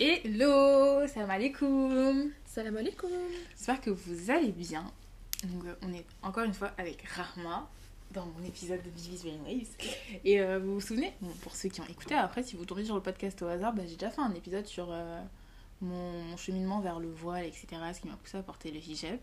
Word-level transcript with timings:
Hello, 0.00 1.04
salam 1.08 1.30
alaikum. 1.30 2.30
Salam 2.46 2.76
alaikum. 2.76 3.10
J'espère 3.56 3.80
que 3.80 3.90
vous 3.90 4.30
allez 4.30 4.52
bien. 4.52 4.84
Donc, 5.42 5.64
euh, 5.64 5.74
on 5.82 5.92
est 5.92 6.04
encore 6.22 6.44
une 6.44 6.54
fois 6.54 6.70
avec 6.78 7.02
Rahma 7.02 7.68
dans 8.12 8.26
mon 8.26 8.44
épisode 8.46 8.80
de 8.80 8.90
Vivis 8.90 9.24
Brainwaves. 9.24 9.66
Et 10.24 10.40
euh, 10.40 10.60
vous 10.60 10.74
vous 10.74 10.80
souvenez, 10.80 11.12
bon, 11.20 11.32
pour 11.42 11.56
ceux 11.56 11.68
qui 11.68 11.80
ont 11.80 11.86
écouté, 11.86 12.14
après, 12.14 12.44
si 12.44 12.54
vous 12.54 12.64
tombez 12.64 12.84
sur 12.84 12.94
le 12.94 13.00
podcast 13.02 13.42
au 13.42 13.48
hasard, 13.48 13.72
bah, 13.74 13.82
j'ai 13.88 13.96
déjà 13.96 14.10
fait 14.10 14.20
un 14.20 14.32
épisode 14.34 14.66
sur 14.66 14.86
euh, 14.92 15.20
mon, 15.80 16.22
mon 16.22 16.36
cheminement 16.36 16.78
vers 16.78 17.00
le 17.00 17.10
voile, 17.10 17.46
etc. 17.46 17.66
Ce 17.92 18.00
qui 18.00 18.06
m'a 18.06 18.14
poussé 18.16 18.38
à 18.38 18.42
porter 18.44 18.70
le 18.70 18.78
hijab. 18.78 19.18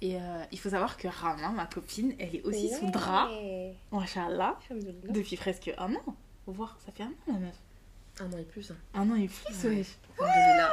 Et 0.00 0.16
euh, 0.16 0.42
il 0.52 0.58
faut 0.58 0.70
savoir 0.70 0.96
que 0.96 1.08
Rahma, 1.08 1.50
ma 1.50 1.66
copine, 1.66 2.14
elle 2.18 2.34
est 2.34 2.42
aussi 2.44 2.70
sous 2.70 2.90
drap, 2.90 3.28
Alhamdoulilah. 4.70 5.12
depuis 5.12 5.36
presque 5.36 5.70
un 5.76 5.94
an. 5.96 6.16
Voir, 6.46 6.78
ça 6.86 6.92
fait 6.92 7.02
un 7.02 7.08
an 7.08 7.12
la 7.26 7.38
meuf. 7.40 7.54
Un 8.20 8.32
an 8.32 8.38
et 8.38 8.44
plus. 8.44 8.70
hein. 8.70 8.76
Un 8.94 9.10
an 9.10 9.14
et 9.14 9.28
plus, 9.28 9.64
Ouais. 9.64 9.76
wesh. 9.76 9.96
Alhamdoulilah. 10.18 10.70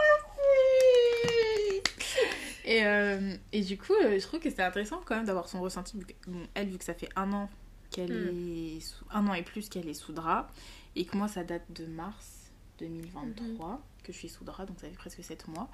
Et, 2.67 2.83
euh, 2.83 3.35
et 3.51 3.61
du 3.61 3.77
coup, 3.77 3.93
euh, 3.93 4.17
je 4.19 4.23
trouve 4.25 4.39
que 4.39 4.49
c'était 4.49 4.63
intéressant 4.63 4.99
quand 5.05 5.15
même 5.15 5.25
d'avoir 5.25 5.47
son 5.47 5.61
ressenti. 5.61 5.99
bon, 6.27 6.47
elle, 6.55 6.69
vu 6.69 6.77
que 6.79 6.83
ça 6.83 6.95
fait 6.95 7.09
un 7.15 7.31
an 7.31 7.49
qu'elle 7.91 8.31
Mm. 8.33 8.77
est 8.77 8.79
sous, 8.79 9.05
un 9.11 9.27
an 9.27 9.33
et 9.35 9.43
plus 9.43 9.69
qu'elle 9.69 9.87
est 9.87 9.93
sous 9.93 10.13
drap, 10.13 10.51
et 10.95 11.05
que 11.05 11.15
moi, 11.15 11.27
ça 11.27 11.43
date 11.43 11.71
de 11.71 11.85
mars 11.85 12.51
2023 12.79 13.81
que 14.03 14.11
je 14.11 14.17
suis 14.17 14.29
sous 14.29 14.43
drap, 14.43 14.65
donc 14.65 14.79
ça 14.79 14.87
fait 14.87 14.95
presque 14.95 15.23
7 15.23 15.47
mois. 15.47 15.69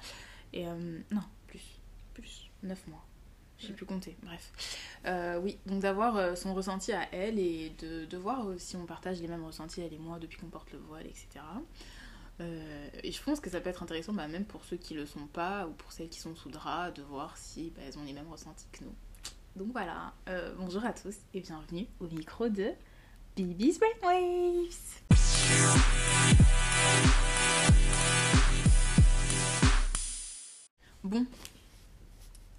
Et 0.52 0.66
euh, 0.68 0.98
non, 1.10 1.22
plus, 1.46 1.62
plus, 2.12 2.50
9 2.62 2.86
mois. 2.88 3.04
Mm. 3.70 3.74
plus 3.74 3.86
compter, 3.86 4.16
bref. 4.22 4.52
Euh, 5.06 5.38
oui, 5.40 5.58
donc 5.66 5.80
d'avoir 5.80 6.16
euh, 6.16 6.34
son 6.34 6.54
ressenti 6.54 6.92
à 6.92 7.06
elle 7.12 7.38
et 7.38 7.70
de, 7.80 8.04
de 8.04 8.16
voir 8.16 8.48
euh, 8.48 8.56
si 8.58 8.76
on 8.76 8.86
partage 8.86 9.20
les 9.20 9.28
mêmes 9.28 9.44
ressentis, 9.44 9.80
elle 9.80 9.92
et 9.92 9.98
moi, 9.98 10.18
depuis 10.18 10.38
qu'on 10.38 10.48
porte 10.48 10.72
le 10.72 10.78
voile, 10.78 11.06
etc. 11.06 11.44
Et 13.04 13.12
je 13.12 13.22
pense 13.22 13.38
que 13.38 13.48
ça 13.48 13.60
peut 13.60 13.70
être 13.70 13.84
intéressant, 13.84 14.12
bah, 14.12 14.26
même 14.26 14.44
pour 14.44 14.64
ceux 14.64 14.76
qui 14.76 14.94
le 14.94 15.06
sont 15.06 15.28
pas, 15.28 15.68
ou 15.68 15.70
pour 15.74 15.92
celles 15.92 16.08
qui 16.08 16.18
sont 16.18 16.34
sous 16.34 16.48
drap, 16.48 16.90
de 16.90 17.00
voir 17.02 17.36
si 17.36 17.70
bah, 17.70 17.82
elles 17.86 17.96
ont 17.98 18.04
les 18.04 18.12
mêmes 18.12 18.28
ressentis 18.28 18.66
que 18.72 18.82
nous. 18.82 18.94
Donc 19.54 19.70
voilà, 19.70 20.12
bonjour 20.58 20.84
à 20.84 20.92
tous 20.92 21.14
et 21.34 21.40
bienvenue 21.40 21.86
au 22.00 22.08
micro 22.08 22.48
de 22.48 22.72
Baby's 23.36 23.78
Brainwaves. 23.78 25.02
Bon, 31.04 31.26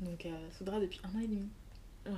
donc 0.04 0.26
euh, 0.26 0.30
sous 0.58 0.64
drap 0.64 0.80
depuis 0.80 1.00
un 1.04 1.18
an 1.18 1.22
et 1.22 1.28
demi. 1.28 1.48
Ouais. 2.06 2.12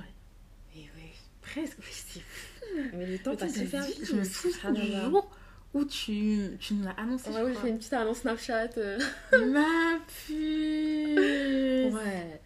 Et 0.76 0.80
ouais, 0.80 1.12
presque, 1.42 1.78
ouais, 1.78 1.84
c'est 1.90 2.20
fou. 2.20 2.76
Mais 2.94 3.06
le 3.06 3.18
temps 3.18 3.34
passe 3.36 3.54
super 3.54 3.82
vite. 3.84 4.04
Je 4.04 4.14
me 4.14 4.24
souviens 4.24 4.72
du 4.72 4.92
jour 4.92 5.30
où 5.74 5.84
tu, 5.84 6.56
tu 6.60 6.74
nous 6.74 6.84
l'as 6.84 6.92
annoncé. 6.92 7.30
Ouais, 7.30 7.40
je 7.40 7.44
oui, 7.44 7.52
j'ai 7.54 7.60
fait 7.60 7.68
une 7.70 7.78
petite 7.78 7.92
annonce 7.92 8.18
Snapchat. 8.18 8.68
euh. 8.78 8.98
Ma 9.52 9.98
puce 10.06 11.94
Ouais. 11.94 12.40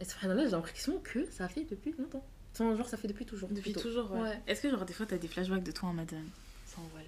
Et 0.00 0.04
subhanallah, 0.04 0.44
j'ai 0.46 0.50
l'impression 0.50 0.98
que 1.02 1.30
ça 1.30 1.48
fait 1.48 1.64
depuis 1.64 1.94
longtemps. 1.98 2.24
Enfin, 2.52 2.74
genre, 2.76 2.88
ça 2.88 2.96
fait 2.96 3.08
depuis 3.08 3.24
toujours. 3.24 3.48
Depuis 3.48 3.72
plutôt. 3.72 3.80
toujours, 3.88 4.10
ouais. 4.12 4.20
Ouais. 4.20 4.40
Est-ce 4.46 4.62
que 4.62 4.70
genre 4.70 4.84
des 4.84 4.92
fois 4.92 5.06
t'as 5.06 5.16
des 5.16 5.28
flashbacks 5.28 5.62
de 5.62 5.72
toi 5.72 5.88
en 5.90 5.92
madame 5.94 6.28
sans 6.66 6.82
voile? 6.92 7.04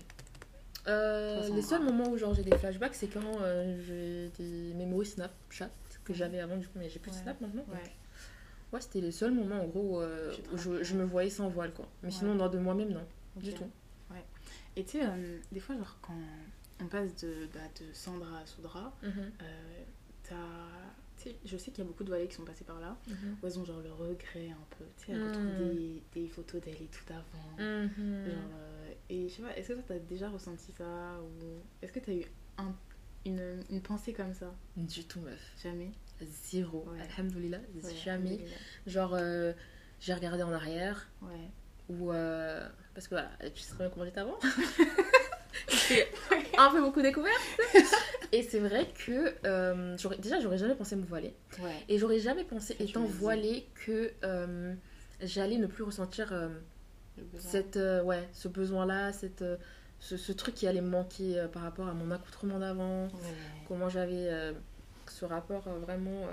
Euh, 0.86 1.48
les 1.54 1.62
seuls 1.62 1.82
moments 1.82 2.08
où 2.10 2.16
genre 2.18 2.34
j'ai 2.34 2.42
des 2.42 2.56
flashbacks, 2.56 2.94
c'est 2.94 3.06
quand 3.08 3.20
euh, 3.40 3.76
j'ai 3.86 4.42
des 4.42 4.74
mémories 4.74 5.06
Snapchat 5.06 5.70
que 6.04 6.14
j'avais 6.14 6.40
avant, 6.40 6.56
du 6.56 6.66
coup, 6.66 6.78
mais 6.78 6.88
j'ai 6.88 6.98
plus 6.98 7.10
de 7.10 7.16
Ouais. 7.16 7.22
Snap 7.22 7.40
maintenant. 7.40 7.64
donc, 7.66 7.74
Ouais. 7.74 7.90
Ouais, 8.72 8.80
c'était 8.80 9.00
les 9.00 9.12
seuls 9.12 9.32
moments 9.32 9.60
en 9.62 9.66
gros 9.66 9.98
où, 9.98 10.00
euh, 10.00 10.34
où 10.52 10.56
je, 10.58 10.94
me 10.94 11.04
voyais 11.04 11.30
sans 11.30 11.48
voile, 11.48 11.72
quoi. 11.72 11.86
Mais 12.02 12.08
Ouais. 12.08 12.14
sinon, 12.14 12.34
dans 12.34 12.48
de 12.48 12.58
moi-même, 12.58 12.90
non. 12.90 13.06
Du 13.36 13.52
tout. 13.54 13.70
Et 14.76 14.82
tu 14.84 14.98
sais, 14.98 15.06
euh, 15.06 15.38
des 15.52 15.60
fois, 15.60 15.76
genre 15.76 15.96
quand 16.02 16.18
on 16.80 16.86
passe 16.86 17.14
de, 17.22 17.46
bah, 17.54 17.60
de 17.80 17.92
sans 17.92 18.18
drap 18.18 18.38
à 18.42 18.46
sous 18.46 18.60
drap, 18.60 18.92
Mhm, 19.04 19.30
euh, 19.42 19.84
t'as. 20.24 20.34
Tu 21.16 21.28
sais, 21.30 21.36
je 21.44 21.56
sais 21.56 21.70
qu'il 21.70 21.84
y 21.84 21.86
a 21.86 21.88
beaucoup 21.88 22.02
de 22.02 22.08
voilées 22.08 22.26
qui 22.26 22.34
sont 22.34 22.44
passées 22.44 22.64
par 22.64 22.80
là, 22.80 22.96
mhm. 23.06 23.36
où 23.40 23.46
elles 23.46 23.58
ont 23.60 23.64
genre 23.64 23.80
le 23.80 23.92
regret 23.92 24.50
un 24.50 24.66
peu. 24.76 24.84
Tu 24.98 25.06
sais, 25.06 25.12
elles 25.12 25.20
Mm. 25.20 25.22
retrouvent 25.28 25.56
des, 25.56 26.02
des 26.12 26.26
photos 26.26 26.60
d'elles 26.60 26.82
et 26.82 26.88
tout 26.88 27.04
avant. 27.12 27.56
Mhm. 27.56 28.24
Genre, 28.26 28.50
euh, 28.58 28.92
et 29.08 29.28
je 29.28 29.34
sais 29.34 29.42
pas, 29.42 29.56
est-ce 29.56 29.68
que 29.68 29.74
toi 29.74 29.82
t'as 29.86 29.98
déjà 30.00 30.28
ressenti 30.28 30.72
ça 30.72 31.20
Ou 31.22 31.60
est-ce 31.80 31.92
que 31.92 32.00
t'as 32.00 32.12
eu 32.12 32.24
un, 32.58 32.74
une, 33.26 33.60
une 33.70 33.80
pensée 33.80 34.12
comme 34.12 34.32
ça 34.34 34.52
Du 34.76 35.04
tout, 35.04 35.20
meuf. 35.20 35.40
Jamais 35.62 35.90
Zéro. 36.22 36.84
Ouais. 36.92 36.98
Alhamdoulilah, 37.16 37.58
Ouais, 37.58 37.94
jamais. 38.04 38.30
alhamdoulilah. 38.30 38.56
Genre, 38.86 39.14
euh, 39.20 39.52
j'ai 40.00 40.14
regardé 40.14 40.42
en 40.42 40.52
arrière, 40.52 41.08
Ouais. 41.22 41.50
ou. 41.88 42.12
euh, 42.12 42.66
parce 42.94 43.08
que 43.08 43.14
voilà, 43.14 43.30
tu 43.54 43.60
sais 43.62 43.74
bien 43.76 43.88
comment 43.90 44.04
j'étais 44.04 44.20
avant. 44.20 44.38
J'ai 45.88 46.06
un 46.58 46.70
peu 46.70 46.80
beaucoup 46.80 47.00
découvert. 47.02 47.32
Et 48.32 48.42
c'est 48.42 48.58
vrai 48.58 48.88
que. 49.06 49.34
euh, 49.46 49.96
déjà, 50.18 50.40
j'aurais 50.40 50.58
jamais 50.58 50.74
pensé 50.74 50.96
me 50.96 51.04
voiler. 51.04 51.34
Ouais. 51.62 51.84
Et 51.88 51.98
j'aurais 51.98 52.18
jamais 52.20 52.44
pensé, 52.44 52.76
étant 52.80 53.04
voilée, 53.04 53.66
que 53.86 54.12
j'allais 55.20 55.58
ne 55.58 55.66
plus 55.66 55.82
ressentir 55.84 56.32
cette, 57.38 57.76
ouais, 58.04 58.28
ce 58.32 58.48
besoin-là, 58.48 59.12
cette, 59.12 59.44
ce, 60.04 60.18
ce 60.18 60.32
truc 60.32 60.54
qui 60.54 60.66
allait 60.66 60.82
me 60.82 60.90
manquer 60.90 61.38
euh, 61.38 61.48
par 61.48 61.62
rapport 61.62 61.88
à 61.88 61.94
mon 61.94 62.10
accoutrement 62.10 62.58
d'avant. 62.58 63.04
Ouais. 63.06 63.10
Comment 63.66 63.88
j'avais 63.88 64.28
euh, 64.28 64.52
ce 65.06 65.24
rapport 65.24 65.66
euh, 65.66 65.78
vraiment 65.78 66.26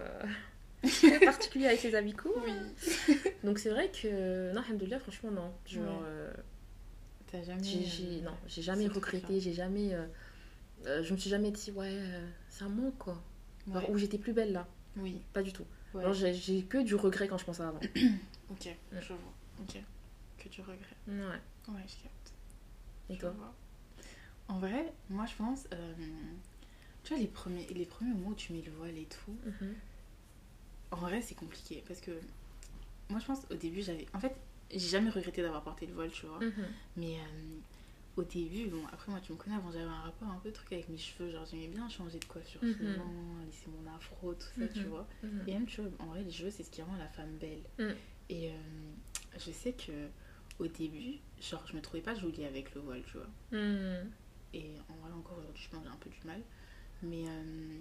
très 0.84 1.20
particulier 1.22 1.68
avec 1.68 1.82
les 1.84 1.96
habits 1.96 2.12
courts. 2.14 2.44
Oui. 2.46 3.16
Donc 3.46 3.60
c'est 3.60 3.70
vrai 3.70 3.90
que, 3.90 4.52
non, 4.54 4.62
alhamdoulilah, 4.62 5.00
franchement, 5.00 5.32
non. 5.32 5.54
Genre, 5.66 6.04
Ouais. 7.34 7.44
jamais. 7.46 7.64
j'ai, 7.64 8.20
non, 8.22 8.34
j'ai 8.46 8.62
jamais 8.62 8.88
regretté, 8.88 9.40
j'ai 9.40 9.54
jamais. 9.54 9.96
je 10.86 11.14
me 11.14 11.18
suis 11.18 11.30
jamais 11.30 11.52
dit, 11.52 11.72
ouais, 11.72 11.98
c'est 12.50 12.66
un 12.66 12.70
manque, 12.70 12.98
quoi. 12.98 13.24
Ouais. 13.68 13.80
Genre, 13.80 13.90
où 13.90 13.98
j'étais 13.98 14.18
plus 14.18 14.34
belle 14.34 14.52
là. 14.52 14.68
Oui. 14.98 15.22
Pas 15.32 15.44
du 15.44 15.54
tout. 15.54 15.66
J'ai, 16.12 16.64
que 16.64 16.80
du 16.80 16.96
regret 16.96 17.30
quand 17.30 17.38
je 17.38 17.46
pense 17.46 17.62
à 17.62 17.70
avant. 17.70 17.80
Ok, 18.50 18.68
je 18.92 19.08
vois. 19.14 19.34
Ok. 19.62 19.82
Que 20.38 20.50
tu 20.50 20.60
regrettes. 20.60 20.98
ouais. 21.08 21.14
Ouais, 21.74 21.82
je 21.88 22.04
capte. 22.04 22.34
Et 23.10 23.16
Je 23.16 23.20
toi 23.22 23.30
vois. 23.30 23.54
En 24.52 24.60
vrai, 24.60 24.94
moi 25.10 25.26
je 25.26 25.36
pense. 25.36 25.66
euh, 25.74 25.94
tu 27.04 27.14
vois, 27.14 27.22
les 27.22 27.28
premiers, 27.30 27.66
les 27.68 27.86
premiers 27.86 28.14
mots 28.14 28.32
où 28.32 28.36
tu 28.36 28.52
mets 28.54 28.62
le 28.62 28.72
voile 28.74 28.98
et 28.98 29.06
tout, 29.06 29.36
Mhm. 29.46 29.76
en 30.92 30.98
vrai 30.98 31.22
c'est 31.22 31.36
compliqué 31.36 31.84
parce 31.88 32.02
que 32.02 32.12
moi 33.10 33.20
je 33.20 33.26
pense 33.26 33.46
au 33.50 33.56
début 33.56 33.82
j'avais. 33.82 34.06
En 34.14 34.20
fait, 34.20 34.36
j'ai 34.70 34.80
jamais 34.90 35.10
regretté 35.10 35.42
d'avoir 35.42 35.64
porté 35.64 35.86
le 35.88 35.94
voile, 35.94 36.12
tu 36.12 36.26
vois. 36.26 36.40
Mhm. 36.40 36.66
Mais 36.98 37.16
euh, 37.16 37.60
au 38.18 38.24
début, 38.24 38.68
bon, 38.68 38.86
après 38.92 39.10
moi 39.12 39.22
tu 39.22 39.32
me 39.32 39.38
connais, 39.38 39.56
avant 39.56 39.72
j'avais 39.72 39.86
un 39.86 40.02
rapport 40.02 40.28
un 40.28 40.40
peu 40.40 40.52
truc 40.52 40.74
avec 40.74 40.90
mes 40.90 40.98
cheveux, 40.98 41.32
genre 41.32 41.46
j'aimais 41.50 41.68
bien 41.70 41.88
changer 41.88 42.20
de 42.20 42.26
coiffure 42.26 42.62
Mhm. 42.62 42.74
souvent, 42.76 43.14
laisser 43.46 43.70
mon 43.70 43.90
afro, 43.96 44.34
tout 44.34 44.48
ça, 44.60 44.68
tu 44.68 44.82
Mhm. 44.82 44.88
vois. 44.90 45.08
Et 45.48 45.54
même, 45.54 45.66
tu 45.66 45.82
vois, 45.82 45.90
en 46.00 46.08
vrai, 46.08 46.24
les 46.24 46.32
cheveux, 46.32 46.52
c'est 46.52 46.64
ce 46.64 46.70
qui 46.72 46.82
rend 46.82 46.96
la 46.98 47.08
femme 47.08 47.38
belle. 47.38 47.64
Mm. 47.80 47.94
Et 48.30 48.52
euh, 48.52 48.54
je 49.40 49.52
sais 49.52 49.72
que 49.74 50.10
au 50.60 50.68
début, 50.68 51.16
genre, 51.42 51.64
je 51.68 51.76
me 51.76 51.82
trouvais 51.82 52.04
pas 52.04 52.14
jolie 52.16 52.46
avec 52.46 52.76
le 52.76 52.82
voile, 52.82 53.02
tu 53.10 53.18
vois. 53.18 53.28
Mhm. 54.54 54.60
Et 54.62 54.72
en 54.90 54.94
vrai, 55.02 55.12
encore 55.18 55.38
aujourd'hui, 55.40 55.64
je 55.64 55.70
pense 55.70 55.80
que 55.82 55.88
j'ai 55.88 55.94
un 55.94 55.98
peu 55.98 56.10
du 56.10 56.20
mal. 56.28 56.42
Mais 57.04 57.24
euh, 57.28 57.80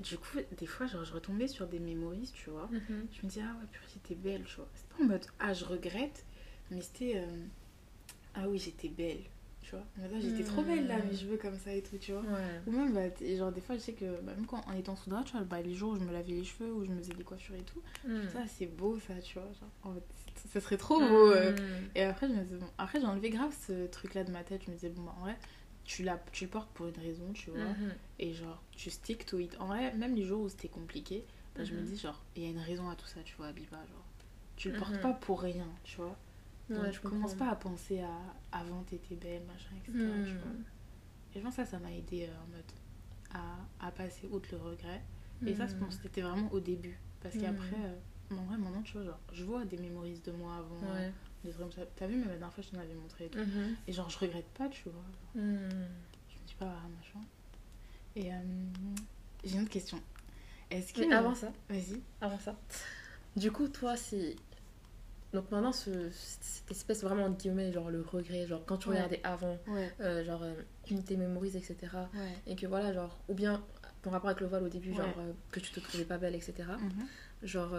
du 0.00 0.16
coup, 0.18 0.38
des 0.58 0.66
fois, 0.66 0.86
genre, 0.86 1.04
je 1.04 1.12
retombais 1.12 1.48
sur 1.48 1.66
des 1.66 1.78
mémories, 1.78 2.30
tu 2.34 2.50
vois. 2.50 2.68
Mhm. 2.72 3.06
Je 3.12 3.26
me 3.26 3.30
dis, 3.30 3.40
ah 3.40 3.54
ouais, 3.60 3.66
purée, 3.70 3.86
j'étais 3.92 4.14
belle, 4.14 4.44
tu 4.44 4.56
vois. 4.56 4.68
C'était 4.74 4.94
pas 4.96 5.04
en 5.04 5.06
mode, 5.08 5.26
ah, 5.40 5.52
je 5.52 5.64
regrette, 5.64 6.24
mais 6.70 6.80
c'était, 6.80 7.14
euh, 7.16 7.44
ah 8.34 8.48
oui, 8.48 8.58
j'étais 8.58 8.88
belle, 8.88 9.20
tu 9.60 9.72
vois. 9.72 9.84
Ah, 9.98 10.20
j'étais 10.20 10.44
trop 10.44 10.62
belle 10.62 10.86
là, 10.86 10.98
Mm. 11.02 11.08
mes 11.08 11.16
cheveux 11.16 11.36
comme 11.36 11.58
ça 11.58 11.74
et 11.74 11.82
tout, 11.82 11.98
tu 11.98 12.12
vois. 12.12 12.22
Ouais. 12.22 12.60
Ou 12.66 12.70
même, 12.72 12.94
bah, 12.94 13.14
genre, 13.36 13.52
des 13.52 13.60
fois, 13.60 13.74
je 13.76 13.80
sais 13.80 13.92
que, 13.92 14.20
bah, 14.22 14.32
même 14.34 14.46
quand, 14.46 14.66
en 14.66 14.72
étant 14.72 14.96
sous 14.96 15.10
tu 15.24 15.32
vois, 15.32 15.42
bah, 15.42 15.60
les 15.60 15.74
jours 15.74 15.92
où 15.92 15.96
je 15.96 16.04
me 16.04 16.12
lavais 16.12 16.32
les 16.32 16.44
cheveux, 16.44 16.72
où 16.72 16.84
je 16.84 16.90
me 16.90 16.96
faisais 16.98 17.12
des 17.14 17.24
coiffures 17.24 17.56
et 17.56 17.62
tout, 17.62 17.82
Mhm. 18.08 18.30
ça, 18.30 18.38
c'est 18.48 18.66
beau, 18.66 18.98
ça, 19.06 19.20
tu 19.20 19.38
vois. 19.38 19.48
Genre, 19.52 19.68
en 19.82 19.94
fait, 19.94 20.04
ça 20.48 20.60
serait 20.62 20.78
trop 20.78 20.98
beau. 20.98 21.30
euh. 21.32 21.52
Mhm. 21.52 21.58
Et 21.94 22.02
après, 22.04 22.26
je 22.28 22.32
me 22.32 22.42
disais, 22.42 22.56
bon, 22.56 22.68
après, 22.78 23.00
j'ai 23.00 23.06
enlevé 23.06 23.28
grave 23.28 23.54
ce 23.66 23.86
truc-là 23.88 24.24
de 24.24 24.30
ma 24.32 24.42
tête. 24.44 24.62
Je 24.64 24.70
me 24.70 24.76
disais, 24.76 24.88
bon, 24.88 25.02
bah, 25.02 25.14
en 25.18 25.20
vrai, 25.22 25.36
tu, 25.84 26.02
l'as- 26.02 26.22
tu 26.32 26.44
le 26.44 26.50
portes 26.50 26.70
pour 26.72 26.86
une 26.88 26.96
raison, 26.98 27.32
tu 27.32 27.50
vois. 27.50 27.70
Mhm. 27.70 27.94
Et 28.18 28.32
genre, 28.34 28.62
tu 28.72 28.90
stick 28.90 29.26
to 29.26 29.38
it. 29.38 29.56
En 29.60 29.66
vrai, 29.66 29.92
même 29.94 30.14
les 30.14 30.24
jours 30.24 30.42
où 30.42 30.48
c'était 30.48 30.68
compliqué, 30.68 31.24
bah, 31.56 31.64
je 31.64 31.74
me 31.74 31.80
Mhm. 31.80 31.86
dis, 31.86 31.96
genre, 31.98 32.22
il 32.36 32.42
y 32.42 32.46
a 32.46 32.50
une 32.50 32.58
raison 32.58 32.88
à 32.88 32.96
tout 32.96 33.06
ça, 33.06 33.22
tu 33.22 33.34
vois, 33.36 33.48
Abiba. 33.48 33.76
Genre, 33.86 34.04
tu 34.56 34.68
le 34.70 34.74
portes 34.74 34.94
Mhm. 34.94 35.00
pas 35.00 35.12
pour 35.14 35.40
rien, 35.42 35.68
tu 35.84 35.96
vois. 35.96 36.16
Ouais, 36.70 36.76
Donc, 36.76 36.92
je 36.92 37.00
commence 37.00 37.34
comprends. 37.34 37.46
pas 37.46 37.52
à 37.52 37.56
penser 37.56 38.00
à 38.00 38.10
avant 38.52 38.82
t'étais 38.84 39.16
belle, 39.16 39.42
machin, 39.44 39.74
etc. 39.76 39.96
Tu 40.24 40.38
vois. 40.38 40.52
Et 41.34 41.38
je 41.38 41.44
pense 41.44 41.56
que 41.56 41.64
ça, 41.64 41.70
ça 41.70 41.78
m'a 41.78 41.92
aidé 41.92 42.26
euh, 42.26 42.42
en 42.44 42.46
mode 42.56 42.64
à, 43.80 43.86
à 43.86 43.90
passer 43.90 44.28
outre 44.30 44.48
le 44.52 44.58
regret. 44.58 45.02
Et 45.46 45.54
ça, 45.54 45.66
je 45.66 45.74
pense 45.74 45.96
que 45.96 46.02
c'était 46.04 46.20
vraiment 46.22 46.50
au 46.52 46.60
début. 46.60 46.98
Parce 47.20 47.36
qu'après, 47.36 47.76
euh, 47.76 48.36
en 48.36 48.44
vrai, 48.44 48.58
maintenant, 48.58 48.82
tu 48.82 48.92
vois, 48.94 49.04
genre, 49.04 49.20
je 49.32 49.44
vois 49.44 49.64
des 49.64 49.78
mémories 49.78 50.20
de 50.20 50.32
moi 50.32 50.56
avant, 50.56 50.92
Ouais. 50.94 51.12
Des 51.44 51.50
trucs 51.50 51.62
comme 51.62 51.72
ça. 51.72 51.82
T'as 51.96 52.06
vu, 52.06 52.16
même 52.16 52.24
la 52.28 52.36
dernière 52.36 52.52
fois, 52.52 52.62
je 52.64 52.70
t'en 52.70 52.78
avais 52.82 52.94
montré 52.94 53.26
et 53.26 53.28
tout. 53.28 53.38
Mhm. 53.38 53.76
Et 53.86 53.92
genre, 53.92 54.08
je 54.10 54.18
regrette 54.18 54.48
pas, 54.58 54.68
tu 54.68 54.88
vois. 54.88 55.04
Mhm. 55.34 55.68
je 56.28 56.34
me 56.42 56.46
dis 56.46 56.54
pas, 56.58 56.66
ah, 56.72 56.88
machin. 56.96 57.26
Et 58.16 58.32
euh, 58.32 58.36
j'ai 59.44 59.54
une 59.56 59.62
autre 59.62 59.70
question. 59.70 60.00
Est-ce 60.70 60.92
que. 60.92 61.00
Mais 61.00 61.14
avant 61.14 61.34
ça, 61.34 61.52
Vas-y. 61.68 62.00
avant 62.20 62.38
ça. 62.38 62.56
Du 63.36 63.50
coup, 63.50 63.68
toi, 63.68 63.96
si 63.96 64.36
donc 65.32 65.50
maintenant, 65.50 65.72
ce- 65.72 66.10
cette 66.10 66.70
espèce 66.70 67.02
vraiment, 67.02 67.24
entre 67.24 67.38
guillemets, 67.38 67.72
genre 67.72 67.90
le 67.90 68.02
regret, 68.02 68.46
genre 68.46 68.62
quand 68.66 68.76
tu 68.76 68.88
Ouais. 68.90 68.96
regardais 68.96 69.20
avant, 69.24 69.58
Ouais, 69.66 69.90
euh, 70.00 70.22
genre 70.24 70.42
euh, 70.42 70.52
tu 70.84 70.94
mémorises, 71.16 71.56
etc. 71.56 71.76
ouais. 72.14 72.32
Et 72.46 72.54
que 72.54 72.66
voilà, 72.66 72.92
genre, 72.92 73.18
ou 73.28 73.34
bien 73.34 73.64
ton 74.02 74.10
rapport 74.10 74.28
avec 74.28 74.40
le 74.42 74.46
voile 74.48 74.64
au 74.64 74.68
début, 74.68 74.92
genre 74.92 75.06
euh, 75.18 75.32
que 75.50 75.60
tu 75.60 75.70
te 75.72 75.80
trouvais 75.80 76.04
pas 76.04 76.18
belle, 76.18 76.34
etc. 76.34 76.54
Mhm. 76.78 77.06
Genre, 77.44 77.74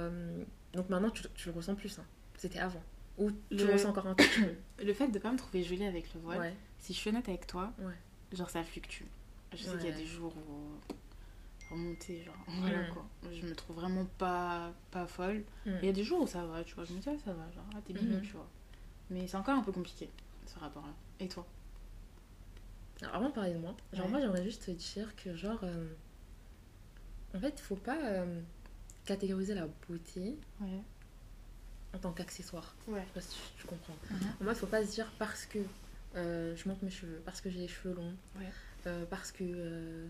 donc 0.73 0.89
maintenant, 0.89 1.11
tu, 1.11 1.21
tu 1.35 1.49
le 1.49 1.53
ressens 1.55 1.75
plus. 1.75 1.99
hein. 1.99 2.05
C'était 2.37 2.57
avant. 2.59 2.81
Ou 3.17 3.29
tu 3.31 3.37
Le- 3.51 3.65
le 3.67 3.73
ressens 3.73 3.89
encore 3.89 4.07
un 4.07 4.15
petit 4.15 4.41
peu. 4.41 4.55
Le 4.83 4.93
fait 4.93 5.07
de 5.09 5.19
pas 5.19 5.31
me 5.31 5.37
trouver 5.37 5.63
jolie 5.63 5.85
avec 5.85 6.13
le 6.13 6.19
voile, 6.21 6.39
Ouais. 6.39 6.53
si 6.79 6.93
je 6.93 6.97
suis 6.97 7.09
honnête 7.09 7.29
avec 7.29 7.45
toi, 7.47 7.71
Ouais. 7.79 7.93
genre 8.33 8.49
ça 8.49 8.63
fluctue. 8.63 9.03
Je 9.51 9.57
sais 9.57 9.77
qu'il 9.77 9.89
y 9.89 9.91
a 9.91 9.95
des 9.95 10.05
jours 10.05 10.33
où 10.35 11.73
remonter, 11.73 12.23
genre 12.23 12.35
voilà 12.47 12.89
Mm. 12.89 12.93
quoi. 12.93 13.05
Je 13.31 13.45
me 13.45 13.53
trouve 13.55 13.75
vraiment 13.77 14.05
pas, 14.17 14.73
pas 14.91 15.05
folle. 15.07 15.43
Mm. 15.65 15.71
Il 15.81 15.85
y 15.85 15.89
a 15.89 15.93
des 15.93 16.03
jours 16.03 16.21
où 16.21 16.27
ça 16.27 16.43
va, 16.45 16.63
tu 16.63 16.73
vois. 16.75 16.85
Je 16.85 16.93
me 16.93 16.99
dis, 16.99 17.07
ah, 17.09 17.17
ça 17.23 17.33
va, 17.33 17.49
genre, 17.51 17.65
ah, 17.75 17.79
t'es 17.85 17.93
mimi, 17.93 18.15
Mhm. 18.15 18.21
tu 18.23 18.31
vois. 18.33 18.47
Mais 19.11 19.27
c'est 19.27 19.37
encore 19.37 19.57
un 19.57 19.63
peu 19.63 19.71
compliqué, 19.71 20.09
ce 20.47 20.57
rapport-là. 20.59 20.93
Et 21.19 21.27
toi? 21.27 21.45
Alors, 23.01 23.15
avant 23.15 23.29
de 23.29 23.33
parler 23.33 23.53
de 23.53 23.59
moi, 23.59 23.75
genre 23.91 24.05
Ouais. 24.05 24.11
moi 24.11 24.19
j'aimerais 24.21 24.43
juste 24.43 24.65
te 24.65 24.71
dire 24.71 25.15
que 25.17 25.35
genre 25.35 25.59
euh, 25.63 25.93
en 27.35 27.39
fait 27.39 27.59
faut 27.59 27.75
pas 27.75 27.97
euh, 28.01 28.41
catégoriser 29.05 29.53
la 29.55 29.67
beauté 29.87 30.37
Ouais. 30.61 30.81
En 31.93 31.97
tant 31.99 32.11
qu'accessoire. 32.11 32.75
Ouais. 32.87 33.01
Je 33.01 33.05
sais 33.07 33.13
pas 33.13 33.21
si 33.21 33.37
tu, 33.57 33.67
comprends. 33.67 33.95
Mhm. 34.09 34.19
En 34.41 34.43
mode 34.45 34.55
faut 34.55 34.67
pas 34.67 34.85
se 34.85 34.91
dire 34.91 35.11
parce 35.19 35.45
que 35.45 35.59
euh, 36.15 36.55
je 36.55 36.67
monte 36.67 36.81
mes 36.83 36.89
cheveux, 36.91 37.21
parce 37.25 37.41
que 37.41 37.49
j'ai 37.49 37.59
les 37.59 37.67
cheveux 37.67 37.93
longs, 37.95 38.13
Ouais. 38.39 38.49
euh, 38.87 39.05
parce 39.09 39.31
que 39.31 39.43
euh, 39.43 40.07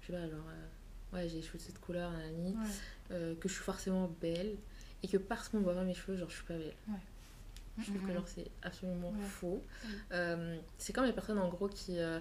je 0.00 0.06
sais 0.06 0.12
pas 0.12 0.28
genre 0.28 0.40
euh, 0.48 1.16
ouais 1.16 1.28
j'ai 1.28 1.36
les 1.36 1.42
cheveux 1.42 1.58
de 1.58 1.62
cette 1.62 1.80
couleur 1.80 2.10
nanani, 2.10 2.52
Ouais. 2.56 2.66
euh, 3.12 3.34
que 3.36 3.48
je 3.48 3.54
suis 3.54 3.62
forcément 3.64 4.10
belle 4.20 4.54
et 5.02 5.08
que 5.08 5.16
parce 5.18 5.48
qu'on 5.48 5.60
voit 5.60 5.74
pas 5.74 5.84
mes 5.84 5.94
cheveux 5.94 6.16
genre 6.16 6.30
je 6.30 6.36
suis 6.36 6.44
pas 6.44 6.54
belle. 6.58 6.74
Je 7.78 7.84
trouve 7.92 8.06
que 8.06 8.12
genre 8.14 8.28
c'est 8.28 8.46
absolument 8.62 9.10
Ouais. 9.10 9.26
faux. 9.28 9.62
Euh, 10.12 10.56
c'est 10.78 10.92
comme 10.92 11.06
les 11.06 11.12
personnes 11.12 11.38
en 11.38 11.48
gros 11.48 11.68
qui, 11.68 11.98
euh, 11.98 12.20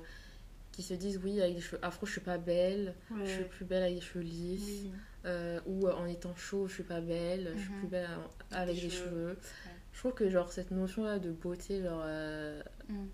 qui 0.73 0.83
se 0.83 0.93
disent 0.95 1.19
oui 1.23 1.39
avec 1.41 1.55
des 1.55 1.61
cheveux 1.61 1.79
afro 1.81 2.05
je 2.05 2.11
suis 2.13 2.21
pas 2.21 2.37
belle, 2.37 2.95
je 3.23 3.25
suis 3.25 3.41
Ouais. 3.43 3.47
plus 3.49 3.63
belle 3.65 3.83
avec 3.83 3.95
des 3.95 4.01
cheveux 4.01 4.23
lisses, 4.25 4.81
Oui. 4.85 4.91
euh, 5.25 5.59
ou 5.65 5.87
euh, 5.87 5.93
en 5.93 6.05
étant 6.05 6.35
chauve 6.35 6.67
je 6.67 6.73
suis 6.73 6.83
pas 6.83 6.99
belle, 6.99 7.53
je 7.55 7.61
suis 7.61 7.71
Mhm. 7.71 7.79
plus 7.79 7.87
belle 7.87 8.09
avec 8.51 8.75
des 8.81 8.89
cheveux. 8.89 9.29
Ouais. 9.29 9.71
Je 9.93 9.99
trouve 9.99 10.13
que 10.13 10.29
genre 10.29 10.51
cette 10.51 10.71
notion 10.71 11.03
là 11.05 11.19
de 11.19 11.31
beauté 11.31 11.81
genre 11.83 12.01
euh, 12.03 12.61
Mm. 12.89 13.05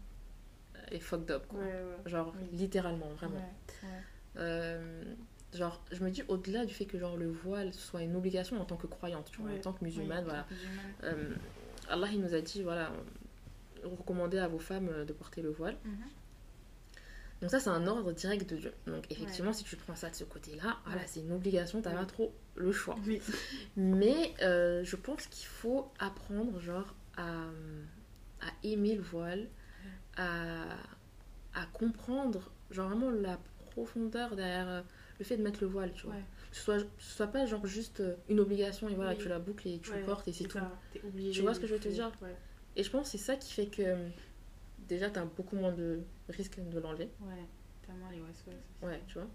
est 0.91 1.00
fucked 1.00 1.29
up 1.31 1.45
quoi. 1.47 1.59
Ouais, 1.59 1.65
ouais. 1.65 2.09
Genre 2.09 2.33
Oui. 2.35 2.47
littéralement 2.57 3.09
vraiment. 3.09 3.35
Ouais, 3.35 3.89
ouais. 3.89 4.00
Euh, 4.38 5.03
genre 5.53 5.83
je 5.91 6.01
me 6.03 6.09
dis 6.11 6.23
au-delà 6.29 6.65
du 6.65 6.73
fait 6.73 6.85
que 6.85 6.97
genre 6.97 7.17
le 7.17 7.29
voile 7.29 7.73
soit 7.73 8.01
une 8.03 8.15
obligation 8.15 8.59
en 8.61 8.65
tant 8.65 8.77
que 8.77 8.88
croyante, 8.88 9.29
tu 9.31 9.41
vois, 9.41 9.51
Ouais. 9.51 9.57
en 9.57 9.61
tant 9.61 9.73
que 9.73 9.83
musulmane 9.83 10.23
Oui, 10.23 10.29
voilà. 10.29 10.45
musulmane. 10.50 11.38
Allah 11.89 12.07
il 12.13 12.21
nous 12.21 12.33
a 12.33 12.39
dit 12.41 12.63
voilà 12.63 12.91
recommandez 13.83 14.38
à 14.38 14.47
vos 14.47 14.59
femmes 14.59 15.06
de 15.06 15.13
porter 15.13 15.41
le 15.41 15.50
voile. 15.50 15.75
Mhm. 15.83 15.97
Donc 17.41 17.51
ça 17.51 17.59
c'est 17.59 17.69
un 17.69 17.88
ordre 17.88 18.12
direct 18.12 18.50
de 18.50 18.57
Dieu. 18.57 18.74
Donc 18.88 19.06
effectivement 19.09 19.53
si 19.53 19.63
tu 19.63 19.75
prends 19.77 19.95
ça 19.95 20.09
de 20.09 20.15
ce 20.15 20.24
côté-là, 20.25 20.77
voilà 20.86 21.01
Ouais. 21.01 21.07
c'est 21.07 21.21
une 21.21 21.31
obligation, 21.31 21.81
t'as 21.81 21.91
Oui. 21.91 21.95
pas 21.97 22.06
trop 22.06 22.33
le 22.56 22.71
choix. 22.71 22.95
Oui. 23.07 23.21
Mais 23.77 24.33
euh, 24.41 24.83
je 24.83 24.95
pense 24.97 25.25
qu'il 25.27 25.47
faut 25.47 25.89
apprendre 26.00 26.59
genre 26.59 26.94
à, 27.18 27.45
à 28.41 28.47
aimer 28.63 28.95
le 28.95 29.01
voile, 29.01 29.47
à, 30.18 30.63
à 31.53 31.65
comprendre 31.74 32.51
genre 32.71 32.89
vraiment 32.89 33.09
la 33.09 33.39
profondeur 33.71 34.35
derrière 34.35 34.68
euh, 34.68 34.81
le 35.19 35.25
fait 35.25 35.38
de 35.38 35.44
mettre 35.44 35.59
le 35.62 35.68
voile, 35.68 35.92
tu 35.94 36.06
vois. 36.06 36.15
Ouais. 36.15 36.24
Que 36.51 36.56
ce 36.57 36.62
soit, 36.63 36.80
ce 36.80 37.15
soit 37.15 37.27
pas 37.27 37.45
genre 37.45 37.65
juste 37.65 38.00
euh, 38.01 38.15
une 38.27 38.39
obligation 38.39 38.89
et 38.89 38.95
voilà 38.95 39.12
Oui. 39.12 39.18
tu 39.18 39.30
la 39.30 39.39
boucles 39.39 39.68
et 39.68 39.80
tu 39.80 39.92
Ouais, 39.92 40.00
le 40.00 40.06
portes 40.06 40.27
et 40.27 40.33
c'est 40.33 40.45
tout. 40.45 40.57
ça, 40.57 40.71
Tu 41.31 41.42
vois 41.42 41.53
ce 41.53 41.59
que 41.59 41.68
je 41.68 41.74
veux 41.75 41.80
te 41.80 41.88
dire. 41.89 42.12
Et 42.75 42.83
je 42.83 42.89
pense 42.89 43.03
que 43.12 43.18
c'est 43.18 43.24
ça 43.24 43.35
qui 43.35 43.51
fait 43.53 43.65
que 43.68 43.95
déjà 44.89 45.09
t'as 45.09 45.24
beaucoup 45.24 45.56
moins 45.56 45.71
de 45.71 46.01
risques 46.27 46.59
de 46.59 46.80
l'enlever. 46.80 47.09
Ouais, 47.21 47.45
t'as 47.88 47.94
moins 47.94 48.12
les 48.12 48.19
aussi. 48.19 48.50
Ouais, 48.81 49.01
tu 49.07 49.13
vois. 49.13 49.27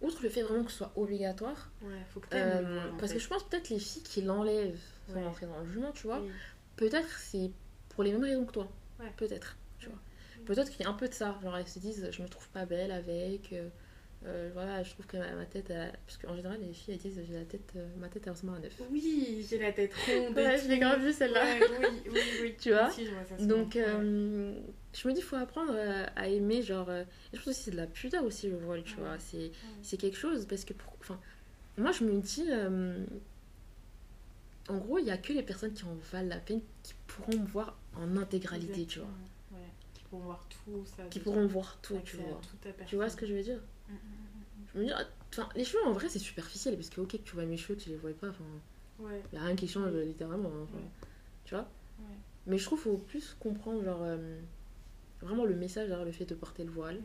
Outre 0.00 0.22
le 0.22 0.30
fait 0.30 0.42
vraiment 0.42 0.64
que 0.64 0.70
ce 0.72 0.78
soit 0.78 0.92
obligatoire, 0.96 1.70
Ouais, 1.82 2.00
faut 2.08 2.20
que 2.20 2.34
euh, 2.34 2.60
le 2.62 2.66
voile, 2.74 2.88
en 2.94 2.96
parce 2.96 3.12
fait. 3.12 3.18
que 3.18 3.22
je 3.22 3.28
pense 3.28 3.44
peut-être 3.48 3.68
les 3.68 3.78
filles 3.78 4.02
qui 4.02 4.22
l'enlèvent 4.22 4.80
sans 5.08 5.14
Ouais. 5.16 5.24
rentrer 5.24 5.46
dans 5.46 5.58
le 5.60 5.66
jugement, 5.66 5.92
tu 5.92 6.06
vois, 6.06 6.20
Oui. 6.20 6.30
peut-être 6.76 7.08
c'est 7.18 7.50
pour 7.90 8.02
les 8.02 8.12
mêmes 8.12 8.24
raisons 8.24 8.46
que 8.46 8.52
toi. 8.52 8.68
Ouais. 8.98 9.12
Peut-être, 9.18 9.56
tu 9.78 9.88
vois. 9.90 9.98
Oui. 10.38 10.44
Peut-être 10.46 10.70
qu'il 10.70 10.80
y 10.80 10.84
a 10.84 10.88
un 10.90 10.94
peu 10.94 11.06
de 11.06 11.12
ça. 11.12 11.38
Genre, 11.42 11.54
elles 11.56 11.68
se 11.68 11.78
disent, 11.78 12.08
je 12.10 12.22
me 12.22 12.28
trouve 12.28 12.48
pas 12.48 12.64
belle 12.64 12.90
avec. 12.92 13.52
euh, 13.52 13.68
euh, 14.26 14.50
voilà, 14.52 14.82
je 14.82 14.90
trouve 14.90 15.06
que 15.06 15.16
ma, 15.16 15.32
ma 15.34 15.46
tête. 15.46 15.70
elle- 15.70 15.92
Parce 16.06 16.18
qu'en 16.18 16.36
général, 16.36 16.58
les 16.60 16.72
filles, 16.72 16.94
elles 16.94 17.00
disent, 17.00 17.20
j'ai 17.26 17.34
la 17.34 17.44
tête, 17.44 17.72
euh, 17.76 17.86
ma 17.98 18.08
tête, 18.08 18.22
elle 18.26 18.32
ressemble 18.32 18.52
à 18.54 18.56
un 18.56 18.64
œuf. 18.64 18.80
Oui, 18.90 19.46
j'ai 19.48 19.58
la 19.58 19.72
tête 19.72 19.92
ronde. 20.06 20.36
Ouais, 20.36 20.58
je 20.58 20.68
l'ai 20.68 20.78
grave 20.78 21.10
celle-là. 21.12 21.42
Ouais, 21.44 21.60
oui, 21.80 22.10
oui, 22.10 22.18
oui. 22.42 22.54
Tu 22.60 22.70
vois 22.70 22.90
je 22.90 23.04
ça. 23.38 23.46
Donc, 23.46 23.74
Ouais. 23.76 23.84
euh, 23.86 24.52
je 24.92 25.08
me 25.08 25.12
dis, 25.14 25.20
il 25.20 25.24
faut 25.24 25.36
apprendre 25.36 25.74
à 26.16 26.28
aimer, 26.28 26.62
genre. 26.62 26.90
et 26.92 27.04
je 27.32 27.38
pense 27.38 27.48
aussi 27.48 27.62
c'est 27.62 27.70
de 27.70 27.76
la 27.76 27.86
pudeur 27.86 28.24
aussi, 28.24 28.48
le 28.48 28.56
voile, 28.58 28.82
tu 28.84 28.96
vois. 28.96 29.18
C'est 29.18 29.52
c'est 29.82 29.96
quelque 29.96 30.16
chose, 30.18 30.46
parce 30.46 30.64
que. 30.64 30.74
pour- 30.74 30.96
Enfin, 31.00 31.18
moi, 31.78 31.92
je 31.92 32.04
me 32.04 32.20
dis. 32.20 32.44
en 34.68 34.76
gros, 34.78 34.98
il 34.98 35.06
y 35.06 35.10
a 35.10 35.16
que 35.16 35.32
les 35.32 35.42
personnes 35.42 35.72
qui 35.72 35.84
en 35.84 35.94
valent 36.12 36.28
la 36.28 36.36
peine 36.38 36.60
qui 36.82 36.94
pourront 37.06 37.38
me 37.40 37.46
voir 37.46 37.76
en 37.96 38.16
intégralité, 38.16 38.84
tu 38.86 39.00
vois. 39.00 39.08
Qui 39.94 40.02
pourront 40.04 40.22
voir 40.24 40.46
tout 40.48 40.84
ça. 40.96 41.02
Qui 41.10 41.18
pourront 41.20 41.46
voir 41.46 41.78
tout, 41.82 41.98
tu 42.04 42.16
vois. 42.16 42.40
Tu 42.86 42.96
vois 42.96 43.08
ce 43.08 43.16
que 43.16 43.26
je 43.26 43.34
veux 43.34 43.42
dire? 43.42 43.60
Je 44.74 44.78
me 44.78 44.84
dis, 44.86 44.92
ah, 44.92 45.02
enfin, 45.32 45.48
les 45.56 45.64
cheveux 45.64 45.82
en 45.84 45.92
vrai 45.92 46.08
c'est 46.08 46.18
superficiel 46.20 46.76
parce 46.76 46.90
que 46.90 47.00
ok 47.00 47.10
que 47.12 47.16
tu 47.18 47.34
vois 47.34 47.44
mes 47.44 47.56
cheveux, 47.56 47.76
tu 47.76 47.88
les 47.90 47.96
vois 47.96 48.12
pas, 48.12 48.28
enfin. 48.28 48.44
Ouais, 49.00 49.22
y 49.32 49.36
a 49.36 49.42
rien 49.42 49.56
qui 49.56 49.66
change 49.66 49.92
littéralement, 49.94 50.50
hein, 50.50 50.66
Ouais. 50.74 50.80
tu 51.44 51.54
vois. 51.54 51.66
Mais 52.46 52.58
je 52.58 52.64
trouve 52.64 52.82
qu'il 52.82 52.90
faut 52.92 52.98
plus 52.98 53.36
comprendre 53.40 53.82
genre 53.84 54.00
euh, 54.02 54.38
vraiment 55.22 55.44
le 55.44 55.54
message 55.54 55.88
derrière 55.88 56.04
le 56.06 56.12
fait 56.12 56.24
de 56.26 56.34
porter 56.34 56.64
le 56.64 56.70
voile, 56.70 57.00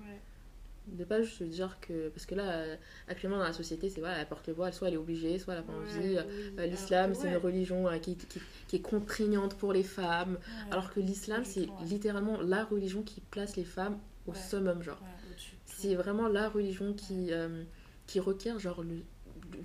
de 0.87 1.03
pas 1.03 1.21
juste 1.21 1.41
dire 1.43 1.77
que 1.81 2.09
parce 2.09 2.25
que 2.25 2.35
là 2.35 2.51
euh, 2.51 2.75
actuellement 3.07 3.37
dans 3.37 3.43
la 3.43 3.53
société 3.53 3.89
c'est 3.89 3.99
voilà 4.01 4.17
elle 4.19 4.27
porte 4.27 4.47
le 4.47 4.53
voile, 4.53 4.73
soit 4.73 4.87
elle 4.89 4.93
est 4.93 4.97
obligée, 4.97 5.39
soit 5.39 5.53
elle 5.53 5.61
a 5.61 5.63
pas 5.63 5.73
envie. 5.73 6.17
Oui. 6.57 6.69
L'islam 6.69 7.15
c'est 7.15 7.29
une 7.29 7.37
religion 7.37 7.87
euh, 7.87 7.97
qui, 7.97 8.15
qui, 8.15 8.39
qui 8.67 8.75
est 8.75 8.81
contraignante 8.81 9.55
pour 9.55 9.73
les 9.73 9.83
femmes, 9.83 10.37
alors 10.71 10.93
que 10.93 10.99
l'islam 10.99 11.43
c'est 11.43 11.67
littéralement 11.85 12.39
la 12.41 12.63
religion 12.65 13.01
qui 13.01 13.19
place 13.21 13.55
les 13.55 13.65
femmes 13.65 13.97
au 14.27 14.33
summum 14.33 14.81
genre. 14.83 15.01
Ouais, 15.01 15.31
au-dessus 15.31 15.51
de 15.55 15.71
tout. 15.73 15.74
C'est 15.89 15.95
vraiment 15.95 16.27
la 16.27 16.49
religion 16.49 16.93
qui, 16.93 17.31
euh, 17.31 17.63
qui 18.07 18.19
requiert 18.19 18.59
genre 18.59 18.81
le, 18.83 19.01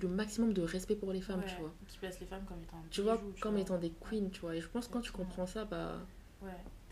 le 0.01 0.07
maximum 0.07 0.53
de 0.53 0.61
respect 0.61 0.95
pour 0.95 1.11
les 1.13 1.21
femmes, 1.21 1.39
Ouais, 1.41 1.45
tu 1.47 1.59
vois. 1.61 1.73
Qui 1.87 1.97
place 1.97 2.19
les 2.19 2.25
femmes 2.27 2.45
comme 2.47 2.61
étant 2.61 2.83
Tu 2.91 3.01
vois, 3.01 3.17
tu 3.35 3.41
comme 3.41 3.53
vois. 3.53 3.61
étant 3.61 3.77
des 3.77 3.91
queens, 3.91 4.29
tu 4.31 4.41
vois. 4.41 4.55
Et 4.55 4.61
je 4.61 4.67
pense 4.67 4.87
que 4.87 4.93
quand 4.93 5.01
tu 5.01 5.11
comprends 5.11 5.45
ça, 5.47 5.65
bah, 5.65 5.97
Ouais. 6.41 6.49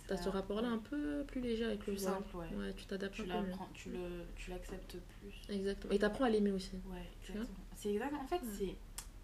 t'as 0.08 0.18
ce 0.18 0.30
rapport-là 0.30 0.68
un 0.70 0.78
peu 0.78 1.24
plus 1.28 1.42
léger 1.42 1.66
avec 1.66 1.80
le 1.88 1.94
Plus 1.94 2.02
voile. 2.04 2.14
simple, 2.16 2.36
ouais. 2.38 2.56
Ouais, 2.58 2.74
tu 2.76 2.86
t'adaptes 2.86 3.16
Tu 3.16 3.24
tu 3.74 3.90
le, 3.92 4.26
l'acceptes 4.50 4.98
plus. 5.22 5.54
Exactement. 5.56 5.94
Et 5.94 6.00
t'apprends 6.00 6.25
à 6.25 6.30
l'aimer 6.30 6.52
aussi. 6.52 6.72
Ouais, 6.88 7.08
exactement. 7.24 7.58
C'est 7.75 7.89
exactement. 7.94 8.22
En 8.22 8.27
fait, 8.27 8.42
c'est. 8.58 8.75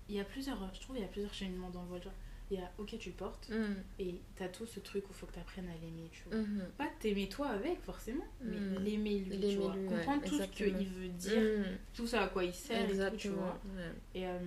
Il 0.08 0.15
y 0.15 0.20
a 0.20 0.24
plusieurs. 0.24 0.72
Je 0.74 0.82
trouve 0.82 0.98
il 0.98 1.01
y 1.01 1.06
a 1.06 1.08
plusieurs 1.08 1.34
cheminements 1.34 1.70
dans 1.72 1.82
le 1.82 1.88
voile. 1.88 2.03
Genre, 2.03 2.13
il 2.52 2.58
y 2.60 2.62
a 2.62 2.72
ok, 2.78 2.98
tu 3.00 3.10
portes 3.12 3.50
Mhm. 3.50 3.75
et 4.00 4.22
t'as 4.36 4.48
tout 4.48 4.66
ce 4.66 4.80
truc 4.80 5.04
où 5.06 5.12
il 5.12 5.16
faut 5.16 5.25
que 5.25 5.34
t'apprennes 5.34 5.68
à 5.68 5.74
l'aimer, 5.82 6.10
tu 6.12 6.24
vois. 6.30 6.38
Mhm. 6.40 6.62
Pas 6.78 6.88
t'aimer 7.00 7.28
toi 7.28 7.48
avec 7.50 7.82
forcément, 7.82 8.25
mais 8.42 8.58
Mm. 8.60 8.75
l'aimer 8.84 9.20
lui, 9.20 9.40
tu 9.40 9.56
vois. 9.58 9.74
lui, 9.75 9.80
ouais, 9.82 9.88
Comprendre 9.90 10.22
tout 10.24 10.38
ce 10.38 10.44
exactement. 10.44 10.78
qu'il 10.78 10.88
veut 10.90 11.10
dire, 11.10 11.42
Mhm. 11.42 11.78
tout 11.94 12.08
ça 12.08 12.24
à 12.24 12.28
quoi 12.28 12.44
il 12.44 12.54
sert 12.54 12.90
et 12.90 13.10
tout, 13.12 13.18
tu 13.18 13.30
vois. 13.30 13.60
ouais. 13.75 13.92
Et 14.14 14.28
euh, 14.28 14.40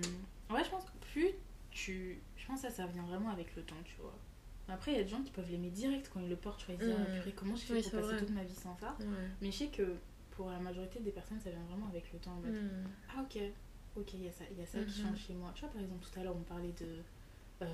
ouais, 0.51 0.63
je 0.63 0.69
pense 0.69 0.85
que 0.85 0.97
plus 1.11 1.29
tu. 1.71 2.19
Je 2.37 2.47
pense 2.47 2.61
que 2.61 2.69
ça, 2.69 2.73
ça 2.73 2.85
vient 2.87 3.03
vraiment 3.03 3.29
avec 3.29 3.55
le 3.55 3.63
temps, 3.63 3.75
tu 3.85 3.95
vois. 4.01 4.17
Après, 4.69 4.91
il 4.93 4.97
y 4.97 5.01
a 5.01 5.03
des 5.03 5.09
gens 5.09 5.21
qui 5.23 5.31
peuvent 5.31 5.49
l'aimer 5.49 5.69
direct 5.71 6.09
quand 6.13 6.19
ils 6.19 6.29
le 6.29 6.35
portent, 6.35 6.59
tu 6.59 6.67
vois. 6.67 6.75
Ils 6.75 6.79
se 6.81 6.85
disent, 6.85 6.93
Mm. 6.95 7.05
ah, 7.07 7.15
purée, 7.15 7.31
comment 7.33 7.55
j'ai 7.55 7.65
fait 7.65 7.73
Oui, 7.73 7.81
pour 7.81 7.91
passer 7.91 8.07
vrai. 8.07 8.17
toute 8.19 8.29
ma 8.29 8.43
vie 8.43 8.55
sans 8.55 8.77
ça? 8.77 8.95
Ouais. 8.99 9.05
Mais 9.41 9.51
je 9.51 9.57
sais 9.57 9.67
que 9.67 9.95
pour 10.31 10.49
la 10.51 10.59
majorité 10.59 10.99
des 11.01 11.11
personnes, 11.11 11.39
ça 11.41 11.49
vient 11.49 11.63
vraiment 11.69 11.87
avec 11.87 12.13
le 12.13 12.19
temps. 12.19 12.31
en 12.31 12.35
mode, 12.41 12.53
Mhm. 12.53 12.87
Ah, 13.09 13.21
ok, 13.23 13.41
ok, 13.97 14.13
il 14.13 14.23
y 14.23 14.29
a 14.29 14.31
ça, 14.31 14.43
il 14.51 14.57
y 14.57 14.61
a 14.61 14.65
ça 14.65 14.79
qui 14.83 15.01
Mhm. 15.01 15.07
change 15.07 15.19
chez 15.27 15.33
moi. 15.33 15.51
Tu 15.55 15.61
vois, 15.61 15.69
par 15.69 15.81
exemple, 15.81 16.05
tout 16.09 16.19
à 16.19 16.23
l'heure, 16.23 16.35
on 16.37 16.43
parlait 16.43 16.73
de. 16.79 17.01
Euh, 17.61 17.65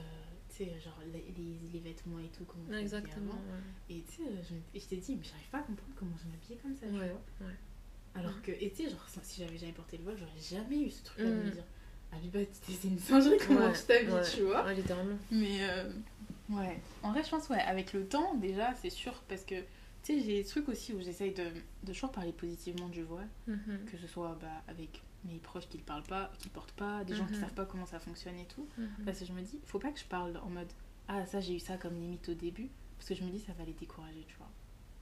tu 0.49 0.55
sais, 0.57 0.79
genre 0.79 0.99
les, 1.13 1.33
les, 1.37 1.69
les 1.73 1.79
vêtements 1.79 2.19
et 2.19 2.29
tout, 2.29 2.45
comment 2.45 2.77
Exactement. 2.77 3.37
Et 3.89 4.01
tu 4.03 4.17
sais, 4.17 4.23
je, 4.49 4.53
me- 4.55 4.79
t'ai 4.85 4.97
dit, 4.97 5.15
mais 5.15 5.23
j'arrive 5.23 5.49
pas 5.51 5.59
à 5.59 5.63
comprendre 5.63 5.93
comment 5.95 6.15
je 6.17 6.27
m'habillais 6.29 6.57
comme 6.61 6.75
ça, 6.75 6.85
Ouais. 6.87 6.91
tu 6.91 6.97
vois. 7.43 7.47
ouais. 7.47 7.55
Alors 8.15 8.41
que, 8.41 8.51
et 8.51 8.71
tu 8.71 8.83
sais, 8.83 8.89
genre, 8.89 9.05
si 9.23 9.41
j'avais 9.43 9.57
jamais 9.57 9.73
porté 9.73 9.97
le 9.97 10.03
voile, 10.03 10.17
j'aurais 10.17 10.39
jamais 10.61 10.83
eu 10.83 10.89
ce 10.89 11.03
truc-là 11.03 11.29
de 11.29 11.35
me 11.35 11.47
Mm. 11.47 11.51
dire, 11.51 11.63
ah, 12.11 12.15
bah, 12.33 12.39
c'est 12.61 12.87
une 12.87 12.99
singerie, 12.99 13.37
comment 13.45 13.71
tu 13.73 13.81
t'habilles, 13.83 14.31
tu 14.33 14.43
vois. 14.43 14.63
Ouais, 14.65 14.75
littéralement. 14.75 15.17
Mais 15.31 15.69
euh, 15.69 15.89
ouais, 16.49 16.79
en 17.03 17.11
vrai, 17.11 17.23
je 17.23 17.29
pense, 17.29 17.49
ouais, 17.49 17.59
avec 17.59 17.91
le 17.93 18.05
temps, 18.07 18.35
déjà, 18.35 18.73
c'est 18.75 18.89
sûr, 18.89 19.13
parce 19.27 19.43
que 19.43 19.55
tu 20.03 20.13
sais, 20.13 20.19
j'ai 20.21 20.41
des 20.41 20.45
trucs 20.45 20.69
aussi 20.69 20.93
où 20.93 21.01
j'essaye 21.01 21.33
de, 21.33 21.43
de 21.83 21.91
toujours 21.91 22.11
parler 22.11 22.31
positivement 22.31 22.87
du 22.89 23.03
voile, 23.03 23.27
Mhm. 23.47 23.85
que 23.91 23.97
ce 23.97 24.07
soit 24.07 24.37
bah, 24.39 24.47
avec 24.67 25.01
mes 25.25 25.39
proches 25.39 25.67
qui 25.67 25.77
le 25.77 25.83
parlent 25.83 26.03
pas, 26.03 26.31
qui 26.39 26.49
portent 26.49 26.71
pas, 26.73 27.03
des 27.03 27.15
gens 27.15 27.25
qui 27.25 27.33
Mhm. 27.33 27.41
savent 27.41 27.53
pas 27.53 27.65
comment 27.65 27.85
ça 27.85 27.99
fonctionne 27.99 28.37
et 28.39 28.45
tout. 28.45 28.67
Mhm. 28.77 28.87
Parce 29.05 29.19
que 29.19 29.25
je 29.25 29.33
me 29.33 29.41
dis, 29.41 29.59
faut 29.65 29.79
pas 29.79 29.91
que 29.91 29.99
je 29.99 30.05
parle 30.05 30.37
en 30.43 30.49
mode, 30.49 30.67
ah, 31.07 31.25
ça, 31.25 31.39
j'ai 31.39 31.53
eu 31.55 31.59
ça 31.59 31.77
comme 31.77 31.95
limite 31.95 32.29
au 32.29 32.33
début, 32.33 32.69
parce 32.97 33.09
que 33.09 33.15
je 33.15 33.23
me 33.23 33.29
dis, 33.29 33.39
ça 33.39 33.53
va 33.57 33.63
les 33.65 33.73
décourager, 33.73 34.23
tu 34.27 34.35
vois. 34.37 34.49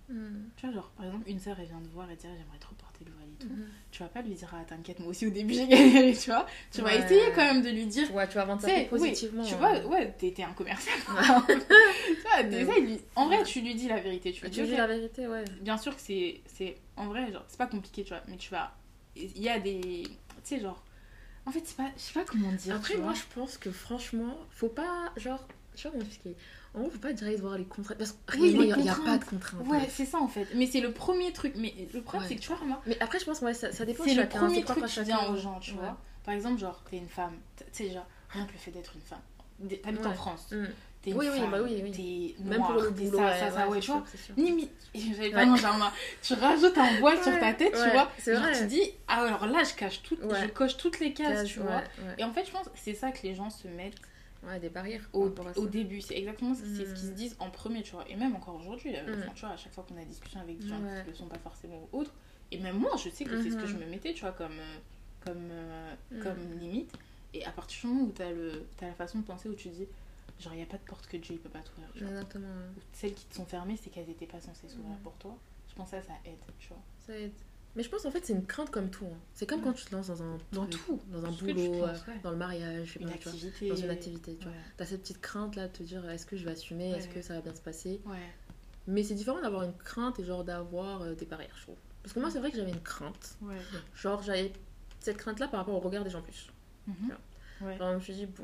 Mm. 0.10 0.50
Tu 0.58 0.66
vois, 0.66 0.76
genre, 0.76 0.90
par 0.98 1.06
exemple, 1.06 1.30
une 1.30 1.40
sœur, 1.40 1.58
elle 1.62 1.68
vient 1.68 1.80
te 1.80 1.88
voir 1.88 2.12
et 2.12 2.18
dire 2.18 2.30
j'aimerais 2.38 2.60
trop 2.60 2.76
porter 2.76 3.06
le 3.06 3.12
voile 3.14 3.24
et 3.30 3.42
tout. 3.42 3.48
Mhm. 3.48 3.68
Tu 3.90 4.04
vas 4.04 4.10
pas 4.10 4.22
lui 4.22 4.34
dire 4.36 4.54
ah 4.54 4.62
t'inquiète, 4.66 5.00
moi 5.00 5.08
aussi 5.08 5.26
au 5.26 5.30
début 5.30 5.54
j'ai 5.56 5.66
galéré, 5.66 6.14
tu 6.14 6.30
vois. 6.30 6.46
Tu 6.74 6.82
vas 6.82 6.94
essayer 6.94 7.22
quand 7.34 7.46
même 7.54 7.62
de 7.62 7.70
lui 7.70 7.86
dire. 7.86 8.14
Ouais, 8.14 8.28
tu 8.28 8.34
vas 8.36 8.44
vendre 8.44 8.62
ça 8.62 8.68
positivement. 8.90 9.44
oui, 9.44 9.48
tu 9.48 9.56
hein. 9.56 9.58
vois, 9.60 9.86
ouais, 9.86 10.12
t'es 10.20 10.44
un 10.44 10.52
commercial. 10.52 10.94
tu 11.08 11.12
vois, 11.14 12.44
de 12.44 12.82
lui- 12.82 13.00
En 13.16 13.28
vrai, 13.28 13.44
tu 13.44 13.62
lui 13.62 13.76
dis 13.76 13.88
la 13.88 14.02
vérité. 14.02 14.34
Tu 14.34 14.42
lui 14.44 14.50
dis, 14.50 14.60
Tu 14.60 14.66
dis 14.66 14.72
ok, 14.74 14.78
la 14.78 14.88
vérité, 14.88 15.26
ouais. 15.28 15.46
bien 15.62 15.78
sûr 15.78 15.96
que 15.96 16.02
c'est 16.02 16.42
c'est 16.48 16.76
en 16.98 17.08
vrai 17.08 17.32
genre 17.32 17.44
c'est 17.48 17.58
pas 17.58 17.68
compliqué 17.68 18.04
tu 18.04 18.10
vois 18.10 18.22
mais 18.28 18.38
tu 18.38 18.52
vas 18.52 18.76
il 19.16 19.42
y 19.42 19.50
a 19.50 19.60
des 19.60 20.04
tu 20.04 20.10
sais 20.44 20.60
genre 20.60 20.84
en 21.46 21.52
fait 21.52 21.62
c'est 21.66 21.78
pas 21.78 21.90
je 21.96 22.02
sais 22.02 22.14
pas 22.14 22.26
comment 22.26 22.52
dire 22.52 22.76
Après, 22.76 22.96
moi, 22.98 23.14
je 23.14 23.24
pense 23.36 23.58
que 23.58 23.72
franchement, 23.72 24.38
faut 24.50 24.70
pas, 24.70 25.12
genre, 25.18 25.46
je 25.76 25.82
sais 25.82 25.90
pas 25.90 25.92
comment 25.92 26.06
expliquer. 26.06 26.38
En 26.74 26.80
gros, 26.82 26.90
faut 26.90 26.98
pas 27.00 27.14
direct 27.14 27.40
voir 27.42 27.58
les 27.58 27.66
contraintes. 27.66 27.98
Parce 28.00 28.14
que 28.26 28.38
Oui, 28.40 28.52
il 28.54 28.60
n'y 28.82 28.90
a, 28.90 28.96
pas 28.96 29.18
de 29.18 29.24
contraintes. 29.26 29.68
ouais 29.68 29.88
c'est 29.90 30.06
ça 30.06 30.20
en 30.20 30.28
fait 30.28 30.48
mais 30.56 30.66
c'est 30.66 30.80
le 30.82 30.92
premier 30.92 31.32
truc 31.34 31.54
mais 31.56 31.74
le 31.94 32.02
problème 32.02 32.24
Ouais. 32.24 32.30
c'est 32.30 32.36
que 32.38 32.42
tu 32.42 32.48
vois 32.54 32.66
moi 32.66 32.82
Mais 32.88 32.98
après, 33.02 33.20
je 33.20 33.26
pense, 33.26 33.42
ouais, 33.42 33.54
ça, 33.54 33.72
ça 33.72 33.86
dépend 33.86 34.04
de 34.04 34.10
c'est 34.10 34.16
le 34.16 34.22
chacun. 34.24 34.40
premier 34.40 34.64
truc 34.64 34.84
à 34.84 34.88
qui 34.88 34.94
chacun. 34.94 35.18
vient 35.18 35.30
aux 35.30 35.38
gens 35.38 35.60
tu 35.60 35.72
Ouais. 35.72 35.78
vois 35.78 35.98
par 36.26 36.34
exemple 36.34 36.60
genre 36.60 36.82
t'es 36.90 36.98
une 36.98 37.10
femme 37.10 37.34
tu 37.58 37.64
sais 37.72 37.84
déjà 37.90 38.08
rien 38.30 38.46
que 38.46 38.54
le 38.54 38.58
fait 38.58 38.72
d'être 38.72 38.94
une 38.96 39.02
femme 39.02 39.20
t'habites 39.84 40.06
en 40.06 40.10
Ouais. 40.10 40.16
France 40.16 40.52
Mm. 40.52 40.66
T'es 41.04 41.14
Oui, 41.14 41.28
oui, 41.32 41.40
bah 41.52 41.60
oui, 41.62 41.82
oui. 41.84 42.36
Même 42.46 42.64
pour 42.64 42.82
le 42.82 42.90
boulot, 42.90 43.18
ça 43.18 43.26
ouais, 43.26 43.40
ça 43.40 43.52
ça 43.52 43.70
ouais 43.70 43.80
tu 43.80 43.92
vois 43.92 44.04
limite 44.36 44.72
j'avais 44.96 45.46
non, 45.46 45.56
genre, 45.56 45.92
tu 46.22 46.34
rajoutes 46.36 46.78
un 46.78 46.92
voile 47.00 47.22
sur 47.22 47.38
ta 47.40 47.54
tête 47.54 47.74
tu 47.74 47.90
vois 47.90 48.12
c'est 48.20 48.34
vrai. 48.34 48.52
tu 48.60 48.66
dis 48.66 48.82
ah 49.08 49.24
alors 49.24 49.48
là 49.48 49.64
je 49.64 49.74
cache 49.76 50.02
tout 50.04 50.18
je 50.22 50.48
coche 50.48 50.78
toutes 50.78 51.00
les 51.00 51.14
cases 51.14 51.40
Case, 51.44 51.48
tu 51.50 51.60
vois 51.60 51.84
et 52.18 52.24
en 52.24 52.32
fait 52.32 52.46
je 52.46 52.52
pense 52.52 52.70
c'est 52.76 52.94
ça 52.94 53.12
que 53.12 53.24
les 53.24 53.36
gens 53.36 53.50
se 53.50 53.68
mettent 53.68 54.00
Ouais, 54.46 54.60
des 54.60 54.70
barrières 54.70 55.08
au, 55.14 55.34
au 55.56 55.68
début. 55.68 56.02
C'est 56.02 56.18
exactement 56.18 56.54
ce, 56.54 56.64
c'est 56.66 56.86
ce 56.86 56.94
qu'ils 56.94 57.08
se 57.08 57.14
Mm. 57.14 57.16
disent 57.16 57.36
en 57.40 57.50
premier, 57.50 57.82
tu 57.82 57.94
vois. 57.94 58.04
Et 58.10 58.16
même 58.18 58.36
encore 58.36 58.56
aujourd'hui, 58.58 58.92
Mm. 58.92 59.22
enfin, 59.24 59.32
tu 59.36 59.46
vois, 59.46 59.54
à 59.54 59.58
chaque 59.58 59.72
fois 59.74 59.86
qu'on 59.88 59.96
a 59.98 60.04
discussion 60.04 60.42
avec 60.42 60.60
des 60.60 60.68
gens 60.68 60.82
qui 61.06 61.10
ne 61.12 61.16
sont 61.16 61.28
pas 61.28 61.38
forcément 61.38 61.88
autres, 61.94 62.12
et 62.52 62.58
même 62.58 62.78
moi, 62.78 62.92
je 63.02 63.10
sais 63.10 63.24
que 63.24 63.42
c'est 63.42 63.52
ce 63.52 63.56
que 63.56 63.68
je 63.68 63.76
Mhm. 63.78 63.86
me 63.86 63.90
mettais, 63.90 64.14
tu 64.14 64.20
vois, 64.20 64.34
comme, 64.34 64.60
euh, 64.60 64.78
comme, 65.22 65.48
euh, 65.50 65.94
Mm. 66.12 66.20
comme 66.20 66.60
limite. 66.60 66.92
Et 67.34 67.46
à 67.46 67.52
partir 67.52 67.88
du 67.90 67.96
moment 67.96 68.10
où 68.10 68.12
tu 68.12 68.22
as, 68.22 68.86
la 68.86 68.94
façon 68.96 69.20
de 69.20 69.24
penser 69.24 69.48
où 69.48 69.54
tu 69.54 69.70
dis, 69.70 69.88
genre, 70.44 70.54
il 70.54 70.58
n'y 70.58 70.64
a 70.64 70.68
pas 70.68 70.78
de 70.78 70.84
porte 70.84 71.08
que 71.08 71.18
Dieu 71.18 71.34
ne 71.36 71.40
peut 71.40 71.50
pas 71.50 71.60
t'ouvrir. 71.62 71.90
Exactement, 71.96 72.48
ouais. 72.48 72.82
Celles 72.92 73.14
qui 73.14 73.26
te 73.26 73.36
sont 73.36 73.46
fermées, 73.46 73.78
c'est 73.82 73.90
qu'elles 73.90 74.08
n'étaient 74.08 74.28
pas 74.28 74.40
censées 74.42 74.68
s'ouvrir 74.70 74.96
Mm. 74.98 75.04
pour 75.04 75.14
toi. 75.14 75.38
Je 75.70 75.76
pense 75.76 75.90
que 75.92 75.98
ça, 75.98 76.04
ça 76.04 76.14
aide, 76.26 76.38
tu 76.60 76.70
vois. 76.70 76.82
ça 77.06 77.18
aide. 77.18 77.32
Mais 77.76 77.82
je 77.82 77.90
pense 77.90 78.06
en 78.06 78.12
fait 78.12 78.24
c'est 78.24 78.34
une 78.34 78.46
crainte 78.46 78.70
comme 78.70 78.92
tout. 78.92 79.06
hein. 79.08 79.18
C'est 79.34 79.48
comme 79.48 79.62
Mm. 79.62 79.64
quand 79.64 79.74
tu 79.74 79.86
te 79.86 79.96
lances 79.96 80.08
dans 80.08 80.22
un 80.22 80.38
Dans 80.52 80.68
tout. 80.68 81.00
dans 81.08 81.26
un 81.26 81.32
boulot, 81.32 81.72
penses, 81.80 82.06
ouais. 82.08 82.20
dans 82.22 82.30
le 82.30 82.38
mariage, 82.38 82.86
je 82.88 82.94
sais 82.94 83.00
Une 83.00 83.08
pas, 83.10 83.14
tu 83.18 83.24
vois, 83.24 83.32
activité. 83.34 83.70
dans 83.70 83.76
une 83.76 83.90
activité, 83.90 84.36
tu 84.36 84.44
vois. 84.44 84.52
Ouais. 84.54 84.60
T'as 84.78 84.86
cette 84.86 85.02
petite 85.02 85.22
crainte 85.22 85.56
là 85.56 85.68
de 85.68 85.74
te 85.74 85.82
dire 85.82 86.08
est-ce 86.10 86.28
que 86.28 86.38
je 86.38 86.46
vais 86.46 86.52
assumer, 86.52 86.92
est-ce 86.92 87.08
que 87.08 87.22
ça 87.24 87.34
va 87.34 87.42
bien 87.42 87.56
se 87.56 87.62
passer? 87.62 88.00
Ouais. 88.06 88.18
Mais 88.86 89.02
c'est 89.02 89.16
différent 89.16 89.42
d'avoir 89.42 89.64
une 89.64 89.74
crainte 89.76 90.20
et 90.20 90.24
genre 90.24 90.44
d'avoir 90.44 91.02
euh, 91.02 91.16
des 91.16 91.26
barrières, 91.26 91.56
je 91.58 91.64
trouve. 91.64 91.78
Parce 92.04 92.14
que 92.14 92.20
moi 92.20 92.30
c'est 92.30 92.38
vrai 92.40 92.52
que 92.52 92.58
j'avais 92.58 92.72
une 92.72 92.82
crainte. 92.84 93.38
Genre 93.96 94.22
j'avais 94.22 94.54
cette 95.00 95.18
crainte 95.18 95.40
là 95.40 95.48
par 95.48 95.62
rapport 95.62 95.74
au 95.76 95.80
regard 95.80 96.04
des 96.04 96.10
gens 96.12 96.22
plus. 96.22 96.50
Mhm. 96.86 96.96
Ouais. 97.62 97.78
Genre 97.78 97.90
je 97.92 97.96
me 97.96 98.02
suis 98.02 98.14
dit 98.14 98.26
bon, 98.28 98.44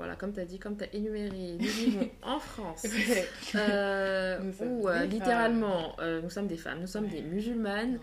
voilà 0.00 0.16
comme 0.16 0.32
t'as 0.32 0.46
dit, 0.46 0.58
comme 0.58 0.78
t'as 0.78 0.86
énuméré, 0.94 1.56
nous 1.60 1.66
vivons 1.66 2.08
en 2.22 2.38
France. 2.40 2.86
euh, 3.54 4.40
où 4.62 4.88
euh, 4.88 5.04
littéralement 5.04 5.94
euh, 6.00 6.22
nous 6.22 6.30
sommes 6.30 6.46
des 6.46 6.56
femmes, 6.56 6.80
nous 6.80 6.86
sommes 6.86 7.04
Ouais. 7.04 7.20
des 7.20 7.22
musulmanes, 7.22 7.98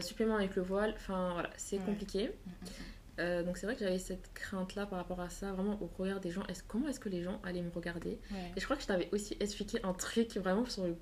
supplément 0.00 0.36
avec 0.36 0.56
le 0.56 0.62
voile, 0.62 0.94
enfin 0.96 1.32
voilà, 1.34 1.50
c'est 1.58 1.76
Ouais. 1.76 1.82
compliqué. 1.84 2.30
Euh, 3.22 3.42
donc 3.42 3.56
c'est 3.56 3.66
vrai 3.66 3.74
que 3.76 3.84
j'avais 3.84 3.98
cette 3.98 4.32
crainte 4.34 4.74
là 4.74 4.84
par 4.86 4.98
rapport 4.98 5.20
à 5.20 5.30
ça, 5.30 5.52
vraiment 5.52 5.78
au 5.80 5.88
regard 6.02 6.18
des 6.20 6.30
gens. 6.30 6.42
Comment 6.68 6.88
est-ce 6.88 6.98
que 7.00 7.08
les 7.08 7.22
gens 7.22 7.40
allaient 7.44 7.62
me 7.62 7.70
regarder? 7.70 8.18
Ouais. 8.30 8.52
Et 8.56 8.60
je 8.60 8.64
crois 8.64 8.76
que 8.76 8.82
je 8.82 8.88
t'avais 8.88 9.08
aussi 9.12 9.36
expliqué 9.40 9.78
un 9.84 9.92
truc 9.92 10.36
vraiment 10.36 10.66
sur, 10.66 10.84
le, 10.84 10.96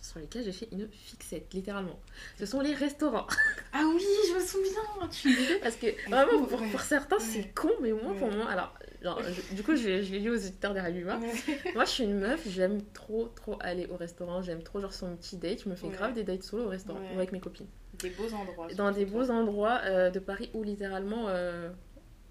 sur, 0.00 0.18
lequel 0.20 0.44
j'ai 0.44 0.52
fait 0.52 0.68
une 0.72 0.88
fixette, 0.90 1.52
littéralement. 1.52 1.98
Ce 2.38 2.46
sont 2.46 2.60
les 2.60 2.74
restaurants. 2.74 3.26
Ah 3.72 3.84
oui, 3.94 4.02
je 4.30 4.34
me 4.34 4.40
souviens, 4.40 5.08
tu. 5.10 5.58
Parce 5.60 5.76
que 5.76 5.86
vraiment, 6.08 6.44
pour, 6.46 6.60
pour 6.70 6.80
certains, 6.80 7.16
Ouais. 7.16 7.22
c'est 7.22 7.54
con, 7.54 7.70
mais 7.82 7.92
moi, 7.92 8.14
pour 8.18 8.28
Ouais. 8.28 8.36
moi, 8.36 8.48
alors, 8.48 8.74
genre, 9.02 9.20
je- 9.22 9.54
du 9.54 9.62
coup, 9.62 9.76
je, 9.76 10.02
je 10.02 10.12
l'ai 10.12 10.20
dit 10.20 10.30
aux 10.30 10.34
éditeurs 10.36 10.72
derrière 10.74 10.92
lui. 10.94 11.04
Moi, 11.74 11.84
je 11.84 11.90
suis 11.90 12.04
une 12.04 12.18
meuf, 12.18 12.48
j'aime 12.48 12.80
trop, 12.94 13.28
trop 13.34 13.56
aller 13.60 13.86
au 13.86 13.96
restaurant. 13.96 14.42
J'aime 14.42 14.62
trop, 14.62 14.80
genre, 14.80 14.92
sur 14.92 15.06
mon 15.08 15.16
petit 15.16 15.36
date. 15.36 15.62
Je 15.64 15.68
me 15.68 15.74
fais 15.74 15.86
Ouais. 15.86 15.92
grave 15.92 16.14
des 16.14 16.24
dates 16.24 16.42
solo 16.44 16.64
au 16.64 16.68
restaurant 16.68 17.00
Ouais. 17.00 17.10
ou 17.14 17.18
avec 17.18 17.32
mes 17.32 17.40
copines. 17.40 17.66
Des 18.02 18.10
beaux 18.10 18.32
endroits. 18.34 18.68
Dans 18.74 18.90
des 18.90 19.04
beaux 19.06 19.30
endroits 19.30 19.80
euh, 19.84 20.10
de 20.10 20.18
Paris 20.18 20.50
où 20.54 20.62
littéralement, 20.62 21.28
euh, 21.28 21.70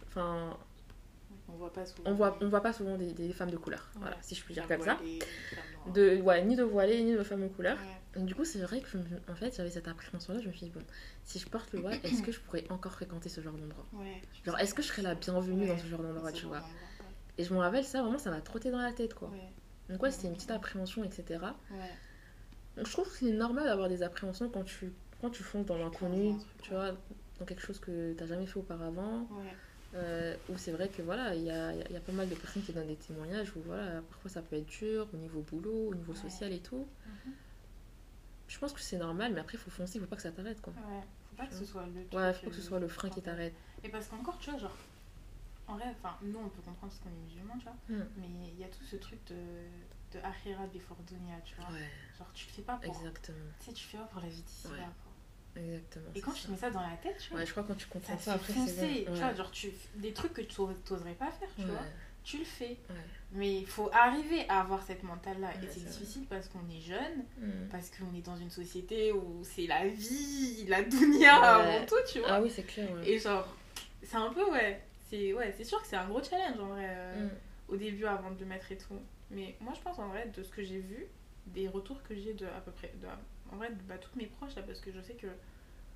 enfin, 0.07 0.57
On 1.47 1.53
voit 1.53 1.71
pas 1.73 1.85
souvent. 1.85 2.09
on 2.09 2.13
voit, 2.13 2.37
on 2.41 2.49
voit 2.49 2.61
pas 2.61 2.73
souvent 2.73 2.97
des, 2.97 3.13
des 3.13 3.31
femmes 3.33 3.51
de 3.51 3.57
couleur. 3.57 3.89
Ouais. 3.95 4.01
Voilà, 4.01 4.17
si 4.21 4.35
je 4.35 4.43
puis 4.43 4.53
dire 4.53 4.67
comme 4.67 4.81
ça. 4.81 4.97
De, 5.93 6.21
ouais, 6.21 6.43
ni 6.43 6.55
de 6.55 6.63
voilées, 6.63 7.01
ni 7.03 7.13
de 7.13 7.23
femmes 7.23 7.41
de 7.43 7.47
couleur. 7.47 7.77
Ouais. 8.15 8.21
Du 8.23 8.35
coup, 8.35 8.43
c'est 8.43 8.59
vrai 8.59 8.81
que 8.81 8.97
en 9.31 9.35
fait, 9.35 9.55
j'avais 9.55 9.69
cette 9.69 9.87
appréhension-là. 9.87 10.41
Je 10.41 10.47
me 10.47 10.51
suis 10.53 10.65
dit, 10.65 10.71
bon, 10.71 10.83
si 11.23 11.39
je 11.39 11.47
porte 11.47 11.71
le 11.73 11.79
voile, 11.79 11.99
est-ce 12.03 12.21
que 12.21 12.31
je 12.31 12.39
pourrais 12.41 12.65
encore 12.69 12.91
fréquenter 12.91 13.29
ce 13.29 13.39
genre 13.41 13.53
d'endroit? 13.53 13.85
Genre, 14.45 14.59
est-ce 14.59 14.73
que 14.73 14.81
je 14.81 14.87
serais 14.87 15.01
la 15.01 15.15
bienvenue 15.15 15.67
dans 15.67 15.77
ce 15.77 15.87
genre 15.87 16.01
d'endroit, 16.01 16.31
tu 16.31 16.45
vois? 16.45 16.61
Et 17.37 17.43
je 17.45 17.53
me 17.53 17.59
rappelle, 17.59 17.85
ça, 17.85 18.01
vraiment, 18.01 18.17
ça 18.17 18.29
m'a 18.29 18.41
trotté 18.41 18.69
dans 18.71 18.81
la 18.81 18.91
tête, 18.91 19.13
quoi. 19.13 19.31
Donc, 19.89 20.03
ouais, 20.03 20.11
c'était 20.11 20.27
une 20.27 20.35
petite 20.35 20.51
appréhension, 20.51 21.03
etc. 21.03 21.39
Ouais. 21.71 21.77
Donc, 22.77 22.87
je 22.87 22.91
trouve 22.91 23.09
que 23.09 23.17
c'est 23.17 23.31
normal 23.31 23.65
d'avoir 23.65 23.89
des 23.89 24.03
appréhensions 24.03 24.49
quand 24.49 24.63
tu, 24.63 24.93
quand 25.21 25.29
tu 25.29 25.43
fonces 25.43 25.65
dans 25.65 25.77
l'inconnu, 25.77 26.35
tu 26.61 26.71
vois, 26.71 26.91
dans 27.39 27.45
quelque 27.45 27.61
chose 27.61 27.79
que 27.79 28.13
t'as 28.13 28.25
jamais 28.25 28.45
fait 28.47 28.57
auparavant. 28.59 29.27
Ouais. 29.31 29.53
Euh, 29.93 30.37
où 30.47 30.57
c'est 30.57 30.71
vrai 30.71 30.87
que 30.87 31.01
voilà, 31.01 31.35
il 31.35 31.43
y 31.43 31.51
a, 31.51 31.73
il 31.73 31.91
y 31.91 31.97
a 31.97 31.99
pas 31.99 32.13
mal 32.13 32.29
de 32.29 32.35
personnes 32.35 32.63
qui 32.63 32.71
donnent 32.71 32.87
des 32.87 32.95
témoignages 32.95 33.51
où 33.57 33.61
voilà, 33.65 34.01
parfois 34.09 34.31
ça 34.31 34.41
peut 34.41 34.55
être 34.55 34.65
dur 34.65 35.05
au 35.13 35.17
niveau 35.17 35.41
boulot, 35.41 35.89
au 35.89 35.93
niveau 35.95 36.13
Ouais. 36.13 36.17
social 36.19 36.53
et 36.53 36.59
tout. 36.61 36.87
Mhm. 37.05 37.33
Je 38.47 38.57
pense 38.57 38.71
que 38.73 38.79
c'est 38.79 38.97
normal, 38.97 39.33
mais 39.33 39.41
après, 39.41 39.57
il 39.57 39.59
faut 39.61 39.69
foncer, 39.69 39.97
il 39.97 40.01
faut 40.01 40.07
pas 40.07 40.15
que 40.15 40.21
ça 40.21 40.31
t'arrête, 40.31 40.61
quoi. 40.61 40.71
Ouais. 40.73 41.01
Faut 41.29 41.35
pas 41.35 41.45
que 41.45 41.53
ce 41.55 41.65
soit 41.65 41.85
le. 41.87 42.17
Ouais, 42.17 42.33
faut 42.33 42.49
que 42.49 42.55
ce 42.55 42.61
euh, 42.61 42.63
soit 42.63 42.79
le 42.79 42.87
frein 42.87 43.09
qui 43.09 43.21
t'arrête. 43.21 43.53
Et 43.83 43.89
parce 43.89 44.07
qu'encore, 44.07 44.37
tu 44.37 44.49
vois, 44.49 44.59
genre. 44.59 44.75
En 45.67 45.75
vrai, 45.75 45.85
enfin, 45.99 46.17
nous 46.21 46.37
on 46.39 46.49
peut 46.49 46.61
comprendre 46.61 46.91
parce 46.91 46.99
qu'on 46.99 47.09
est 47.09 47.23
musulmans, 47.29 47.57
tu 47.57 47.65
vois. 47.65 47.75
Hmm. 47.89 48.05
Mais 48.17 48.27
il 48.53 48.59
y 48.59 48.63
a 48.63 48.67
tout 48.67 48.83
ce 48.83 48.95
truc 48.97 49.19
de. 49.27 49.35
de 50.17 50.23
Akhira 50.23 50.67
before 50.67 50.97
tu 51.07 51.15
vois. 51.55 51.69
Ouais, 51.71 51.89
Genre, 52.17 52.27
tu 52.33 52.47
le 52.47 52.51
fais 52.53 52.61
pas 52.61 52.77
pour. 52.77 52.93
exactement. 52.95 53.37
Tu 53.59 53.65
sais, 53.67 53.73
tu 53.73 53.83
fais 53.87 53.97
pas 53.97 54.05
pour 54.05 54.21
la 54.21 54.27
vie 54.29 54.41
d'ici 54.41 54.67
Ouais. 54.67 54.77
là, 54.77 54.93
quoi. 55.03 55.10
Exactement. 55.55 56.05
Et 56.15 56.21
quand 56.21 56.31
tu 56.31 56.41
ça. 56.43 56.49
mets 56.49 56.57
ça 56.57 56.69
dans 56.69 56.81
la 56.81 56.95
tête, 57.01 57.17
tu 57.19 57.29
vois. 57.31 57.39
Ouais, 57.39 57.45
je 57.45 57.51
crois 57.51 57.63
que 57.63 57.67
quand 57.69 57.75
tu 57.77 57.87
comprends 57.87 58.17
ça, 58.17 58.33
après, 58.33 58.53
c'est 58.67 59.03
tu 59.05 59.11
Ouais. 59.11 59.17
vois, 59.19 59.33
genre 59.33 59.51
tu, 59.51 59.71
des 59.95 60.13
trucs 60.13 60.33
que 60.33 60.41
tu 60.41 60.55
t'oserais 60.85 61.13
pas 61.13 61.31
faire, 61.31 61.49
tu 61.55 61.61
Ouais, 61.63 61.67
vois, 61.71 61.81
tu 62.23 62.37
le 62.37 62.45
fais. 62.45 62.77
Mais 63.33 63.59
il 63.59 63.65
faut 63.67 63.89
arriver 63.93 64.45
à 64.49 64.61
avoir 64.61 64.83
cette 64.83 65.03
mentale-là. 65.03 65.49
Et 65.63 65.67
c'est 65.67 65.79
vrai. 65.81 65.89
difficile 65.89 66.25
parce 66.29 66.47
qu'on 66.47 66.67
est 66.69 66.81
jeune, 66.81 67.23
Hmm. 67.39 67.67
parce 67.71 67.89
qu'on 67.91 68.13
est 68.17 68.21
dans 68.21 68.35
une 68.37 68.49
société 68.49 69.11
où 69.11 69.41
c'est 69.43 69.67
la 69.67 69.87
vie, 69.87 70.65
la 70.67 70.79
Ouais. 70.81 70.87
avant 71.23 71.85
tout, 71.85 71.95
tu 72.11 72.19
vois. 72.19 72.29
Ah 72.33 72.41
oui, 72.41 72.49
c'est 72.53 72.63
clair. 72.63 72.89
Et 73.05 73.17
genre, 73.19 73.47
c'est 74.03 74.17
un 74.17 74.31
peu, 74.33 74.49
ouais, 74.51 74.81
c'est 75.09 75.33
ouais, 75.33 75.55
sûr 75.63 75.81
que 75.81 75.87
c'est 75.87 75.95
un 75.95 76.07
gros 76.07 76.23
challenge 76.23 76.59
en 76.59 76.67
vrai, 76.67 76.87
euh, 76.89 77.25
Hmm. 77.25 77.29
au 77.69 77.75
début 77.77 78.05
avant 78.05 78.31
de 78.31 78.39
le 78.39 78.45
mettre 78.45 78.71
et 78.71 78.77
tout. 78.77 78.99
Mais 79.29 79.55
moi 79.61 79.73
je 79.75 79.81
pense 79.81 79.97
en 79.99 80.07
vrai, 80.09 80.29
de 80.35 80.43
ce 80.43 80.49
que 80.49 80.61
j'ai 80.63 80.79
vu, 80.79 81.05
des 81.47 81.67
retours 81.69 82.03
que 82.03 82.13
j'ai 82.15 82.33
de 82.33 82.45
à 82.45 82.59
peu 82.59 82.71
près, 82.71 82.91
de, 83.01 83.07
en 83.51 83.55
vrai, 83.57 83.69
de 83.69 83.81
bah, 83.87 83.97
toutes 83.97 84.15
mes 84.15 84.25
proches 84.27 84.55
là, 84.55 84.63
parce 84.63 84.79
que 84.79 84.91
je 84.91 85.01
sais 85.01 85.13
que, 85.15 85.27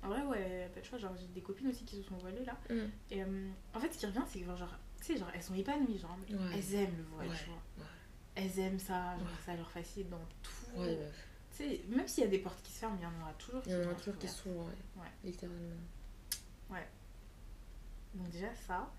en 0.02 0.08
vrai, 0.08 0.22
ouais, 0.24 0.70
bah, 0.74 0.80
tu 0.82 0.90
vois, 0.90 0.98
genre 0.98 1.16
j'ai 1.16 1.26
des 1.28 1.40
copines 1.40 1.68
aussi 1.68 1.84
qui 1.84 1.96
se 1.96 2.02
sont 2.02 2.16
voilées 2.16 2.44
là. 2.44 2.56
Hmm. 2.70 2.88
Et 3.10 3.22
euh, 3.22 3.48
en 3.74 3.80
fait, 3.80 3.92
ce 3.92 3.98
qui 3.98 4.06
revient, 4.06 4.22
c'est 4.28 4.40
que 4.40 4.56
genre, 4.56 4.74
tu 4.98 5.04
sais, 5.04 5.16
genre, 5.16 5.30
elles 5.34 5.42
sont 5.42 5.54
épanouies, 5.54 5.98
genre, 5.98 6.16
Ouais. 6.30 6.36
elles 6.54 6.74
aiment 6.74 6.96
le 6.98 7.04
voile, 7.04 7.28
Ouais, 7.28 7.36
tu 7.36 7.44
vois. 7.46 7.54
ouais. 7.78 7.90
Elles 8.34 8.58
aiment 8.58 8.78
ça, 8.78 9.16
genre, 9.18 9.28
ça 9.44 9.54
leur 9.56 9.70
facilite 9.70 10.10
dans 10.10 10.20
tout. 10.42 10.82
Sais, 11.50 11.80
même 11.88 12.06
s'il 12.06 12.22
y 12.22 12.26
a 12.26 12.30
des 12.30 12.38
portes 12.40 12.60
qui 12.62 12.70
se 12.70 12.80
ferment, 12.80 12.96
il 13.00 13.02
y 13.02 13.06
en 13.06 13.22
aura 13.22 13.32
toujours 13.38 13.62
Il 13.64 13.72
y 13.72 13.74
en 13.74 13.78
vont 13.78 13.88
a 13.88 13.92
être 13.92 13.98
toujours 13.98 14.18
qui 14.18 14.26
ouvertes. 14.26 14.38
sont, 14.42 14.50
ouais. 14.50 15.02
Ouais. 15.02 15.08
Littéralement. 15.24 15.76
Donc 18.14 18.30
déjà 18.30 18.54
ça. 18.54 18.90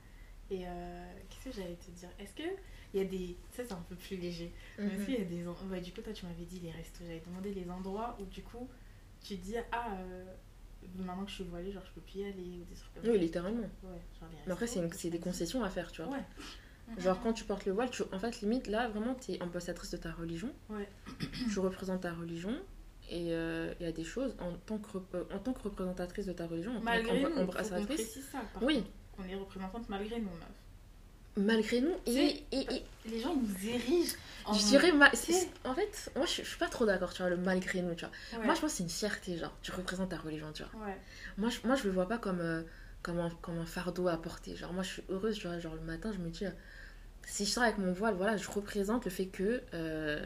Et 0.50 0.66
euh, 0.68 1.14
qu'est-ce 1.30 1.56
que 1.56 1.62
j'allais 1.62 1.76
te 1.76 1.92
dire? 1.92 2.10
Est-ce 2.20 2.34
que 2.34 2.44
il 2.94 3.02
y 3.02 3.04
a 3.04 3.08
des... 3.08 3.36
Ça 3.52 3.64
c'est 3.66 3.74
un 3.74 3.84
peu 3.90 3.96
plus 3.96 4.16
léger. 4.18 4.54
Mais 4.78 4.86
est-ce 4.86 4.94
Mhm. 5.00 5.06
qu'il 5.06 5.14
y 5.16 5.22
a 5.22 5.26
des... 5.26 5.46
Ouais, 5.70 5.82
du 5.82 5.92
coup, 5.92 6.02
toi 6.02 6.14
tu 6.14 6.26
m'avais 6.26 6.46
dit 6.46 6.60
les 6.62 6.72
restos. 6.72 7.04
J'avais 7.06 7.22
demandé 7.26 7.54
les 7.54 7.70
endroits 7.70 8.18
où 8.20 8.26
du 8.26 8.42
coup 8.44 8.68
tu 9.22 9.36
dis 9.36 9.56
ah 9.72 9.90
euh, 10.00 10.24
maintenant 10.96 11.24
que 11.26 11.30
je 11.32 11.36
suis 11.36 11.44
voilée, 11.44 11.72
genre 11.72 11.84
je 11.86 11.92
peux 11.92 12.02
plus 12.02 12.20
y 12.20 12.24
aller 12.26 12.60
ou 12.62 12.66
des 12.70 12.76
trucs 12.76 12.94
comme 12.94 13.04
ça. 13.04 13.12
Oui, 13.12 13.20
littéralement. 13.20 13.70
Ouais, 13.84 14.00
genre 14.20 14.30
les 14.32 14.38
Mais 14.46 14.54
après, 14.54 14.68
c'est 14.68 14.80
restos, 14.80 14.96
une- 14.96 15.02
tu 15.02 15.10
des 15.10 15.20
concessions 15.20 15.64
à 15.64 15.70
faire, 15.70 15.92
tu 15.92 16.02
vois. 16.02 16.12
Ouais. 16.14 16.24
Genre, 16.98 17.20
quand 17.22 17.34
tu 17.34 17.44
portes 17.44 17.66
le 17.66 17.74
voile, 17.74 17.90
tu, 17.90 18.04
en 18.14 18.20
fait, 18.20 18.40
limite, 18.40 18.68
là, 18.68 18.88
vraiment, 18.88 19.14
t'es 19.16 19.42
ambassadrice 19.42 19.92
de 19.92 19.98
ta 19.98 20.12
religion. 20.14 20.54
Ouais. 20.70 20.88
tu 21.52 21.60
représentes 21.60 22.02
ta 22.02 22.14
religion. 22.14 22.56
Et 23.10 23.34
euh, 23.34 23.74
il 23.80 23.86
y 23.86 23.90
a 23.90 23.92
des 23.92 24.04
choses, 24.06 24.36
en 24.40 24.54
tant 24.54 24.78
que, 24.78 24.98
euh, 25.16 25.24
en 25.34 25.40
tant 25.40 25.52
que 25.54 25.62
représentatrice 25.64 26.26
de 26.26 26.32
ta 26.34 26.48
religion, 26.48 26.78
en 26.78 26.82
Malgré 26.82 27.22
tant. 27.24 27.30
Par 27.48 28.62
Oui. 28.62 28.84
Qu'on 29.18 29.24
est 29.28 29.36
représentante 29.36 29.90
malgré 29.90 30.20
nous, 30.20 30.26
meuf. 30.26 31.46
malgré 31.46 31.82
nous, 31.82 31.94
et, 32.06 32.14
sais, 32.14 32.44
et, 32.52 32.62
et- 32.76 32.86
Les 33.10 33.20
gens 33.20 33.34
ils 33.36 33.42
nous 33.42 33.70
érigent. 33.70 34.16
en- 34.46 34.54
je 34.54 34.66
dirais, 34.66 34.92
ma- 34.92 35.10
en 35.66 35.74
fait, 35.76 36.12
moi, 36.16 36.26
je, 36.26 36.42
je 36.42 36.48
suis 36.48 36.58
pas 36.58 36.68
trop 36.70 36.86
d'accord, 36.86 37.14
tu 37.14 37.22
vois, 37.22 37.30
le 37.30 37.38
malgré 37.38 37.82
nous, 37.82 37.94
tu 37.96 38.06
vois. 38.06 38.40
Ouais. 38.40 38.46
Moi, 38.46 38.56
je 38.56 38.62
pense 38.62 38.72
que 38.72 38.78
c'est 38.78 38.84
une 38.84 38.90
fierté, 38.90 39.38
genre, 39.38 39.54
tu 39.62 39.72
représentes 39.72 40.10
ta 40.10 40.18
religion, 40.18 40.52
tu 40.54 40.64
vois. 40.64 40.86
Ouais. 40.88 40.98
Moi, 41.38 41.50
je, 41.50 41.66
moi, 41.68 41.76
je 41.76 41.84
le 41.84 41.92
vois 41.92 42.08
pas 42.08 42.18
comme, 42.18 42.40
euh, 42.42 42.64
comme, 43.04 43.20
un, 43.20 43.30
comme 43.42 43.58
un 43.60 43.66
fardeau 43.66 44.08
à 44.08 44.18
porter. 44.22 44.56
Genre, 44.56 44.74
moi, 44.74 44.84
je 44.84 44.90
suis 44.94 45.04
heureuse, 45.10 45.38
tu 45.38 45.48
vois, 45.48 45.60
genre, 45.60 45.76
le 45.76 45.82
matin, 45.82 46.12
je 46.12 46.18
me 46.20 46.30
dis, 46.30 46.46
euh, 46.46 46.52
si 47.26 47.46
je 47.46 47.52
sors 47.52 47.64
avec 47.64 47.78
mon 47.78 47.92
voile, 47.94 48.16
voilà, 48.16 48.38
je 48.38 48.50
représente 48.50 49.06
le 49.06 49.12
fait 49.12 49.28
que 49.28 49.62
euh, 49.74 50.24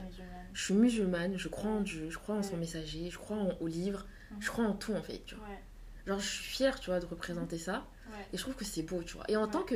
je 0.54 0.64
suis 0.66 0.74
musulmane, 0.76 1.38
je 1.38 1.48
crois 1.48 1.72
en 1.72 1.82
Dieu, 1.82 2.10
je 2.10 2.18
crois 2.18 2.36
en 2.36 2.44
son 2.44 2.58
messager, 2.58 3.10
je 3.10 3.18
crois 3.18 3.38
en- 3.38 3.58
au 3.60 3.68
livre, 3.68 4.06
Mhm. 4.32 4.42
je 4.42 4.50
crois 4.50 4.66
en 4.66 4.74
tout 4.74 4.94
en 4.94 5.02
fait, 5.02 5.22
tu 5.26 5.36
vois. 5.36 5.46
Ouais, 5.48 5.60
Genre, 6.08 6.20
je 6.20 6.28
suis 6.28 6.44
fière, 6.44 6.80
tu 6.80 6.90
vois, 6.90 7.00
de 7.00 7.06
représenter 7.06 7.58
ça. 7.58 7.86
Ouais, 8.12 8.26
Et 8.34 8.38
je 8.38 8.42
trouve 8.42 8.56
que 8.56 8.66
c'est 8.66 8.84
beau, 8.84 9.02
tu 9.04 9.16
vois. 9.16 9.26
Et 9.30 9.36
en 9.36 9.46
Ouais. 9.46 9.52
tant 9.52 9.64
que 9.64 9.76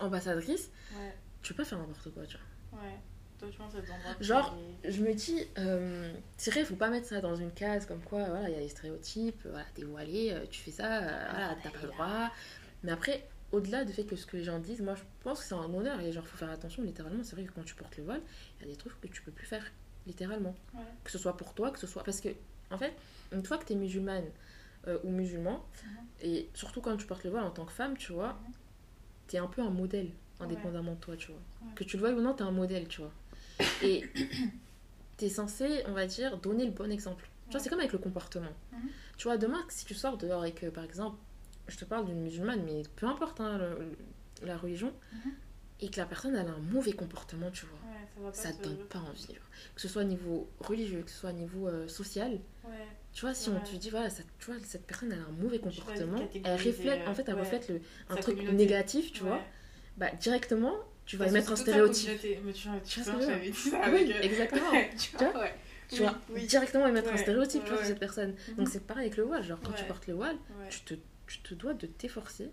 ambassadrice, 0.00 0.70
ouais, 0.92 1.14
tu 1.42 1.52
peux 1.54 1.62
pas 1.62 1.68
faire 1.68 1.78
n'importe 1.78 2.10
quoi, 2.12 2.24
tu 2.26 2.36
vois. 2.70 2.80
ouais. 2.82 2.94
Toi, 3.38 3.48
tu 3.50 3.58
penses 3.58 3.72
des 3.74 4.24
Genre, 4.24 4.56
les- 4.84 4.92
Je 4.92 5.02
me 5.02 5.12
dis, 5.12 5.44
euh, 5.58 6.12
c'est 6.36 6.50
vrai, 6.52 6.64
faut 6.64 6.76
pas 6.76 6.88
mettre 6.88 7.06
ça 7.08 7.20
dans 7.20 7.34
une 7.34 7.50
case 7.52 7.84
comme 7.84 8.00
quoi, 8.02 8.24
voilà, 8.28 8.48
il 8.48 8.52
y 8.54 8.56
a 8.56 8.60
les 8.60 8.68
stéréotypes, 8.68 9.42
euh, 9.46 9.50
voilà, 9.50 9.66
t'es 9.74 9.82
voilé, 9.82 10.30
euh, 10.32 10.46
tu 10.50 10.60
fais 10.60 10.70
ça, 10.70 11.00
voilà, 11.00 11.56
t'as 11.62 11.70
pas 11.70 11.82
le 11.82 11.88
droit. 11.88 12.30
Mais 12.84 12.92
après, 12.92 13.26
au-delà 13.50 13.84
du 13.84 13.92
fait 13.92 14.04
que 14.04 14.14
ce 14.14 14.24
que 14.26 14.36
les 14.36 14.44
gens 14.44 14.58
disent, 14.60 14.80
moi 14.82 14.94
je 14.94 15.02
pense 15.20 15.40
que 15.40 15.46
c'est 15.46 15.54
un 15.54 15.72
honneur 15.74 16.00
et 16.00 16.12
genre 16.12 16.26
faut 16.26 16.36
faire 16.36 16.50
attention 16.50 16.82
littéralement. 16.84 17.24
C'est 17.24 17.34
vrai 17.34 17.44
que 17.44 17.52
quand 17.52 17.64
tu 17.64 17.74
portes 17.74 17.96
le 17.96 18.04
voile, 18.04 18.20
il 18.60 18.66
y 18.66 18.70
a 18.70 18.72
des 18.72 18.76
trucs 18.78 18.98
que 19.00 19.08
tu 19.08 19.20
peux 19.22 19.32
plus 19.32 19.46
faire, 19.46 19.64
littéralement. 20.06 20.54
Ouais. 20.74 20.80
Que 21.02 21.10
ce 21.10 21.18
soit 21.18 21.36
pour 21.36 21.54
toi, 21.54 21.70
que 21.72 21.78
ce 21.80 21.86
soit. 21.88 22.04
Parce 22.04 22.20
que, 22.20 22.28
en 22.70 22.78
fait, 22.78 22.94
une 23.32 23.44
fois 23.44 23.58
que 23.58 23.64
t'es 23.64 23.74
musulmane 23.74 24.26
euh, 24.88 24.98
ou 25.04 25.10
musulman, 25.10 25.64
Mhm. 25.84 25.90
et 26.22 26.48
surtout 26.54 26.80
quand 26.80 26.96
tu 26.96 27.06
portes 27.06 27.24
le 27.24 27.30
voile 27.30 27.44
en 27.44 27.50
tant 27.50 27.64
que 27.64 27.72
femme, 27.72 27.96
tu 27.96 28.12
vois, 28.12 28.32
Mhm. 28.34 28.52
t'es 29.28 29.38
un 29.38 29.46
peu 29.46 29.62
un 29.62 29.70
modèle, 29.70 30.10
indépendamment 30.40 30.92
de 30.94 31.00
toi, 31.00 31.16
tu 31.16 31.28
vois. 31.28 31.40
Ouais. 31.62 31.74
Que 31.74 31.84
tu 31.84 31.96
le 31.96 32.02
veuilles 32.02 32.14
ou 32.14 32.20
non, 32.20 32.34
t'es 32.34 32.42
un 32.42 32.50
modèle, 32.50 32.86
tu 32.88 33.00
vois. 33.00 33.12
Et 33.82 34.04
t'es 35.16 35.28
censé, 35.28 35.82
on 35.86 35.92
va 35.92 36.06
dire, 36.06 36.38
donner 36.38 36.64
le 36.64 36.72
bon 36.72 36.90
exemple. 36.90 37.28
Tu 37.46 37.52
vois, 37.52 37.60
c'est 37.60 37.68
comme 37.70 37.78
avec 37.80 37.92
le 37.92 37.98
comportement. 37.98 38.52
Mhm. 38.72 38.88
Tu 39.16 39.24
vois, 39.24 39.36
demain, 39.38 39.64
si 39.68 39.84
tu 39.84 39.94
sors 39.94 40.16
dehors 40.18 40.44
et 40.44 40.52
que, 40.52 40.66
par 40.66 40.84
exemple, 40.84 41.18
je 41.68 41.76
te 41.76 41.84
parle 41.84 42.06
d'une 42.06 42.20
musulmane, 42.20 42.62
mais 42.64 42.82
peu 42.96 43.06
importe 43.06 43.40
hein, 43.40 43.58
le- 43.58 43.78
le- 43.84 44.46
la 44.46 44.56
religion, 44.56 44.92
et 45.80 45.88
que 45.90 45.98
la 46.00 46.06
personne 46.06 46.34
elle 46.34 46.46
a 46.46 46.50
un 46.52 46.58
mauvais 46.58 46.92
comportement, 46.92 47.50
tu 47.50 47.66
vois, 47.66 47.78
Ouais, 47.90 48.06
ça 48.14 48.20
va 48.20 48.30
pas 48.30 48.36
ça 48.36 48.52
te- 48.52 48.62
donne 48.64 48.84
pas 48.88 48.98
envie. 49.10 49.26
Que 49.74 49.80
ce 49.80 49.88
soit 49.88 50.02
au 50.02 50.06
niveau 50.06 50.48
religieux, 50.60 51.02
que 51.02 51.10
ce 51.10 51.18
soit 51.18 51.30
au 51.30 51.34
niveau 51.34 51.68
euh, 51.68 51.86
social, 51.88 52.32
Ouais, 52.64 52.86
tu 53.14 53.20
vois, 53.24 53.32
si 53.34 53.48
on 53.48 53.60
te 53.60 53.76
dit, 53.76 53.90
voilà, 53.90 54.10
ça, 54.10 54.22
tu 54.40 54.46
vois, 54.50 54.56
cette 54.64 54.86
personne 54.86 55.12
elle 55.12 55.20
a 55.20 55.22
un 55.22 55.42
mauvais 55.42 55.58
vas 55.58 55.70
comportement, 55.70 56.18
elle 56.44 56.52
reflète, 56.60 57.06
en 57.06 57.14
fait, 57.14 57.24
elle 57.28 57.34
ouais, 57.34 57.40
reflète 57.40 57.68
le, 57.68 57.80
un 58.10 58.16
sa 58.16 58.22
truc 58.22 58.34
communauté. 58.34 58.56
négatif, 58.56 59.12
tu 59.12 59.22
ouais. 59.22 59.28
vois, 59.28 59.42
bah 59.96 60.10
directement, 60.20 60.74
tu 61.06 61.16
vas 61.16 61.26
que 61.26 61.32
mettre 61.32 61.52
un 61.52 61.56
stéréotype. 61.56 62.10
Mais 62.44 62.52
tu 62.52 62.68
vois, 62.68 62.80
tu 62.80 63.00
Tu 63.02 63.04
j'avais 63.20 63.50
dit 63.50 63.56
ça 63.56 63.80
avec. 63.82 64.10
euh, 64.10 64.20
exactement. 64.22 64.70
tu 64.98 65.16
vois. 65.16 65.48
Tu 65.88 66.02
Oui, 66.02 66.08
oui. 66.30 66.46
directement 66.46 66.88
y 66.88 66.92
mettre 66.92 67.12
un 67.12 67.16
stéréotype 67.16 67.66
sur 67.66 67.78
cette 67.84 68.00
personne. 68.00 68.34
Mhm. 68.48 68.54
Donc 68.56 68.68
c'est 68.68 68.84
pareil 68.84 69.06
avec 69.06 69.16
le 69.16 69.24
voile, 69.24 69.44
genre 69.44 69.60
quand 69.62 69.72
tu 69.72 69.84
portes 69.84 70.06
le 70.08 70.14
voile, 70.14 70.36
tu, 70.70 70.80
te, 70.80 70.94
tu 71.28 71.38
te 71.40 71.54
dois 71.54 71.74
de 71.74 71.86
t'efforcer 71.86 72.50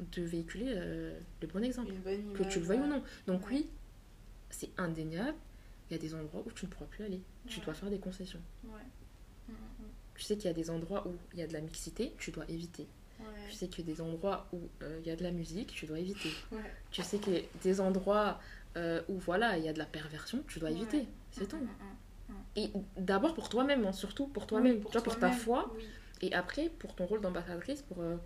de 0.00 0.22
véhiculer 0.22 0.72
euh, 0.76 1.18
le 1.42 1.46
bon 1.48 1.62
exemple, 1.62 1.92
que 2.34 2.42
tu 2.44 2.58
le 2.60 2.64
veuilles 2.66 2.80
ou 2.80 2.86
non. 2.86 3.02
Donc 3.26 3.48
oui, 3.48 3.68
c'est 4.50 4.70
indéniable, 4.76 5.36
il 5.90 5.96
y 5.96 5.96
a 5.96 6.00
des 6.00 6.14
endroits 6.14 6.42
où 6.44 6.50
tu 6.52 6.66
ne 6.66 6.70
pourras 6.70 6.86
plus 6.86 7.04
aller, 7.04 7.20
tu 7.46 7.60
dois 7.60 7.74
faire 7.74 7.90
des 7.90 7.98
concessions. 7.98 8.40
Ouais. 9.48 9.54
Mm, 9.54 9.82
mm, 9.84 9.88
Tu 10.14 10.22
sais 10.24 10.36
qu'il 10.36 10.46
y 10.46 10.50
a 10.50 10.54
des 10.54 10.70
endroits 10.70 11.06
où 11.06 11.12
il 11.32 11.38
y 11.38 11.42
a 11.42 11.46
de 11.46 11.52
la 11.52 11.60
mixité, 11.60 12.14
tu 12.18 12.30
dois 12.30 12.44
éviter. 12.48 12.86
Ouais. 13.20 13.26
Tu 13.48 13.54
sais 13.54 13.68
qu'il 13.68 13.86
y 13.86 13.90
a 13.90 13.94
des 13.94 14.00
endroits 14.00 14.46
où 14.52 14.60
euh, 14.82 14.98
il 15.02 15.06
y 15.08 15.10
a 15.10 15.16
de 15.16 15.22
la 15.24 15.30
musique, 15.32 15.72
tu 15.72 15.86
dois 15.86 15.98
éviter. 15.98 16.30
Ouais. 16.52 16.58
Tu 16.90 17.02
sais 17.02 17.18
qu'il 17.18 17.34
y 17.34 17.38
a 17.38 17.42
des 17.62 17.80
endroits 17.80 18.40
euh, 18.76 19.02
où 19.08 19.18
voilà, 19.18 19.58
il 19.58 19.64
y 19.64 19.68
a 19.68 19.72
de 19.72 19.78
la 19.78 19.86
perversion, 19.86 20.42
tu 20.48 20.58
dois 20.60 20.70
éviter. 20.70 21.06
C'est 21.32 21.44
Mm, 21.44 21.48
tout. 21.48 21.56
mm, 21.56 21.62
mm. 22.32 22.34
Et 22.56 22.70
d'abord 22.96 23.34
pour 23.34 23.48
toi-même, 23.48 23.84
hein, 23.86 23.92
surtout 23.92 24.26
pour 24.26 24.46
toi-même, 24.46 24.76
Oui, 24.76 24.80
pour 24.80 24.90
ta 25.18 25.30
foi, 25.32 25.72
oui. 25.76 25.84
et 26.22 26.34
après 26.34 26.68
pour 26.68 26.94
ton 26.94 27.06
rôle 27.06 27.20
d'ambassadrice, 27.20 27.82
pour, 27.82 28.00
euh, 28.02 28.16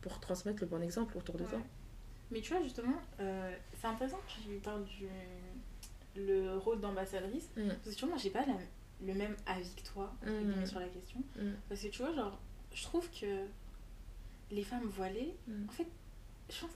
pour 0.00 0.20
transmettre 0.20 0.60
le 0.62 0.66
bon 0.68 0.80
exemple 0.82 1.16
autour 1.18 1.36
de 1.36 1.44
toi. 1.44 1.60
Mais 2.30 2.40
tu 2.42 2.52
vois, 2.52 2.62
justement, 2.62 3.00
euh, 3.20 3.54
c'est 3.80 3.86
intéressant 3.86 4.18
que 4.18 4.42
tu 4.42 4.58
parles 4.58 4.84
du 4.84 5.06
le 6.16 6.56
rôle 6.58 6.80
d'ambassadrice. 6.80 7.48
Parce 7.54 7.78
que 7.84 7.90
tu 7.94 8.00
vois, 8.00 8.08
moi, 8.10 8.18
j'ai 8.18 8.30
pas 8.30 8.44
la- 8.46 8.58
le 9.04 9.14
même 9.14 9.36
avis 9.46 9.74
que 9.74 9.82
toi, 9.88 10.12
Mm. 10.24 10.66
sur 10.66 10.80
la 10.80 10.88
question. 10.88 11.20
Mm. 11.36 11.52
Parce 11.68 11.80
que 11.82 11.88
tu 11.88 12.02
vois, 12.02 12.12
genre, 12.14 12.38
je 12.74 12.82
trouve 12.82 13.08
que 13.10 13.46
les 14.50 14.62
femmes 14.64 14.86
voilées, 14.86 15.34
Mm. 15.46 15.66
en 15.68 15.72
fait, 15.72 15.86
je 16.50 16.60
pense. 16.60 16.70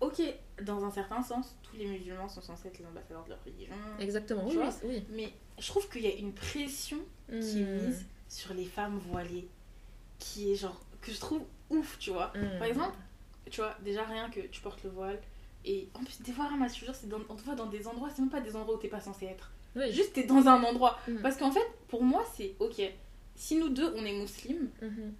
Ok, 0.00 0.22
dans 0.62 0.84
un 0.84 0.90
certain 0.92 1.20
sens, 1.22 1.56
tous 1.62 1.74
les 1.76 1.86
musulmans 1.86 2.28
sont 2.28 2.40
censés 2.40 2.68
être 2.68 2.78
les 2.78 2.86
ambassadeurs 2.86 3.24
de 3.24 3.30
leur 3.30 3.42
religion. 3.44 3.74
Exactement, 3.98 4.46
oui, 4.46 4.54
vois 4.54 4.70
oui. 4.84 5.04
Mais 5.10 5.32
je 5.58 5.66
trouve 5.66 5.88
qu'il 5.88 6.02
y 6.02 6.06
a 6.06 6.14
une 6.14 6.32
pression 6.32 6.98
qui 7.28 7.62
est 7.62 7.64
mise 7.86 8.06
sur 8.28 8.54
les 8.54 8.64
femmes 8.66 8.98
voilées. 8.98 9.48
Qui 10.20 10.52
est 10.52 10.54
genre. 10.56 10.80
que 11.00 11.10
je 11.12 11.18
trouve 11.18 11.42
ouf, 11.70 11.98
tu 11.98 12.10
vois. 12.10 12.32
Par 12.58 12.64
exemple, 12.68 12.96
tu 13.50 13.60
vois, 13.60 13.74
déjà 13.82 14.04
rien 14.04 14.30
que 14.30 14.40
tu 14.40 14.60
portes 14.60 14.82
le 14.84 14.90
voile. 14.90 15.20
Et 15.64 15.88
en 15.94 16.04
plus, 16.04 16.20
des 16.22 16.32
fois, 16.32 16.46
Rama, 16.46 16.68
je 16.68 16.74
te 16.74 16.84
jure, 16.84 16.94
dans, 17.04 17.18
on 17.28 17.34
te 17.34 17.42
voit 17.42 17.54
dans 17.56 17.66
des 17.66 17.86
endroits, 17.88 18.08
c'est 18.10 18.20
même 18.22 18.30
pas 18.30 18.40
des 18.40 18.54
endroits 18.54 18.76
où 18.76 18.78
t'es 18.78 18.88
pas 18.88 19.00
censé 19.00 19.26
être. 19.26 19.50
Oui. 19.78 19.92
Juste, 19.92 20.12
t'es 20.12 20.24
dans 20.24 20.46
un 20.48 20.62
endroit. 20.62 20.98
Mm. 21.08 21.18
Parce 21.22 21.36
qu'en 21.36 21.50
fait, 21.50 21.66
pour 21.88 22.02
moi, 22.02 22.24
c'est 22.36 22.54
ok. 22.58 22.80
Si 23.36 23.56
nous 23.56 23.68
deux, 23.68 23.92
on 23.96 24.04
est 24.04 24.12
musulmans, 24.12 24.68
Mhm. 24.82 25.14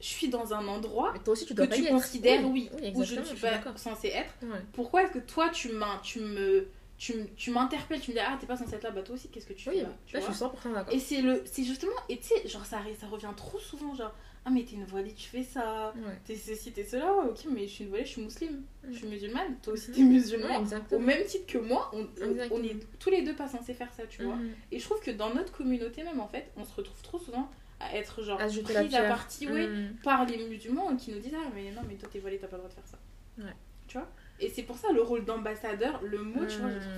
je 0.00 0.06
suis 0.06 0.28
dans 0.28 0.52
un 0.52 0.66
endroit 0.68 1.10
Mais 1.14 1.20
toi 1.20 1.32
aussi, 1.32 1.46
tu 1.46 1.54
que 1.54 1.62
dois 1.62 1.66
tu 1.68 1.82
être. 1.84 1.90
considères, 1.90 2.46
oui, 2.48 2.68
où 2.94 3.02
je 3.02 3.14
ne 3.14 3.24
suis 3.24 3.36
pas 3.38 3.60
censée 3.76 4.08
être. 4.08 4.34
Ouais. 4.42 4.60
Pourquoi 4.72 5.04
est-ce 5.04 5.12
que 5.12 5.18
toi, 5.20 5.48
tu 5.50 5.70
me. 5.72 6.68
Tu, 6.98 7.50
m'interpelles, 7.50 8.00
tu 8.00 8.10
me 8.12 8.16
dis 8.16 8.22
ah 8.24 8.36
t'es 8.40 8.46
pas 8.46 8.56
censée 8.56 8.74
être 8.76 8.84
là, 8.84 8.90
bah 8.92 9.02
toi 9.02 9.16
aussi 9.16 9.26
qu'est-ce 9.28 9.46
que 9.46 9.54
tu 9.54 9.68
Oui, 9.70 9.76
fais 9.78 9.82
là, 9.82 9.88
tu 10.06 10.14
là, 10.14 10.20
je 10.20 10.26
suis 10.26 10.34
100% 10.44 10.72
d'accord. 10.72 10.94
Et 10.94 11.00
c'est 11.00 11.20
le, 11.20 11.42
c'est 11.46 11.64
justement, 11.64 11.90
et 12.08 12.18
tu 12.18 12.28
sais, 12.28 12.46
genre 12.46 12.64
ça, 12.64 12.78
ça 13.00 13.06
revient 13.08 13.32
trop 13.36 13.58
souvent, 13.58 13.92
genre 13.92 14.14
ah 14.44 14.50
mais 14.50 14.64
t'es 14.64 14.74
une 14.74 14.84
voilée, 14.84 15.12
tu 15.14 15.28
fais 15.28 15.44
ça, 15.44 15.92
Ouais. 15.96 16.18
t'es 16.24 16.34
ceci, 16.34 16.72
t'es 16.72 16.84
cela, 16.84 17.14
ouais, 17.16 17.26
ok 17.30 17.44
mais 17.50 17.66
je 17.68 17.72
suis 17.72 17.84
une 17.84 17.90
voilée, 17.90 18.04
je 18.04 18.10
suis 18.10 18.22
musulmane, 18.22 18.62
je 18.90 18.92
suis 18.96 19.06
musulmane, 19.06 19.56
toi 19.62 19.72
aussi 19.74 19.92
t'es 19.92 20.02
musulman. 20.02 20.60
Ouais, 20.62 20.76
Au 20.92 20.98
même 20.98 21.24
titre 21.24 21.46
que 21.46 21.58
moi, 21.58 21.90
on, 21.94 22.06
on- 22.20 22.62
est 22.64 22.98
tous 22.98 23.10
les 23.10 23.22
deux 23.22 23.34
pas 23.36 23.48
censés 23.48 23.74
faire 23.74 23.92
ça, 23.94 24.04
tu 24.06 24.24
vois. 24.24 24.34
Mhm. 24.36 24.52
Et 24.72 24.78
je 24.78 24.84
trouve 24.84 25.00
que 25.00 25.10
dans 25.12 25.32
notre 25.32 25.52
communauté 25.52 26.02
même, 26.02 26.20
en 26.20 26.26
fait, 26.28 26.50
on 26.56 26.64
se 26.64 26.74
retrouve 26.74 27.00
trop 27.02 27.18
souvent 27.18 27.48
à 27.80 27.96
être 27.96 28.22
genre 28.22 28.40
À 28.40 28.48
jeter 28.48 28.88
la 28.88 29.08
partie, 29.08 29.46
ouais, 29.48 29.66
Mhm. 29.68 29.94
par 30.02 30.24
les 30.26 30.38
musulmans 30.48 30.96
qui 30.96 31.12
nous 31.12 31.18
disent 31.20 31.34
ah 31.36 31.48
mais 31.54 31.70
non 31.70 31.82
mais 31.88 31.94
toi 31.94 32.08
t'es 32.12 32.18
voilée, 32.18 32.38
t'as 32.38 32.46
pas 32.48 32.56
le 32.56 32.62
droit 32.62 32.68
de 32.70 32.74
faire 32.74 32.86
ça. 32.86 32.98
Ouais. 33.38 33.54
Tu 33.88 33.98
vois? 33.98 34.08
Et 34.40 34.48
c'est 34.48 34.62
pour 34.64 34.76
ça 34.78 34.90
le 34.92 35.02
rôle 35.02 35.24
d'ambassadeur, 35.24 36.00
le 36.02 36.18
mot, 36.18 36.44
tu 36.46 36.56
vois, 36.58 36.70
je 36.70 36.78
trouve, 36.78 36.92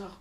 genre... 0.00 0.20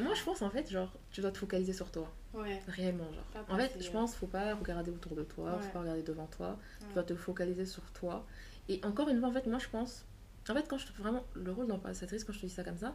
Moi, 0.00 0.14
je 0.14 0.22
pense 0.22 0.42
en 0.42 0.50
fait, 0.50 0.70
genre, 0.70 0.92
tu 1.10 1.20
dois 1.22 1.30
te 1.30 1.38
focaliser 1.38 1.72
sur 1.72 1.90
toi. 1.90 2.10
Ouais, 2.34 2.62
Réellement, 2.68 3.12
genre. 3.12 3.24
Pas 3.46 3.52
En 3.52 3.56
fait, 3.58 3.72
je 3.80 3.90
pense 3.90 4.14
faut 4.14 4.26
pas 4.26 4.54
regarder 4.54 4.90
autour 4.90 5.14
de 5.14 5.22
toi, 5.22 5.56
Ouais. 5.56 5.62
faut 5.62 5.72
pas 5.72 5.80
regarder 5.80 6.02
devant 6.02 6.26
toi. 6.26 6.58
Tu 6.80 6.86
Ouais. 6.86 6.94
dois 6.94 7.02
te 7.04 7.14
focaliser 7.14 7.66
sur 7.66 7.82
toi. 7.92 8.24
Et 8.68 8.80
encore 8.84 9.08
une 9.08 9.18
fois, 9.20 9.28
en 9.28 9.32
fait, 9.32 9.46
moi, 9.46 9.58
je 9.58 9.68
pense. 9.68 10.04
En 10.48 10.54
fait, 10.54 10.66
quand 10.68 10.78
je 10.78 10.86
te 10.86 10.92
fais 10.92 11.02
vraiment 11.02 11.24
le 11.34 11.52
rôle 11.52 11.66
d'ambassadrice, 11.68 12.24
quand 12.24 12.32
je 12.32 12.40
te 12.40 12.46
dis 12.46 12.52
ça 12.52 12.64
comme 12.64 12.78
ça, 12.78 12.94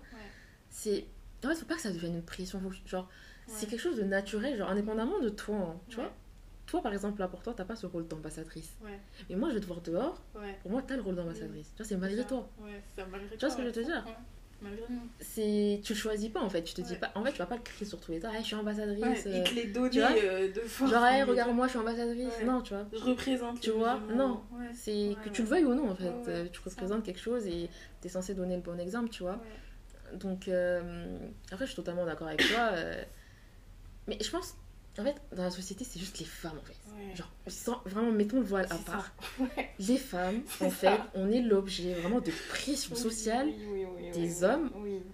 c'est. 0.70 1.06
En 1.46 1.50
fait, 1.50 1.56
faut 1.56 1.66
pas 1.66 1.76
que 1.76 1.82
ça 1.82 1.92
devienne 1.92 2.16
une 2.16 2.24
pression. 2.24 2.60
Genre, 2.86 3.08
c'est 3.48 3.68
quelque 3.68 3.80
chose 3.80 3.98
de 3.98 4.04
naturel, 4.04 4.58
genre, 4.58 4.70
indépendamment 4.70 5.20
de 5.20 5.30
toi. 5.30 5.56
hein, 5.58 5.80
tu 5.90 5.96
vois 5.98 6.14
Toi, 6.66 6.82
par 6.82 6.92
exemple, 6.94 7.20
là, 7.20 7.28
pour 7.28 7.44
toi, 7.44 7.54
t'as 7.56 7.64
pas 7.66 7.76
ce 7.76 7.86
rôle 7.86 8.08
d'ambassadrice. 8.08 8.76
Mais 9.30 9.36
moi, 9.36 9.50
je 9.50 9.56
vais 9.56 9.62
te 9.62 9.66
voir 9.68 9.82
dehors, 9.82 10.22
pour 10.62 10.72
moi, 10.72 10.82
t'as 10.86 10.96
le 10.96 11.02
rôle 11.02 11.16
d'ambassadrice. 11.16 11.70
Tu 11.76 11.78
vois, 11.78 11.86
c'est 11.86 11.96
malgré 11.98 12.26
toi. 12.26 12.50
Tu 13.32 13.38
vois 13.40 13.50
ce 13.50 13.56
que 13.56 13.62
je 13.62 13.68
veux 13.68 13.74
te 13.74 13.80
dire? 13.82 14.06
C'est... 15.20 15.82
Tu 15.84 15.94
le 15.94 15.98
choisis 16.00 16.30
pas, 16.30 16.42
en 16.42 16.50
fait. 16.50 16.64
Tu 16.64 16.74
te 16.74 16.82
dis 16.82 16.94
Ouais. 16.94 16.98
pas... 17.00 17.12
En 17.16 17.24
fait, 17.24 17.32
tu 17.32 17.38
vas 17.38 17.46
pas 17.46 17.56
le 17.56 17.62
crier 17.62 17.86
sur 17.86 18.00
tous 18.00 18.12
les 18.12 18.20
temps. 18.20 18.32
Hey, 18.32 18.42
je 18.42 18.48
suis 18.48 18.56
ambassadrice. 18.56 19.04
Ouais, 19.04 19.24
euh, 19.28 19.42
et 19.42 19.44
te 19.44 19.54
les 19.56 19.66
donner 19.68 19.90
tu 19.90 20.00
euh, 20.02 20.52
de 20.52 20.60
force. 20.62 20.92
Genre, 20.92 21.06
hey, 21.06 21.18
mais- 21.18 21.24
regarde-moi, 21.24 21.68
je 21.68 21.72
suis 21.72 21.80
ambassadrice. 21.80 22.34
Ouais. 22.40 22.46
Non, 22.46 22.62
tu 22.62 22.74
vois. 22.74 22.86
Je 22.92 23.04
représente 23.04 23.60
Tu 23.62 23.72
vois, 23.72 24.00
non. 24.14 24.42
C'est 24.74 25.16
que 25.24 25.30
tu 25.30 25.42
le 25.44 25.48
veuilles 25.48 25.66
ou 25.66 25.74
non, 25.76 25.90
en 25.92 25.96
fait. 25.96 26.14
Euh, 26.28 26.48
tu 26.52 26.60
représentes 26.64 27.04
quelque 27.04 27.20
chose 27.20 27.46
et 27.48 27.70
t'es 28.02 28.10
censé 28.10 28.34
donner 28.34 28.56
le 28.56 28.62
bon 28.62 28.80
exemple, 28.80 29.10
tu 29.10 29.24
vois. 29.24 29.42
Donc, 30.14 30.48
euh, 30.48 31.18
après, 31.52 31.66
je 31.66 31.72
suis 31.72 31.76
totalement 31.76 32.06
d'accord 32.06 32.28
avec 32.28 32.42
toi. 32.48 32.70
euh, 32.74 33.04
Mais 34.08 34.18
je 34.22 34.30
pense, 34.32 34.56
en 35.00 35.04
fait, 35.04 35.16
dans 35.36 35.44
la 35.44 35.52
société, 35.52 35.84
c'est 35.84 36.00
juste 36.00 36.20
les 36.20 36.26
femmes, 36.26 36.58
en 36.62 36.66
fait. 36.66 36.76
Ouais. 36.96 37.16
Genre, 37.16 37.30
sans- 37.48 37.82
vraiment, 37.86 38.12
mettons 38.12 38.38
le 38.40 38.46
voile 38.46 38.68
à 38.70 38.78
part. 38.78 39.12
Ouais. 39.40 39.70
Les 39.80 39.98
femmes, 39.98 40.42
en 40.62 40.70
ça. 40.70 40.70
fait, 40.72 41.00
on 41.14 41.30
est 41.32 41.42
l'objet 41.42 41.94
vraiment 41.94 42.20
de 42.20 42.32
pression 42.50 42.96
sociale 42.96 43.48
oui, 43.48 43.66
oui, 43.72 43.86
oui, 43.98 44.12
des 44.12 44.44
hommes 44.44 44.72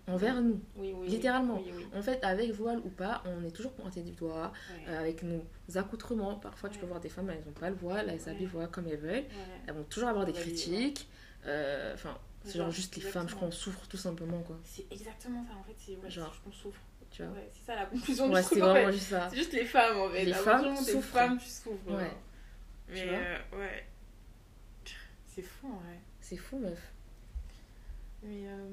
envers 0.07 0.41
nous. 0.41 0.61
Littéralement. 1.05 1.61
En 1.95 2.01
fait, 2.01 2.23
avec 2.23 2.51
voile 2.51 2.79
ou 2.85 2.89
pas, 2.89 3.21
on 3.25 3.43
est 3.45 3.51
toujours 3.51 3.73
pointé 3.73 4.01
du 4.01 4.11
doigt, 4.11 4.53
euh, 4.87 4.99
avec 4.99 5.23
nos 5.23 5.43
accoutrements. 5.75 6.35
Parfois, 6.35 6.69
tu 6.69 6.79
peux 6.79 6.85
voir 6.85 6.99
des 7.01 7.09
femmes, 7.09 7.29
elles 7.29 7.43
n'ont 7.45 7.51
pas 7.51 7.69
le 7.69 7.75
voile, 7.75 8.09
elles 8.09 8.21
s'habillent 8.21 8.45
voilà, 8.45 8.67
comme 8.67 8.87
elles 8.87 8.97
veulent. 8.97 9.25
Elles 9.67 9.73
vont 9.73 9.83
toujours 9.83 10.09
avoir 10.09 10.25
des 10.25 10.33
critiques. 10.33 11.07
Euh, 11.45 11.93
Enfin, 11.93 12.17
c'est 12.45 12.57
genre 12.57 12.71
juste 12.71 12.95
les 12.95 13.01
femmes, 13.01 13.27
je 13.29 13.35
crois, 13.35 13.47
on 13.47 13.51
souffre 13.51 13.85
tout 13.87 13.97
simplement, 13.97 14.41
quoi. 14.41 14.57
C'est 14.65 14.85
exactement 14.91 15.45
ça 15.45 15.55
en 15.57 15.63
fait. 15.63 15.75
C'est 15.77 15.95
ouais, 15.97 16.09
Genre. 16.09 16.33
on 16.47 16.51
souffre. 16.51 16.79
Tu 17.13 17.23
vois 17.23 17.31
Ouais, 17.33 17.49
c'est 17.53 17.65
ça 17.65 17.75
la 17.75 17.85
conclusion 17.85 18.29
Ouais, 18.29 18.41
du 18.41 18.47
c'est 18.47 18.49
truc 18.55 18.63
en 18.63 18.67
vraiment 18.71 18.87
fait. 18.87 18.93
juste 18.93 19.07
ça. 19.09 19.29
C'est 19.29 19.35
juste 19.37 19.53
les 19.53 19.65
femmes 19.65 19.97
en 19.97 20.09
fait. 20.09 20.25
Les 20.25 20.33
femmes 20.33 20.43
partir 20.43 20.59
du 20.63 20.69
moment 20.69 20.81
où 20.81 20.85
t'es 20.85 20.91
souffrent. 20.91 21.07
femme, 21.17 21.37
tu 21.39 21.45
souffres. 21.47 21.87
Ouais. 21.91 22.11
Tu 22.87 22.93
Mais 22.93 23.05
vois 23.05 23.17
euh, 23.17 23.37
ouais. 23.59 23.85
C'est 25.27 25.41
fou 25.43 25.67
en 25.67 25.77
vrai. 25.77 25.99
C'est 26.19 26.37
fou, 26.37 26.57
meuf. 26.59 26.91
Mais 28.23 28.47
euh, 28.47 28.67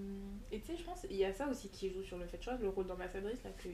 et 0.53 0.61
tu 0.61 0.66
sais, 0.68 0.76
je 0.79 0.83
pense 0.85 1.07
il 1.11 1.16
y 1.16 1.24
a 1.24 1.33
ça 1.33 1.46
aussi 1.48 1.68
qui 1.68 1.90
joue 1.92 2.03
sur 2.03 2.18
le 2.18 2.26
fait, 2.26 2.38
tu 2.38 2.48
vois, 2.48 2.59
le 2.59 2.68
rôle 2.68 2.87
d'ambassadrice 2.87 3.42
là 3.44 3.50
que 3.62 3.68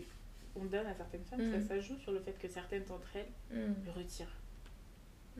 on 0.59 0.65
donne 0.65 0.87
à 0.87 0.95
certaines 0.95 1.25
femmes, 1.25 1.43
Mhm. 1.43 1.61
ça, 1.63 1.69
ça 1.69 1.81
joue 1.81 1.99
sur 1.99 2.13
le 2.13 2.21
fait 2.21 2.33
que 2.39 2.49
certaines 2.49 2.85
d'entre 2.85 3.09
elles 3.15 3.27
Mm. 3.59 3.75
le 3.85 3.91
retirent. 3.93 4.35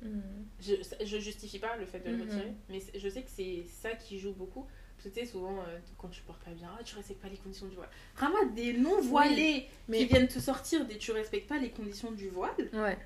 Mm. 0.03 0.21
Je, 0.61 0.75
je 1.07 1.19
justifie 1.19 1.59
pas 1.59 1.75
le 1.79 1.87
fait 1.87 2.01
de 2.01 2.11
le 2.11 2.17
Mhm. 2.17 2.23
retirer, 2.23 2.53
mais 2.69 2.81
je 2.95 3.09
sais 3.09 3.23
que 3.23 3.31
c'est 3.31 3.65
ça 3.65 3.95
qui 3.95 4.19
joue 4.19 4.35
beaucoup. 4.35 4.67
Parce 4.97 5.09
que 5.15 5.21
tu 5.21 5.27
sais, 5.27 5.31
souvent, 5.33 5.59
euh, 5.69 5.79
quand 5.99 6.09
tu 6.09 6.23
portes 6.23 6.43
pas 6.43 6.51
bien, 6.53 6.69
ah, 6.79 6.83
tu 6.83 6.97
respectes 6.97 7.21
pas 7.21 7.29
les 7.29 7.37
conditions 7.37 7.67
du 7.67 7.77
voile. 7.77 7.89
Vraiment, 8.17 8.45
des 8.55 8.73
non-voilés 8.73 9.69
mais- 9.89 9.99
qui 9.99 10.07
viennent 10.07 10.29
te 10.29 10.39
sortir 10.39 10.87
des 10.87 10.97
tu 10.99 11.13
respectes 11.13 11.49
pas 11.49 11.59
les 11.59 11.71
conditions 11.71 12.11
du 12.13 12.29
voile. 12.29 12.51
Ouais. 12.73 12.99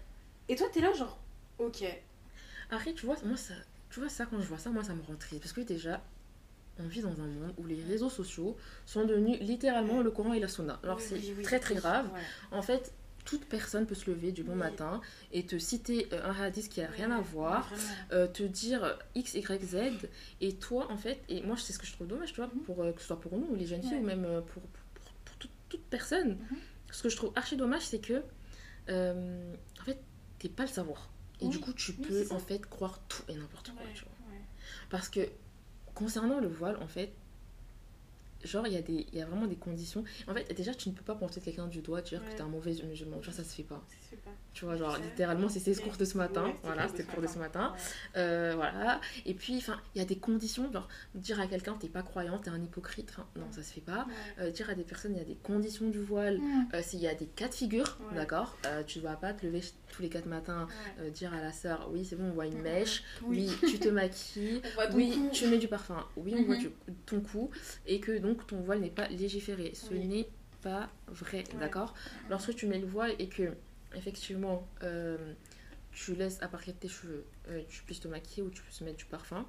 Et 0.48 0.54
toi, 0.56 0.68
t'es 0.72 0.80
là, 0.80 0.92
genre, 0.92 1.18
ok. 1.58 1.84
Après, 2.70 2.92
tu 2.94 3.06
vois, 3.06 3.16
moi, 3.24 3.36
ça, 3.36 3.54
tu 3.90 4.00
vois, 4.00 4.08
ça, 4.08 4.26
quand 4.26 4.40
je 4.40 4.46
vois 4.46 4.58
ça, 4.58 4.70
moi, 4.70 4.84
ça 4.84 4.94
me 4.94 5.02
rend 5.02 5.16
triste. 5.16 5.42
Parce 5.42 5.52
que 5.52 5.60
déjà, 5.62 6.00
on 6.78 6.84
vit 6.86 7.00
dans 7.02 7.20
un 7.20 7.26
monde 7.26 7.52
où 7.58 7.66
les 7.66 7.82
réseaux 7.82 8.08
sociaux 8.08 8.56
sont 8.86 9.04
devenus 9.04 9.38
littéralement 9.40 10.00
le 10.00 10.10
Coran 10.12 10.32
et 10.32 10.40
la 10.40 10.48
Sunna. 10.48 10.78
Alors, 10.84 10.98
Oui, 10.98 11.04
c'est 11.06 11.32
oui, 11.36 11.42
très, 11.42 11.58
très 11.58 11.74
grave. 11.74 12.08
ouais. 12.14 12.20
En 12.52 12.62
fait, 12.62 12.92
toute 13.24 13.44
personne 13.44 13.86
peut 13.86 13.94
se 13.94 14.10
lever 14.10 14.32
du 14.32 14.42
bon 14.42 14.52
Oui. 14.52 14.58
matin 14.58 15.00
et 15.32 15.44
te 15.46 15.58
citer 15.58 16.08
euh, 16.12 16.24
un 16.24 16.40
hadith 16.42 16.68
qui 16.68 16.80
a 16.82 16.88
rien 16.88 17.10
à 17.10 17.20
voir. 17.20 17.70
euh, 18.12 18.26
te 18.26 18.42
dire 18.42 18.98
X, 19.14 19.34
Y, 19.34 19.62
Z, 19.64 19.76
et 20.40 20.54
toi, 20.54 20.90
en 20.90 20.96
fait, 20.96 21.20
et 21.28 21.42
moi, 21.42 21.56
c'est 21.56 21.72
ce 21.72 21.78
que 21.78 21.86
je 21.86 21.92
trouve 21.92 22.06
dommage, 22.06 22.30
tu 22.32 22.36
vois, 22.36 22.50
Mhm. 22.52 22.62
pour, 22.62 22.82
euh, 22.82 22.92
que 22.92 23.00
ce 23.00 23.06
soit 23.06 23.20
pour 23.20 23.36
nous, 23.36 23.54
les 23.54 23.66
jeunes 23.66 23.82
filles, 23.82 23.98
ou 23.98 24.02
même 24.04 24.24
euh, 24.24 24.40
pour, 24.40 24.62
pour, 24.62 24.82
pour- 24.94 25.12
pour 25.24 25.36
toute, 25.36 25.50
toute 25.68 25.84
personne. 25.84 26.30
Mhm. 26.50 26.56
Ce 26.90 27.02
que 27.02 27.08
je 27.08 27.16
trouve 27.16 27.32
archi 27.36 27.56
dommage, 27.56 27.82
c'est 27.82 28.00
que, 28.00 28.22
euh, 28.88 29.54
en 29.80 29.84
fait, 29.84 29.98
t'es 30.38 30.48
pas 30.48 30.64
le 30.64 30.68
savoir. 30.70 31.10
Et 31.40 31.44
Oui. 31.44 31.50
du 31.50 31.60
coup, 31.60 31.72
tu 31.72 31.92
peux, 31.92 32.26
en 32.30 32.38
fait, 32.38 32.66
croire 32.66 33.00
tout 33.08 33.22
et 33.28 33.34
n'importe 33.34 33.70
quoi, 33.72 33.82
tu 33.94 34.02
vois. 34.04 34.12
Parce 34.90 35.08
que, 35.08 35.20
concernant 35.94 36.40
le 36.40 36.48
voile, 36.48 36.76
en 36.82 36.86
fait, 36.88 37.12
genre, 38.44 38.66
il 38.66 38.72
y, 38.72 38.76
a 38.76 38.82
des- 38.82 39.06
il 39.12 39.18
y 39.18 39.22
a 39.22 39.26
vraiment 39.26 39.46
des 39.46 39.56
conditions. 39.56 40.04
En 40.28 40.34
fait, 40.34 40.52
déjà, 40.54 40.74
tu 40.74 40.88
ne 40.88 40.94
peux 40.94 41.02
pas 41.04 41.14
pointer 41.14 41.40
quelqu'un 41.40 41.66
du 41.66 41.80
doigt, 41.82 42.02
dire 42.02 42.20
que 42.22 42.28
Ouais. 42.30 42.34
t'es 42.36 42.42
un 42.42 42.48
mauvais 42.48 42.74
musulman. 42.84 43.18
Vois, 43.20 43.32
ça 43.32 43.44
se 43.44 43.54
fait 43.54 43.62
pas. 43.62 43.84
Super. 44.10 44.32
Tu 44.52 44.64
vois, 44.64 44.76
genre, 44.76 44.98
littéralement, 44.98 45.48
c'est 45.48 45.60
ses 45.60 45.76
cours 45.76 45.96
de 45.96 46.04
ce 46.04 46.18
matin. 46.18 46.46
Ouais, 46.46 46.56
voilà, 46.64 46.88
c'était 46.88 47.04
le 47.04 47.08
cours 47.08 47.22
de 47.22 47.28
ce 47.28 47.38
matin. 47.38 47.72
Ouais. 47.72 47.78
Euh, 48.16 48.52
voilà. 48.56 49.00
Et 49.24 49.34
puis, 49.34 49.56
enfin, 49.56 49.80
il 49.94 49.98
y 49.98 50.02
a 50.02 50.04
des 50.04 50.18
conditions, 50.18 50.70
genre, 50.72 50.88
dire 51.14 51.38
à 51.40 51.46
quelqu'un 51.46 51.74
t'es 51.78 51.88
pas 51.88 52.02
croyant, 52.02 52.36
t'es 52.38 52.50
un 52.50 52.60
hypocrite, 52.60 53.08
enfin, 53.12 53.26
non, 53.36 53.46
ça 53.52 53.62
se 53.62 53.72
fait 53.72 53.80
pas. 53.80 54.06
Euh, 54.40 54.50
dire 54.50 54.68
à 54.68 54.74
des 54.74 54.82
personnes, 54.82 55.12
il 55.14 55.18
y 55.18 55.20
a 55.20 55.24
des 55.24 55.36
conditions 55.36 55.88
du 55.88 56.00
voile, 56.00 56.38
Mm. 56.38 56.68
euh, 56.74 56.82
s'il 56.82 56.98
y 56.98 57.06
a 57.06 57.14
des 57.14 57.26
cas 57.26 57.46
de 57.48 57.54
figure, 57.54 57.98
d'accord 58.14 58.56
euh, 58.66 58.82
Tu 58.84 58.98
vas 58.98 59.14
pas 59.14 59.32
te 59.32 59.46
lever 59.46 59.60
tous 59.92 60.02
les 60.02 60.08
quatre 60.08 60.26
matins, 60.26 60.66
dire 61.14 61.32
à 61.32 61.40
la 61.40 61.52
sœur, 61.52 61.88
oui, 61.92 62.04
c'est 62.04 62.16
bon, 62.16 62.24
on 62.30 62.32
voit 62.32 62.46
une 62.46 62.60
mèche, 62.60 63.04
oui, 63.22 63.48
tu 63.60 63.78
te 63.78 63.88
maquilles, 63.88 64.60
oui, 64.94 65.12
cou. 65.14 65.28
tu 65.32 65.46
mets 65.46 65.58
du 65.58 65.68
parfum, 65.68 66.04
oui, 66.16 66.34
on 66.36 66.42
voit 66.42 66.56
Mhm. 66.56 66.60
du- 66.60 66.72
ton 67.06 67.20
cou, 67.20 67.50
et 67.86 68.00
que 68.00 68.18
donc 68.18 68.44
ton 68.48 68.60
voile 68.60 68.80
n'est 68.80 68.90
pas 68.90 69.06
légiféré. 69.08 69.72
Ce 69.74 69.92
Oui. 69.94 70.06
n'est 70.06 70.28
pas 70.62 70.90
vrai, 71.08 71.38
Ouais. 71.38 71.60
d'accord 71.60 71.94
Lorsque 72.28 72.54
tu 72.56 72.66
mets 72.66 72.78
le 72.80 72.86
voile 72.86 73.12
et 73.20 73.28
que, 73.28 73.52
effectivement, 73.94 74.66
euh, 74.82 75.32
tu 75.92 76.14
laisses 76.14 76.40
apparaître 76.42 76.78
tes 76.78 76.88
cheveux, 76.88 77.24
euh, 77.48 77.62
tu 77.68 77.82
puisses 77.82 78.00
te 78.00 78.08
maquiller 78.08 78.42
ou 78.46 78.50
tu 78.50 78.62
puisses 78.62 78.80
mettre 78.82 78.98
du 78.98 79.04
parfum, 79.06 79.46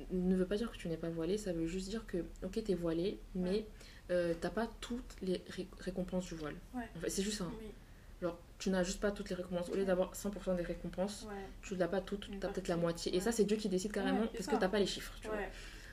Mhm. 0.00 0.28
ne 0.30 0.34
veut 0.36 0.46
pas 0.46 0.56
dire 0.56 0.70
que 0.72 0.76
tu 0.76 0.88
n'es 0.88 0.96
pas 0.96 1.08
voilé, 1.10 1.38
ça 1.38 1.52
veut 1.52 1.66
juste 1.66 1.88
dire 1.88 2.04
que, 2.06 2.24
ok, 2.42 2.62
t'es 2.64 2.74
voilé, 2.74 3.18
mais 3.34 3.66
euh, 4.10 4.34
t'as 4.40 4.50
pas 4.50 4.68
toutes 4.80 5.16
les 5.22 5.42
ré- 5.48 5.68
récompenses 5.78 6.26
du 6.26 6.34
voile. 6.34 6.56
Ouais. 6.74 6.88
En 6.96 7.00
fait, 7.00 7.10
c'est 7.10 7.22
juste 7.22 7.38
ça. 7.38 7.44
hein. 7.44 7.52
Oui. 7.60 7.68
Genre, 8.22 8.38
tu 8.58 8.70
n'as 8.70 8.82
juste 8.82 9.00
pas 9.00 9.10
toutes 9.12 9.28
les 9.30 9.36
récompenses. 9.36 9.68
Au 9.70 9.74
lieu 9.76 9.84
d'avoir 9.84 10.14
100% 10.14 10.54
des 10.56 10.62
récompenses, 10.62 11.26
Ouais. 11.28 11.34
tu 11.62 11.76
n'as 11.76 11.88
pas 11.88 12.00
toutes, 12.00 12.28
Une 12.28 12.38
t'as 12.40 12.48
peut-être 12.48 12.68
la 12.68 12.76
moitié. 12.76 13.14
Et 13.14 13.20
ça, 13.20 13.32
c'est 13.32 13.44
Dieu 13.44 13.56
qui 13.56 13.68
décide 13.68 13.92
carrément 13.92 14.26
parce 14.26 14.44
ça. 14.44 14.52
que 14.52 14.56
t'as 14.56 14.68
pas 14.68 14.78
les 14.78 14.86
chiffres. 14.86 15.12
Tu 15.20 15.28
vois. 15.28 15.36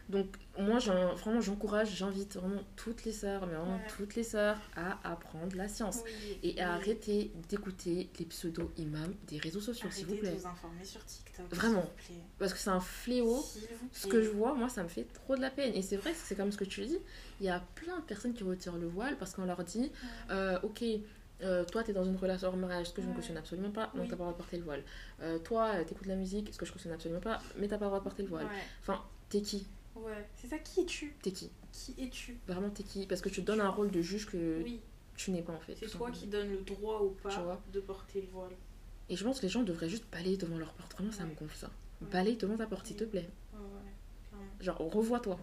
Donc, 0.10 0.28
moi, 0.60 0.80
j'en- 0.80 1.14
vraiment, 1.16 1.40
j'encourage, 1.42 1.96
j'invite 1.96 2.36
vraiment 2.36 2.62
toutes 2.76 3.06
les 3.06 3.12
sœurs, 3.14 3.48
mais 3.48 3.54
vraiment 3.56 3.76
Ouais. 3.78 3.88
toutes 3.98 4.16
les 4.16 4.24
sœurs, 4.24 4.58
à 4.76 5.00
apprendre 5.10 5.56
la 5.56 5.68
science. 5.70 6.00
Oui. 6.04 6.38
Et 6.44 6.62
à 6.62 6.70
Oui. 6.70 6.82
arrêter 6.82 7.32
d'écouter 7.50 8.10
les 8.20 8.26
pseudo-imams 8.26 9.14
des 9.28 9.38
réseaux 9.38 9.62
sociaux, 9.62 9.90
s'il 9.90 10.06
vous 10.08 10.16
plaît. 10.16 10.32
de 10.32 10.36
vous 10.38 10.48
informer 10.48 10.84
sur 10.84 11.04
TikTok. 11.06 11.46
Vraiment. 11.54 11.82
s'il 11.82 12.16
vous 12.16 12.20
plaît. 12.22 12.28
Parce 12.40 12.54
que 12.54 12.60
c'est 12.60 12.70
un 12.70 12.80
fléau. 12.82 13.44
Ce 13.94 14.08
que 14.08 14.22
je 14.22 14.30
vois, 14.30 14.54
moi, 14.54 14.68
ça 14.70 14.84
me 14.84 14.90
fait 14.90 15.06
trop 15.14 15.36
de 15.36 15.42
la 15.42 15.50
peine. 15.50 15.74
Et 15.76 15.82
c'est 15.82 15.98
vrai 15.98 16.14
c'est 16.14 16.36
comme 16.36 16.52
ce 16.52 16.58
que 16.58 16.66
tu 16.66 16.86
dis. 16.86 16.98
Il 17.40 17.46
y 17.46 17.50
a 17.50 17.62
plein 17.76 17.98
de 17.98 18.04
personnes 18.04 18.34
qui 18.34 18.44
retirent 18.44 18.78
le 18.78 18.88
voile 18.88 19.18
parce 19.18 19.34
qu'on 19.34 19.46
leur 19.46 19.64
dit 19.64 19.92
euh, 20.30 20.60
Ok, 20.64 20.84
euh, 21.42 21.64
toi, 21.66 21.84
t'es 21.84 21.94
dans 21.94 22.04
une 22.04 22.18
relation 22.18 22.50
hors 22.50 22.58
mariage, 22.58 22.88
ce 22.88 22.94
que 22.94 23.02
je 23.02 23.08
ne 23.08 23.14
cautionne 23.16 23.38
absolument 23.38 23.72
pas, 23.72 23.86
donc 23.96 24.04
Oui. 24.04 24.08
t'as 24.10 24.16
pas 24.18 24.24
le 24.26 24.30
droit 24.30 24.32
de 24.34 24.38
porter 24.38 24.58
le 24.58 24.64
voile. 24.64 24.84
Euh, 25.22 25.40
toi, 25.40 25.84
t'écoutes 25.86 26.06
la 26.08 26.16
musique, 26.16 26.54
ce 26.54 26.58
que 26.60 26.66
je 26.66 26.72
cautionne 26.74 26.92
absolument 26.92 27.22
pas, 27.22 27.42
mais 27.58 27.68
t'as 27.68 27.78
pas 27.78 27.86
le 27.86 27.90
droit 27.90 28.00
de 28.00 28.04
porter 28.04 28.22
le 28.24 28.30
voile. 28.30 28.46
Ouais. 28.46 28.52
Enfin, 28.82 29.02
t'es 29.30 29.42
qui? 29.42 29.66
Ouais. 29.96 30.28
C'est 30.36 30.48
ça, 30.48 30.58
qui 30.58 30.82
es-tu? 30.82 31.14
T'es 31.22 31.32
qui? 31.32 31.52
Qui 31.72 31.96
es-tu? 32.00 32.38
Vraiment, 32.48 32.70
t'es 32.70 32.84
qui? 32.84 33.06
Parce 33.08 33.22
que 33.22 33.30
tu 33.30 33.42
donnes 33.42 33.62
un 33.62 33.70
rôle 33.70 33.92
de 33.92 34.02
juge 34.02 34.26
que 34.26 34.62
Oui. 34.64 34.82
tu 35.16 35.32
n'es 35.32 35.42
pas 35.42 35.54
en 35.54 35.60
fait. 35.60 35.76
C'est 35.76 35.88
toi 35.90 36.12
qui 36.12 36.28
donne 36.28 36.50
le 36.52 36.62
droit 36.62 37.02
ou 37.02 37.10
pas 37.22 37.62
de 37.72 37.80
porter 37.80 38.22
le 38.22 38.28
voile. 38.28 38.52
Et 39.10 39.16
je 39.16 39.24
pense 39.24 39.40
que 39.40 39.44
les 39.46 39.50
gens 39.50 39.64
devraient 39.64 39.90
juste 39.90 40.06
balayer 40.12 40.38
devant 40.38 40.58
leur 40.58 40.74
porte. 40.74 40.94
Vraiment, 40.94 41.12
ça 41.12 41.26
me 41.26 41.34
gonfle 41.34 41.56
ça. 41.56 41.70
Ouais. 42.02 42.08
Balaye 42.12 42.38
devant 42.38 42.58
ta 42.58 42.66
porte, 42.66 42.88
s'il 42.88 42.96
te 42.96 43.04
plaît. 43.04 43.30
Genre, 44.60 44.78
revois-toi. 44.78 45.40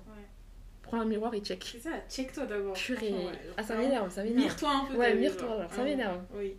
Prends 0.83 1.01
un 1.01 1.05
miroir 1.05 1.35
et 1.35 1.41
check. 1.41 1.63
C'est 1.71 1.81
ça, 1.81 1.91
check-toi 2.09 2.47
d'abord. 2.47 2.73
Purée. 2.73 3.15
Ah, 3.59 3.63
ça 3.63 3.77
m'énerve, 3.77 4.11
ça 4.11 4.23
m'énerve. 4.23 4.45
Mire-toi 4.45 4.71
un 4.71 4.85
peu. 4.87 4.97
Ouais, 4.97 5.15
mire-toi, 5.15 5.69
ça 5.71 5.85
m'énerve. 5.85 6.25
Oui. 6.35 6.57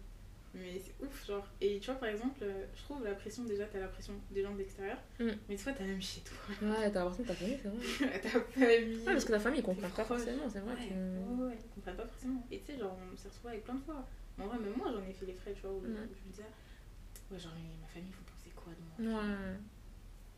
Mais 0.56 0.80
c'est 0.80 0.94
ouf, 1.06 1.28
genre. 1.28 1.48
Et 1.62 1.80
tu 1.80 1.86
vois, 1.92 2.00
par 2.00 2.10
exemple, 2.10 2.40
euh, 2.42 2.66
je 2.76 2.82
trouve 2.84 3.04
la 3.04 3.14
pression, 3.14 3.44
déjà, 3.44 3.66
t'as 3.66 3.80
la 3.80 3.88
pression 3.88 4.14
des 4.32 4.42
gens 4.42 4.52
de 4.54 4.58
l'extérieur. 4.58 4.98
Mm. 5.20 5.26
Mais 5.48 5.56
des 5.56 5.58
fois, 5.58 5.74
t'as 5.74 5.84
même 5.86 6.02
chez 6.02 6.22
toi. 6.22 6.38
Ouais, 6.68 6.92
t'as 6.92 7.04
l'impression 7.04 7.24
que 7.24 7.28
ta 7.30 7.36
famille, 7.36 7.58
c'est 7.62 7.70
vrai. 7.70 8.20
ta 8.22 8.30
famille. 8.30 8.96
Ouais, 8.98 9.04
parce 9.06 9.26
que 9.26 9.32
la 9.32 9.40
famille, 9.40 9.60
ils 9.60 9.64
comprennent 9.64 9.92
pas 9.92 10.04
forcément, 10.06 10.50
c'est 10.50 10.60
vrai. 10.60 10.74
Ouais, 10.74 10.88
que- 10.90 11.44
ouais, 11.44 11.58
ils 11.64 11.70
comprennent 11.76 11.96
pas 11.98 12.08
forcément. 12.08 12.44
Et 12.52 12.60
tu 12.60 12.66
sais, 12.74 12.80
genre, 12.80 12.98
on 13.14 13.16
s'est 13.16 13.28
retrouvés 13.30 13.54
avec 13.54 13.64
plein 13.64 13.76
de 13.76 13.82
fois. 13.84 14.08
En 14.40 14.48
vrai, 14.48 14.58
même 14.60 14.74
moi, 14.76 14.92
j'en 14.92 15.04
ai 15.08 15.14
fait 15.14 15.26
les 15.28 15.34
frais, 15.34 15.54
tu 15.54 15.62
vois, 15.62 15.72
où 15.72 15.82
je 15.84 15.88
me 15.90 16.08
disais, 16.32 16.44
ouais, 17.32 17.40
genre, 17.40 17.52
mais 17.56 17.70
ma 17.82 17.88
famille, 17.88 18.12
faut 18.12 18.24
penser 18.24 18.50
quoi 18.56 18.74
de 18.74 19.06
moi 19.08 19.22
Ouais, 19.22 19.56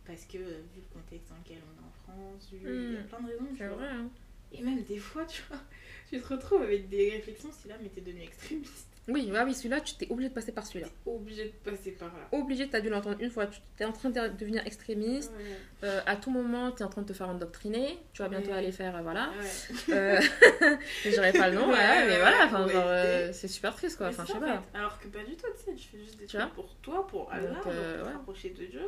Parce 0.06 0.26
que, 0.26 0.38
euh, 0.39 0.62
vu 0.74 0.82
le 0.82 0.93
contexte 1.00 1.30
dans 1.30 1.38
lequel 1.38 1.60
on 1.63 1.82
est 1.82 1.86
en 1.88 1.91
France, 2.04 2.50
vu- 2.52 2.58
Mm. 2.67 2.88
il 2.89 2.93
y 2.95 2.97
a 2.97 3.04
plein 3.04 3.21
de 3.21 3.28
raisons, 3.28 3.45
tu 3.52 3.58
c'est 3.58 3.67
vois. 3.67 3.78
vrai. 3.78 3.88
Hein. 3.88 4.10
Et 4.52 4.62
même 4.62 4.84
des 4.84 4.97
fois, 4.97 5.24
tu 5.26 5.41
vois, 5.47 5.60
tu 6.10 6.19
te 6.19 6.28
retrouves 6.34 6.63
avec 6.63 6.89
des 6.89 7.12
réflexions, 7.12 7.50
si 7.54 7.67
là, 7.69 7.76
mais 7.82 7.88
t'es 7.89 8.02
devenu 8.02 8.24
extrémiste. 8.24 8.88
Oui, 9.12 9.30
bah 9.32 9.43
oui, 9.45 9.54
celui-là, 9.54 9.82
tu 9.82 9.95
t'es 9.95 10.08
obligé 10.10 10.30
de 10.30 10.34
passer 10.34 10.52
par 10.52 10.65
celui-là. 10.65 10.88
Obligé 11.06 11.45
de 11.45 11.69
passer 11.71 11.91
par 11.91 12.08
là. 12.10 12.28
Obligé, 12.32 12.69
t'as 12.69 12.80
dû 12.82 12.89
l'entendre 12.89 13.17
une 13.19 13.30
fois. 13.30 13.47
Tu 13.47 13.60
t'es 13.78 13.86
en 13.86 13.91
train 13.91 14.10
de 14.10 14.28
devenir 14.30 14.65
extrémiste. 14.65 15.32
Ouais. 15.38 15.58
Euh, 15.88 16.00
à 16.06 16.15
tout 16.15 16.32
moment, 16.32 16.71
t'es 16.71 16.84
en 16.84 16.89
train 16.89 17.02
de 17.02 17.08
te 17.08 17.13
faire 17.13 17.30
endoctriner. 17.30 17.97
Tu 18.13 18.21
vas 18.21 18.30
bientôt 18.30 18.52
aller 18.54 18.71
faire, 18.71 18.95
euh, 18.95 19.02
voilà. 19.02 19.30
Ouais. 19.39 19.93
Euh, 19.95 20.19
je 21.04 21.10
dirais 21.10 21.34
pas 21.34 21.50
le 21.50 21.56
nom, 21.56 21.67
Ouais, 21.69 21.76
voilà, 21.76 22.06
mais 22.08 22.17
voilà, 22.19 22.45
enfin, 22.45 22.67
genre, 22.67 22.84
euh, 22.88 23.32
c'est 23.34 23.47
super 23.47 23.76
triste 23.76 23.97
quoi. 23.97 24.08
Enfin, 24.08 24.24
je 24.28 24.34
sais 24.34 24.39
pas. 24.39 24.58
fait. 24.62 24.78
Alors 24.78 25.00
que 25.00 25.08
pas 25.08 25.24
du 25.24 25.36
tout, 25.36 25.47
tu 25.58 25.63
sais, 25.63 25.76
tu 25.76 25.88
fais 25.89 26.00
juste 26.00 26.17
des 26.19 26.26
Tu 26.26 26.38
trucs 26.38 26.54
pour 26.54 26.76
toi, 26.78 27.06
pour 27.08 27.32
Allah, 27.32 27.60
pour 27.62 27.71
te 27.71 28.02
rapprocher 28.04 28.50
de 28.52 28.65
Dieu. 28.65 28.82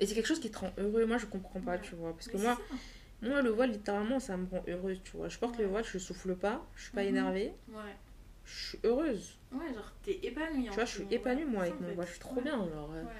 Et 0.00 0.06
c'est 0.06 0.14
quelque 0.14 0.26
chose 0.26 0.40
qui 0.40 0.50
te 0.50 0.58
rend 0.58 0.72
heureux. 0.78 1.06
Moi, 1.06 1.18
je 1.18 1.26
comprends 1.26 1.60
pas, 1.60 1.78
tu 1.78 1.94
vois. 1.94 2.12
Parce 2.12 2.26
que 2.28 2.36
moi, 2.36 2.56
ça. 2.56 3.28
moi, 3.28 3.42
le 3.42 3.50
voile, 3.50 3.70
littéralement, 3.70 4.18
ça 4.18 4.36
me 4.36 4.46
rend 4.48 4.62
heureuse, 4.68 4.98
tu 5.04 5.16
vois. 5.16 5.28
Je 5.28 5.38
porte 5.38 5.56
le 5.58 5.66
voile, 5.66 5.84
je 5.84 5.98
souffle 5.98 6.34
pas, 6.34 6.66
je 6.74 6.82
suis 6.84 6.92
pas 6.92 7.02
Mhm. 7.02 7.08
énervée, 7.08 7.52
Ouais. 7.68 7.94
Je 8.44 8.68
suis 8.68 8.78
heureuse. 8.84 9.38
Ouais, 9.52 9.72
genre, 9.74 9.92
t'es 10.02 10.18
épanouie. 10.22 10.64
Tu 10.68 10.74
vois, 10.74 10.84
je 10.84 10.90
suis 10.94 11.06
épanouie, 11.10 11.44
moi, 11.44 11.62
avec 11.62 11.80
mon 11.80 11.92
voile. 11.94 12.06
Je 12.06 12.12
suis 12.12 12.20
trop 12.20 12.40
bien, 12.40 12.56
genre. 12.68 12.90
euh, 12.94 13.02
Ouais. 13.04 13.10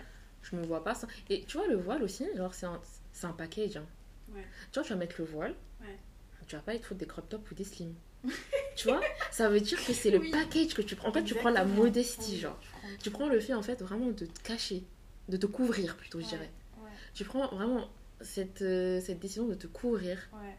Je 0.43 0.57
me 0.57 0.63
vois 0.67 0.85
pas 0.85 0.95
sans. 0.95 1.07
Et 1.31 1.45
tu 1.45 1.57
vois, 1.57 1.67
le 1.67 1.77
voile 1.77 2.03
aussi, 2.03 2.27
genre, 2.37 2.53
c'est 2.55 2.67
un, 2.67 2.81
un 3.23 3.33
package. 3.33 3.77
hein. 3.79 3.87
Ouais. 4.35 4.45
Tu 4.73 4.79
vois, 4.79 4.83
tu 4.83 4.91
vas 4.93 4.99
mettre 4.99 5.17
le 5.19 5.25
voile, 5.25 5.55
Ouais. 5.81 5.99
tu 6.47 6.57
vas 6.57 6.63
pas 6.63 6.75
être 6.75 6.85
foutre 6.85 7.01
des 7.01 7.07
crop 7.07 7.29
tops 7.29 7.51
ou 7.51 7.55
des 7.55 7.65
slims. 7.65 7.95
tu 8.77 8.89
vois, 8.89 9.01
ça 9.31 9.49
veut 9.49 9.61
dire 9.61 9.83
que 9.85 9.93
c'est 9.93 10.11
le 10.11 10.19
Oui. 10.19 10.31
package 10.31 10.75
que 10.75 10.83
tu 10.83 10.97
prends. 10.97 11.09
En 11.09 11.13
fait, 11.13 11.25
tu 11.25 11.35
prends 11.35 11.51
la 11.51 11.65
modestie, 11.65 12.39
genre. 12.39 12.59
tu 13.03 13.11
prends- 13.11 13.29
le 13.29 13.41
fait, 13.41 13.55
en 13.55 13.63
fait, 13.63 13.81
vraiment 13.83 14.11
de 14.11 14.27
te 14.27 14.41
cacher, 14.43 14.83
de 15.29 15.37
te 15.37 15.47
couvrir 15.47 15.97
plutôt, 15.97 16.21
je 16.21 16.27
dirais. 16.27 16.51
Tu 17.15 17.25
prends 17.25 17.47
vraiment 17.55 17.89
cette, 18.21 18.63
euh, 18.63 19.01
cette 19.01 19.21
décision 19.21 19.47
de 19.47 19.55
te 19.55 19.67
couvrir 19.67 20.19
ouais, 20.33 20.57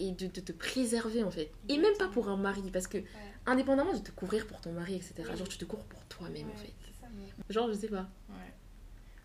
et 0.00 0.12
de, 0.12 0.26
de 0.26 0.40
te 0.40 0.52
préserver, 0.52 1.22
en 1.22 1.30
fait. 1.30 1.50
Et 1.68 1.78
même 1.78 1.96
pas 1.98 2.08
pour 2.08 2.28
un 2.28 2.36
mari, 2.36 2.70
parce 2.72 2.86
que, 2.86 2.98
ouais. 2.98 3.06
indépendamment 3.46 3.92
de 3.92 3.98
te 3.98 4.10
couvrir 4.10 4.46
pour 4.46 4.60
ton 4.60 4.72
mari, 4.72 4.94
etc., 4.96 5.14
Oui. 5.30 5.36
genre, 5.36 5.48
tu 5.48 5.58
te 5.58 5.64
couvres 5.64 5.84
pour 5.84 6.04
toi-même, 6.06 6.50
en 6.50 6.56
fait. 6.56 6.72
ça, 7.00 7.06
mais- 7.14 7.32
Genre, 7.52 7.68
je 7.68 7.74
sais 7.74 7.88
pas. 7.88 8.08
Ouais. 8.28 8.52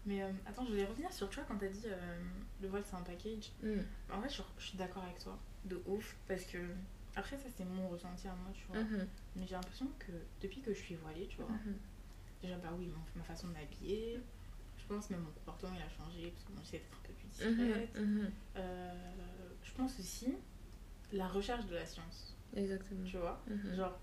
Mais 0.05 0.23
euh, 0.23 0.31
attends, 0.45 0.65
je 0.65 0.71
voulais 0.71 0.85
revenir 0.85 1.11
sur, 1.11 1.29
tu 1.29 1.35
vois, 1.35 1.45
quand 1.45 1.57
t'as 1.57 1.67
dit 1.67 1.83
euh, 1.85 2.19
le 2.61 2.67
voile 2.69 2.83
c'est 2.89 2.95
un 2.95 3.01
package. 3.01 3.51
Hmm. 3.61 3.81
En 4.13 4.19
vrai, 4.19 4.29
je, 4.29 4.41
je 4.57 4.65
suis 4.67 4.77
d'accord 4.77 5.03
avec 5.03 5.19
toi, 5.19 5.37
de 5.65 5.81
ouf, 5.87 6.15
parce 6.27 6.43
que. 6.45 6.57
Après, 7.15 7.37
ça 7.37 7.45
c'est 7.57 7.65
mon 7.65 7.89
ressenti 7.89 8.27
à 8.27 8.31
moi, 8.35 8.51
tu 8.53 8.63
vois. 8.69 8.81
Mhm. 8.81 9.07
Mais 9.35 9.45
j'ai 9.47 9.55
l'impression 9.55 9.87
que 9.99 10.11
depuis 10.41 10.61
que 10.61 10.73
je 10.73 10.79
suis 10.79 10.95
voilée, 10.95 11.27
tu 11.27 11.37
vois, 11.37 11.49
Mhm. 11.49 11.75
déjà, 12.41 12.55
bah 12.57 12.69
oui, 12.77 12.89
ma 13.15 13.23
façon 13.23 13.47
de 13.47 13.53
m'habiller, 13.53 14.19
je 14.77 14.85
pense 14.87 15.09
même 15.09 15.19
mon 15.21 15.31
comportement 15.31 15.73
il 15.75 15.81
a 15.81 15.89
changé, 15.89 16.29
parce 16.31 16.43
que 16.45 16.51
moi 16.53 16.61
j'essaie 16.63 16.77
d'être 16.77 16.93
un 16.93 17.07
peu 17.07 17.13
plus 17.13 17.27
discrète. 17.27 17.89
Euh, 18.55 18.93
je 19.63 19.71
pense 19.73 19.99
aussi 19.99 20.27
la 21.11 21.27
recherche 21.27 21.65
de 21.65 21.75
la 21.75 21.85
science, 21.85 22.37
Exactement. 22.55 23.03
tu 23.05 23.17
vois? 23.17 23.43
Mhm. 23.47 23.75
Genre, 23.75 23.99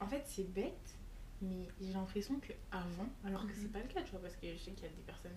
en 0.00 0.06
fait, 0.06 0.22
c'est 0.26 0.44
bête, 0.52 0.98
mais 1.40 1.68
j'ai 1.80 1.92
l'impression 1.92 2.38
que 2.40 2.52
avant, 2.70 3.08
alors 3.24 3.42
que 3.46 3.52
Mhm. 3.52 3.58
c'est 3.62 3.72
pas 3.72 3.80
le 3.80 3.88
cas, 3.88 4.02
tu 4.02 4.10
vois, 4.12 4.20
parce 4.20 4.36
que 4.36 4.52
je 4.52 4.58
sais 4.58 4.72
qu'il 4.72 4.84
y 4.84 4.88
a 4.88 4.94
des 4.94 5.02
personnes, 5.02 5.36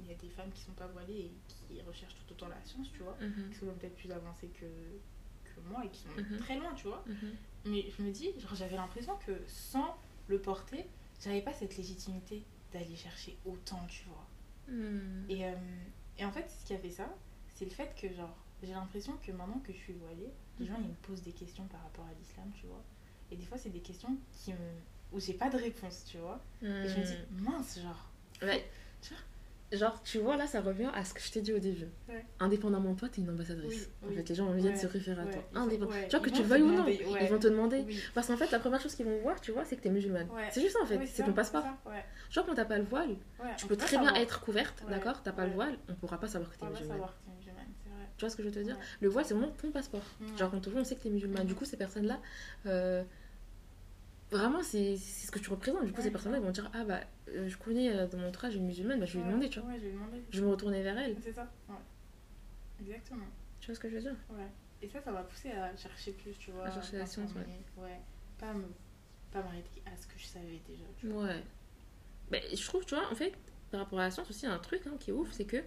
il 0.00 0.06
y 0.06 0.10
a 0.12 0.14
des 0.16 0.28
femmes 0.30 0.50
qui 0.52 0.60
sont 0.62 0.72
pas 0.72 0.86
voilées 0.88 1.14
et 1.18 1.34
qui 1.48 1.80
recherchent 1.82 2.14
tout 2.14 2.32
autant 2.32 2.48
la 2.48 2.62
science, 2.62 2.90
tu 2.92 3.02
vois, 3.02 3.16
Mhm. 3.20 3.50
qui 3.50 3.58
sont 3.58 3.66
même 3.66 3.76
peut-être 3.78 3.96
plus 3.96 4.10
avancées 4.12 4.48
que, 4.48 4.66
que 5.44 5.60
moi 5.60 5.84
et 5.84 5.90
qui 5.90 6.00
sont 6.00 6.10
très 6.38 6.56
loin, 6.58 6.72
tu 6.74 6.86
vois. 6.88 7.04
Mais 7.64 7.88
je 7.90 8.02
me 8.02 8.10
dis, 8.10 8.28
genre, 8.38 8.54
j'avais 8.54 8.76
l'impression 8.76 9.16
que 9.18 9.42
sans 9.46 9.96
le 10.26 10.40
porter, 10.40 10.86
j'avais 11.22 11.40
pas 11.42 11.52
cette 11.52 11.76
légitimité 11.76 12.44
d'aller 12.72 12.96
chercher 12.96 13.38
autant, 13.44 13.86
tu 13.86 14.04
vois. 14.08 14.26
Mhm. 14.68 15.26
Et, 15.28 15.46
euh, 15.46 15.54
et 16.18 16.24
en 16.24 16.32
fait, 16.32 16.48
ce 16.50 16.64
qui 16.66 16.74
a 16.74 16.78
fait 16.78 16.90
ça, 16.90 17.08
c'est 17.48 17.64
le 17.64 17.70
fait 17.70 17.94
que, 17.94 18.12
genre, 18.12 18.43
j'ai 18.62 18.72
l'impression 18.72 19.12
que 19.24 19.32
maintenant 19.32 19.60
que 19.66 19.72
je 19.72 19.78
suis 19.78 19.92
voilée, 19.94 20.30
les 20.58 20.66
gens 20.66 20.76
ils 20.78 20.88
me 20.88 20.94
posent 21.02 21.22
des 21.22 21.32
questions 21.32 21.64
par 21.64 21.82
rapport 21.82 22.06
à 22.06 22.12
l'islam, 22.18 22.46
tu 22.54 22.66
vois. 22.66 22.82
Et 23.30 23.36
des 23.36 23.44
fois, 23.44 23.58
c'est 23.58 23.70
des 23.70 23.80
questions 23.80 24.16
qui 24.32 24.52
me... 24.52 24.58
où 25.12 25.20
j'ai 25.20 25.34
pas 25.34 25.50
de 25.50 25.56
réponse, 25.56 26.04
tu 26.06 26.18
vois. 26.18 26.40
Et 26.62 26.66
je 26.88 26.98
me 27.00 27.04
dis, 27.04 27.16
mince, 27.42 27.80
genre. 27.80 28.10
Ouais. 28.42 28.64
Tu 29.02 29.14
Genre, 29.72 30.00
tu 30.04 30.18
vois, 30.20 30.36
là, 30.36 30.46
ça 30.46 30.60
revient 30.60 30.90
à 30.94 31.04
ce 31.04 31.14
que 31.14 31.20
je 31.20 31.32
t'ai 31.32 31.40
dit 31.40 31.52
au 31.52 31.58
début. 31.58 31.86
Ouais. 32.08 32.24
Indépendamment 32.38 32.92
de 32.92 32.98
toi, 32.98 33.08
t'es 33.08 33.22
une 33.22 33.30
ambassadrice. 33.30 33.88
Oui, 34.02 34.06
En 34.06 34.10
oui. 34.10 34.16
fait, 34.16 34.28
les 34.28 34.34
gens 34.36 34.52
viennent 34.52 34.74
Ouais, 34.74 34.78
se 34.78 34.86
référer 34.86 35.22
à 35.22 35.26
toi. 35.26 35.42
Indépendant. 35.54 35.90
Tu 36.08 36.10
vois, 36.16 36.20
que 36.20 36.30
tu 36.30 36.42
le 36.42 36.48
veuilles 36.48 36.62
ou 36.62 36.70
non, 36.70 36.86
ils 36.86 37.28
vont 37.28 37.38
te 37.38 37.48
demander. 37.48 37.82
Oui. 37.86 37.98
Parce 38.14 38.28
qu'en 38.28 38.36
fait, 38.36 38.50
la 38.52 38.60
première 38.60 38.80
chose 38.80 38.94
qu'ils 38.94 39.06
vont 39.06 39.18
voir, 39.22 39.40
tu 39.40 39.50
vois, 39.50 39.64
c'est 39.64 39.76
que 39.76 39.80
t'es 39.82 39.90
musulmane. 39.90 40.28
C'est 40.50 40.60
juste 40.60 40.74
ça, 40.76 40.82
en 40.82 40.86
fait. 40.86 41.04
C'est 41.06 41.24
ton 41.24 41.32
passeport. 41.32 41.64
Genre, 42.30 42.46
quand 42.46 42.54
t'as 42.54 42.66
pas 42.66 42.78
le 42.78 42.84
voile, 42.84 43.16
tu 43.56 43.66
peux 43.66 43.76
très 43.76 43.98
bien 43.98 44.14
être 44.14 44.40
couverte, 44.42 44.84
d'accord? 44.88 45.22
T'as 45.22 45.32
pas 45.32 45.46
le 45.46 45.52
voile, 45.52 45.76
on 45.88 45.94
pourra 45.94 46.18
pas 46.20 46.28
savoir 46.28 46.50
que 46.52 46.58
t'es 46.58 46.66
musulmane. 46.66 47.00
Tu 48.16 48.20
vois 48.20 48.30
ce 48.30 48.36
que 48.36 48.42
je 48.42 48.48
veux 48.48 48.54
te 48.54 48.60
dire 48.60 48.76
Ouais. 48.76 48.82
Le 49.00 49.08
voile, 49.08 49.24
c'est 49.24 49.34
vraiment 49.34 49.50
ton 49.52 49.70
passeport. 49.70 50.02
Ouais. 50.20 50.36
Genre, 50.36 50.50
quand 50.50 50.68
on 50.68 50.76
on 50.76 50.84
sait 50.84 50.94
que 50.96 51.02
t'es 51.02 51.10
musulmane. 51.10 51.46
Du 51.46 51.54
coup, 51.54 51.64
ces 51.64 51.76
personnes-là, 51.76 52.20
euh, 52.66 53.02
vraiment, 54.30 54.62
c'est 54.62 54.96
ce 54.96 55.30
que 55.30 55.38
tu 55.38 55.50
représentes. 55.50 55.84
Du 55.84 55.92
coup, 55.92 55.98
Ouais, 55.98 56.04
ces 56.04 56.10
personnes-là, 56.10 56.38
ils 56.38 56.44
vont 56.44 56.50
dire 56.50 56.70
Ah 56.74 56.84
bah, 56.84 57.00
euh, 57.28 57.48
je 57.48 57.56
connais 57.56 57.92
euh, 57.92 58.06
dans 58.06 58.18
mon 58.18 58.28
entourage 58.28 58.54
une 58.54 58.66
musulmane, 58.66 59.00
bah, 59.00 59.06
je 59.06 59.14
vais 59.14 59.18
lui 59.18 59.24
Ouais, 59.26 59.30
demander, 59.32 59.48
tu 59.50 59.60
vois. 59.60 59.70
Ouais, 59.70 59.78
je 59.78 59.84
vais 59.86 59.92
demander. 59.92 60.22
Je 60.30 60.40
vais 60.40 60.46
me 60.46 60.50
retourner 60.50 60.82
vers 60.82 60.98
elle. 60.98 61.16
C'est 61.22 61.32
ça, 61.32 61.50
ouais. 61.68 61.74
Exactement. 62.80 63.26
Tu 63.60 63.66
vois 63.66 63.74
ce 63.74 63.80
que 63.80 63.88
je 63.88 63.94
veux 63.94 64.00
dire 64.02 64.16
Ouais. 64.30 64.46
Et 64.82 64.88
ça, 64.88 65.00
ça 65.00 65.10
m'a 65.10 65.22
poussé 65.22 65.50
à 65.50 65.74
chercher 65.76 66.12
plus, 66.12 66.36
tu 66.38 66.50
vois. 66.50 66.66
À 66.66 66.70
chercher 66.70 66.98
la 66.98 67.06
science, 67.06 67.34
m'informer. 67.34 67.58
Ouais. 67.78 68.00
Pas 68.38 68.52
me... 68.52 68.64
pas 69.32 69.42
m'arrêter 69.42 69.82
à 69.86 69.96
ce 69.96 70.06
que 70.06 70.18
je 70.18 70.26
savais 70.26 70.60
déjà, 70.68 70.84
tu 70.98 71.08
vois. 71.08 71.24
Ouais. 71.24 71.42
Bah, 72.30 72.38
je 72.52 72.64
trouve, 72.64 72.84
tu 72.84 72.94
vois, 72.94 73.10
en 73.10 73.14
fait, 73.14 73.32
par 73.70 73.80
rapport 73.80 73.98
à 73.98 74.02
la 74.04 74.10
science 74.10 74.28
aussi, 74.30 74.46
un 74.46 74.58
truc 74.58 74.82
hein, 74.86 74.96
qui 75.00 75.10
est 75.10 75.12
ouf, 75.14 75.32
c'est 75.32 75.44
que, 75.46 75.62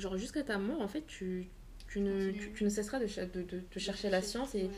genre, 0.00 0.16
jusqu'à 0.16 0.42
ta 0.42 0.58
mort, 0.58 0.80
en 0.80 0.88
fait, 0.88 1.06
tu, 1.06 1.48
tu, 1.88 2.00
ne, 2.00 2.30
tu, 2.32 2.52
tu 2.52 2.64
ne 2.64 2.68
cesseras 2.68 2.98
de, 2.98 3.06
de, 3.06 3.42
de- 3.42 3.62
de 3.72 3.78
chercher 3.78 4.10
la 4.10 4.22
science. 4.22 4.54
Et, 4.54 4.64
Ouais. 4.64 4.70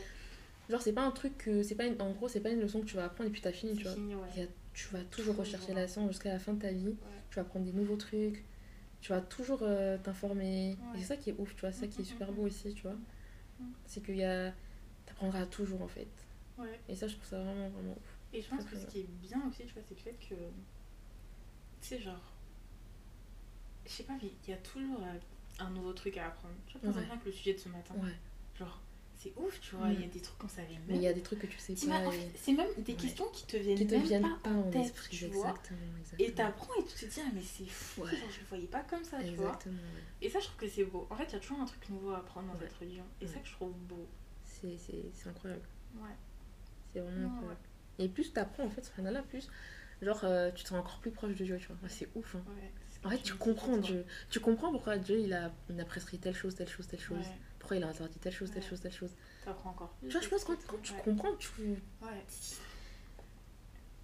genre, 0.69 0.81
c'est 0.81 0.93
pas 0.93 1.03
un 1.03 1.11
truc 1.11 1.37
que. 1.37 1.63
c'est 1.63 1.75
pas 1.75 1.85
une- 1.85 2.01
En 2.01 2.11
gros, 2.11 2.27
c'est 2.27 2.39
pas 2.41 2.49
une 2.49 2.59
leçon 2.61 2.81
que 2.81 2.85
tu 2.85 2.95
vas 2.95 3.05
apprendre 3.05 3.29
et 3.29 3.31
puis 3.33 3.41
t'as 3.41 3.51
fini, 3.51 3.75
tu 3.75 3.83
vois. 3.83 3.93
fini, 3.93 4.15
ouais. 4.15 4.43
A- 4.43 4.47
tu 4.73 4.87
vas 4.89 5.03
toujours 5.03 5.35
rechercher 5.35 5.73
la 5.73 5.87
science 5.87 6.09
jusqu'à 6.11 6.29
la 6.33 6.39
fin 6.39 6.53
de 6.53 6.61
ta 6.61 6.71
vie. 6.71 6.87
Ouais. 6.87 6.95
Tu 7.29 7.35
vas 7.35 7.41
apprendre 7.43 7.65
des 7.65 7.73
nouveaux 7.73 7.95
trucs. 7.97 8.43
Tu 9.01 9.09
vas 9.11 9.21
toujours 9.21 9.59
euh, 9.63 9.97
t'informer. 9.97 10.71
Et 10.95 10.97
c'est 10.99 11.03
ça 11.03 11.17
qui 11.17 11.29
est 11.31 11.35
ouf, 11.37 11.53
tu 11.55 11.61
vois. 11.61 11.71
C'est 11.71 11.81
ça 11.81 11.87
qui 11.87 11.97
est 11.97 12.05
Mhm, 12.05 12.05
super 12.05 12.29
mhm. 12.29 12.35
beau 12.35 12.41
aussi, 12.43 12.73
tu 12.73 12.81
vois. 12.83 12.95
C'est 13.85 14.03
qu'il 14.03 14.17
y 14.17 14.23
a. 14.23 14.53
T'apprendras 15.05 15.45
toujours, 15.45 15.81
en 15.81 15.87
fait. 15.87 16.07
Et 16.89 16.95
ça, 16.95 17.07
je 17.07 17.15
trouve 17.15 17.27
ça 17.27 17.37
vraiment, 17.43 17.69
vraiment 17.69 17.91
ouf. 17.91 18.17
Et 18.33 18.41
je 18.41 18.47
pense 18.49 18.63
que 18.65 18.75
ce 18.77 18.85
qui 18.87 19.01
est 19.01 19.07
bien 19.21 19.41
aussi, 19.49 19.63
tu 19.65 19.73
vois, 19.73 19.83
c'est 19.87 19.93
le 19.95 19.99
fait 19.99 20.15
que. 20.27 20.33
Tu 21.81 21.87
sais, 21.87 21.99
genre. 21.99 22.32
Je 23.85 23.91
sais 23.91 24.03
pas, 24.03 24.13
mais 24.21 24.29
il 24.45 24.49
y 24.49 24.53
a 24.53 24.57
toujours 24.57 25.01
euh, 25.01 25.13
un 25.59 25.69
nouveau 25.71 25.93
truc 25.93 26.17
à 26.17 26.27
apprendre. 26.27 26.53
Tu 26.67 26.77
vois, 26.77 26.89
par 26.91 26.97
Ouais. 26.97 27.03
exemple, 27.03 27.25
le 27.27 27.31
sujet 27.31 27.53
de 27.53 27.59
ce 27.59 27.69
matin. 27.69 27.93
Ouais. 27.97 28.09
Genre, 28.57 28.81
c'est 29.15 29.33
ouf, 29.37 29.59
tu 29.61 29.75
vois, 29.75 29.87
Mm. 29.87 29.93
il 29.93 30.01
y 30.01 30.03
a 30.03 30.07
des 30.07 30.19
trucs 30.19 30.37
qu'on 30.37 30.47
savait 30.49 30.67
Mais 30.87 30.93
même. 30.93 30.95
il 30.97 31.01
y 31.03 31.07
a 31.07 31.13
des 31.13 31.21
trucs 31.21 31.39
que 31.39 31.47
tu 31.47 31.57
sais 31.57 31.73
pas. 31.87 32.13
et- 32.13 32.31
c'est 32.35 32.51
même 32.53 32.67
des 32.77 32.91
Ouais. 32.93 32.97
questions 32.99 33.25
qui 33.31 33.45
te 33.45 33.55
viennent 33.57 33.77
qui 33.77 33.87
te 33.87 33.93
même 33.95 34.03
viennent 34.03 34.21
pas, 34.23 34.39
pas 34.43 34.49
en 34.51 34.69
tête, 34.71 34.85
esprit. 34.85 35.17
tu 35.17 35.25
vois. 35.27 35.47
Exactement, 35.49 35.79
exactement. 35.99 36.27
Et 36.29 36.33
t'apprends 36.33 36.73
et 36.79 36.83
tu 36.85 36.93
te 36.93 37.05
dis, 37.05 37.19
ah, 37.25 37.29
mais 37.33 37.41
c'est 37.41 37.65
fou, 37.67 38.01
genre, 38.05 38.09
je 38.31 38.39
le 38.41 38.45
voyais 38.47 38.67
pas 38.67 38.81
comme 38.83 39.03
ça, 39.03 39.23
tu 39.23 39.35
vois. 39.35 39.45
Exactement. 39.47 39.77
Et 40.21 40.29
ça, 40.29 40.39
je 40.39 40.45
trouve 40.45 40.57
que 40.57 40.67
c'est 40.67 40.83
beau. 40.85 41.07
En 41.09 41.15
fait, 41.15 41.25
il 41.25 41.33
y 41.33 41.35
a 41.35 41.39
toujours 41.39 41.59
un 41.61 41.65
truc 41.65 41.89
nouveau 41.89 42.11
à 42.11 42.17
apprendre 42.19 42.51
dans 42.51 42.59
cette 42.59 42.73
religion. 42.73 43.05
Et 43.21 43.27
ça 43.27 43.39
que 43.39 43.47
je 43.47 43.53
trouve 43.53 43.73
beau. 43.87 44.07
C'est, 44.45 44.77
incroyable. 45.29 45.67
Ouais. 45.95 46.09
C'est 46.93 46.99
vraiment 47.01 47.33
incroyable. 47.33 47.59
Et 47.99 48.07
plus 48.09 48.31
t'apprends, 48.33 48.65
en 48.65 48.69
fait, 48.69 48.83
subhanallah, 48.85 49.23
plus, 49.23 49.47
genre, 50.01 50.21
euh, 50.23 50.51
tu 50.51 50.63
te 50.63 50.69
sens 50.69 50.79
encore 50.79 50.99
plus 50.99 51.11
proche 51.11 51.35
de 51.35 51.43
Dieu, 51.45 51.57
tu 51.59 51.67
vois. 51.67 51.77
C'est 51.89 52.09
ouf, 52.15 52.35
hein. 52.35 52.43
En 53.05 53.09
fait, 53.09 53.17
tu 53.21 53.33
comprends. 53.35 53.77
Dieu. 53.77 54.05
Tu 54.29 54.39
comprends 54.39 54.71
pourquoi 54.71 54.97
Dieu, 54.97 55.19
il 55.19 55.33
a, 55.33 55.51
il 55.69 55.79
a 55.79 55.85
prescrit 55.85 56.19
telle 56.19 56.35
chose, 56.35 56.55
telle 56.55 56.69
chose, 56.69 56.87
telle 56.87 56.99
chose. 57.01 57.17
Ouais. 57.17 57.37
Pourquoi 57.59 57.77
il 57.77 57.83
a 57.83 57.87
interdit 57.87 58.19
telle 58.19 58.33
chose, 58.33 58.49
telle 58.51 58.63
Ouais. 58.63 58.69
chose, 58.69 58.79
telle 58.81 58.93
chose. 58.93 59.11
T'apprends 59.45 59.69
encore. 59.71 59.93
Tu 60.01 60.09
vois, 60.09 60.21
je 60.21 60.29
pense 60.29 60.43
que 60.43 60.51
quand, 60.53 60.57
quand 60.67 60.81
tu 60.81 60.93
Ouais. 60.93 61.01
comprends, 61.03 61.35
tu... 61.35 61.49
Ouais. 62.01 62.25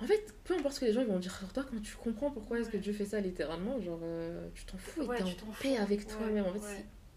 En 0.01 0.05
fait, 0.05 0.33
peu 0.45 0.55
importe 0.57 0.75
ce 0.75 0.79
que 0.79 0.85
les 0.85 0.93
gens 0.93 1.01
ils 1.01 1.07
vont 1.07 1.19
dire 1.19 1.35
sur 1.35 1.51
toi, 1.51 1.65
quand 1.69 1.81
tu 1.81 1.95
comprends 1.97 2.31
pourquoi 2.31 2.59
est-ce 2.59 2.69
que. 2.69 2.77
Dieu 2.77 2.93
fait 2.93 3.05
ça 3.05 3.19
littéralement, 3.19 3.81
genre, 3.81 3.99
euh, 4.01 4.47
tu 4.55 4.63
t'en 4.65 4.77
fous 4.77 5.03
et 5.11 5.17
t'es 5.17 5.23
en 5.23 5.51
paix 5.61 5.77
avec 5.77 6.07
toi-même. 6.07 6.45
En 6.45 6.53
fait, 6.53 6.59
ouais. 6.59 6.65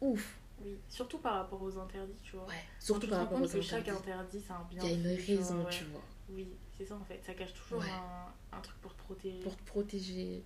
c'est 0.00 0.06
ouf. 0.06 0.38
Oui. 0.64 0.76
Surtout 0.88 1.18
par 1.18 1.34
rapport 1.34 1.62
aux 1.62 1.78
interdits, 1.78 2.18
tu 2.22 2.36
vois. 2.36 2.46
Ouais. 2.46 2.54
Surtout 2.80 3.08
par 3.08 3.20
rapport 3.20 3.40
aux 3.40 3.46
que 3.46 3.60
chaque 3.60 3.80
interdits. 3.88 4.10
interdit, 4.10 4.40
c'est 4.44 4.52
un 4.52 4.66
bien. 4.68 4.82
Il 4.84 4.88
y 4.88 4.92
a 4.92 5.12
une 5.12 5.16
raison, 5.38 5.64
tu 5.70 5.84
vois. 5.84 6.02
Oui, 6.30 6.48
c'est 6.76 6.84
ça 6.86 6.96
en 6.96 7.04
fait. 7.04 7.20
Ça 7.24 7.34
cache 7.34 7.52
toujours 7.54 7.82
un 8.52 8.60
truc 8.60 8.80
pour 8.80 8.94
te 8.94 9.02
protéger. 9.02 9.40
Pour 9.40 9.56
te 9.56 9.62
protéger. 9.64 10.42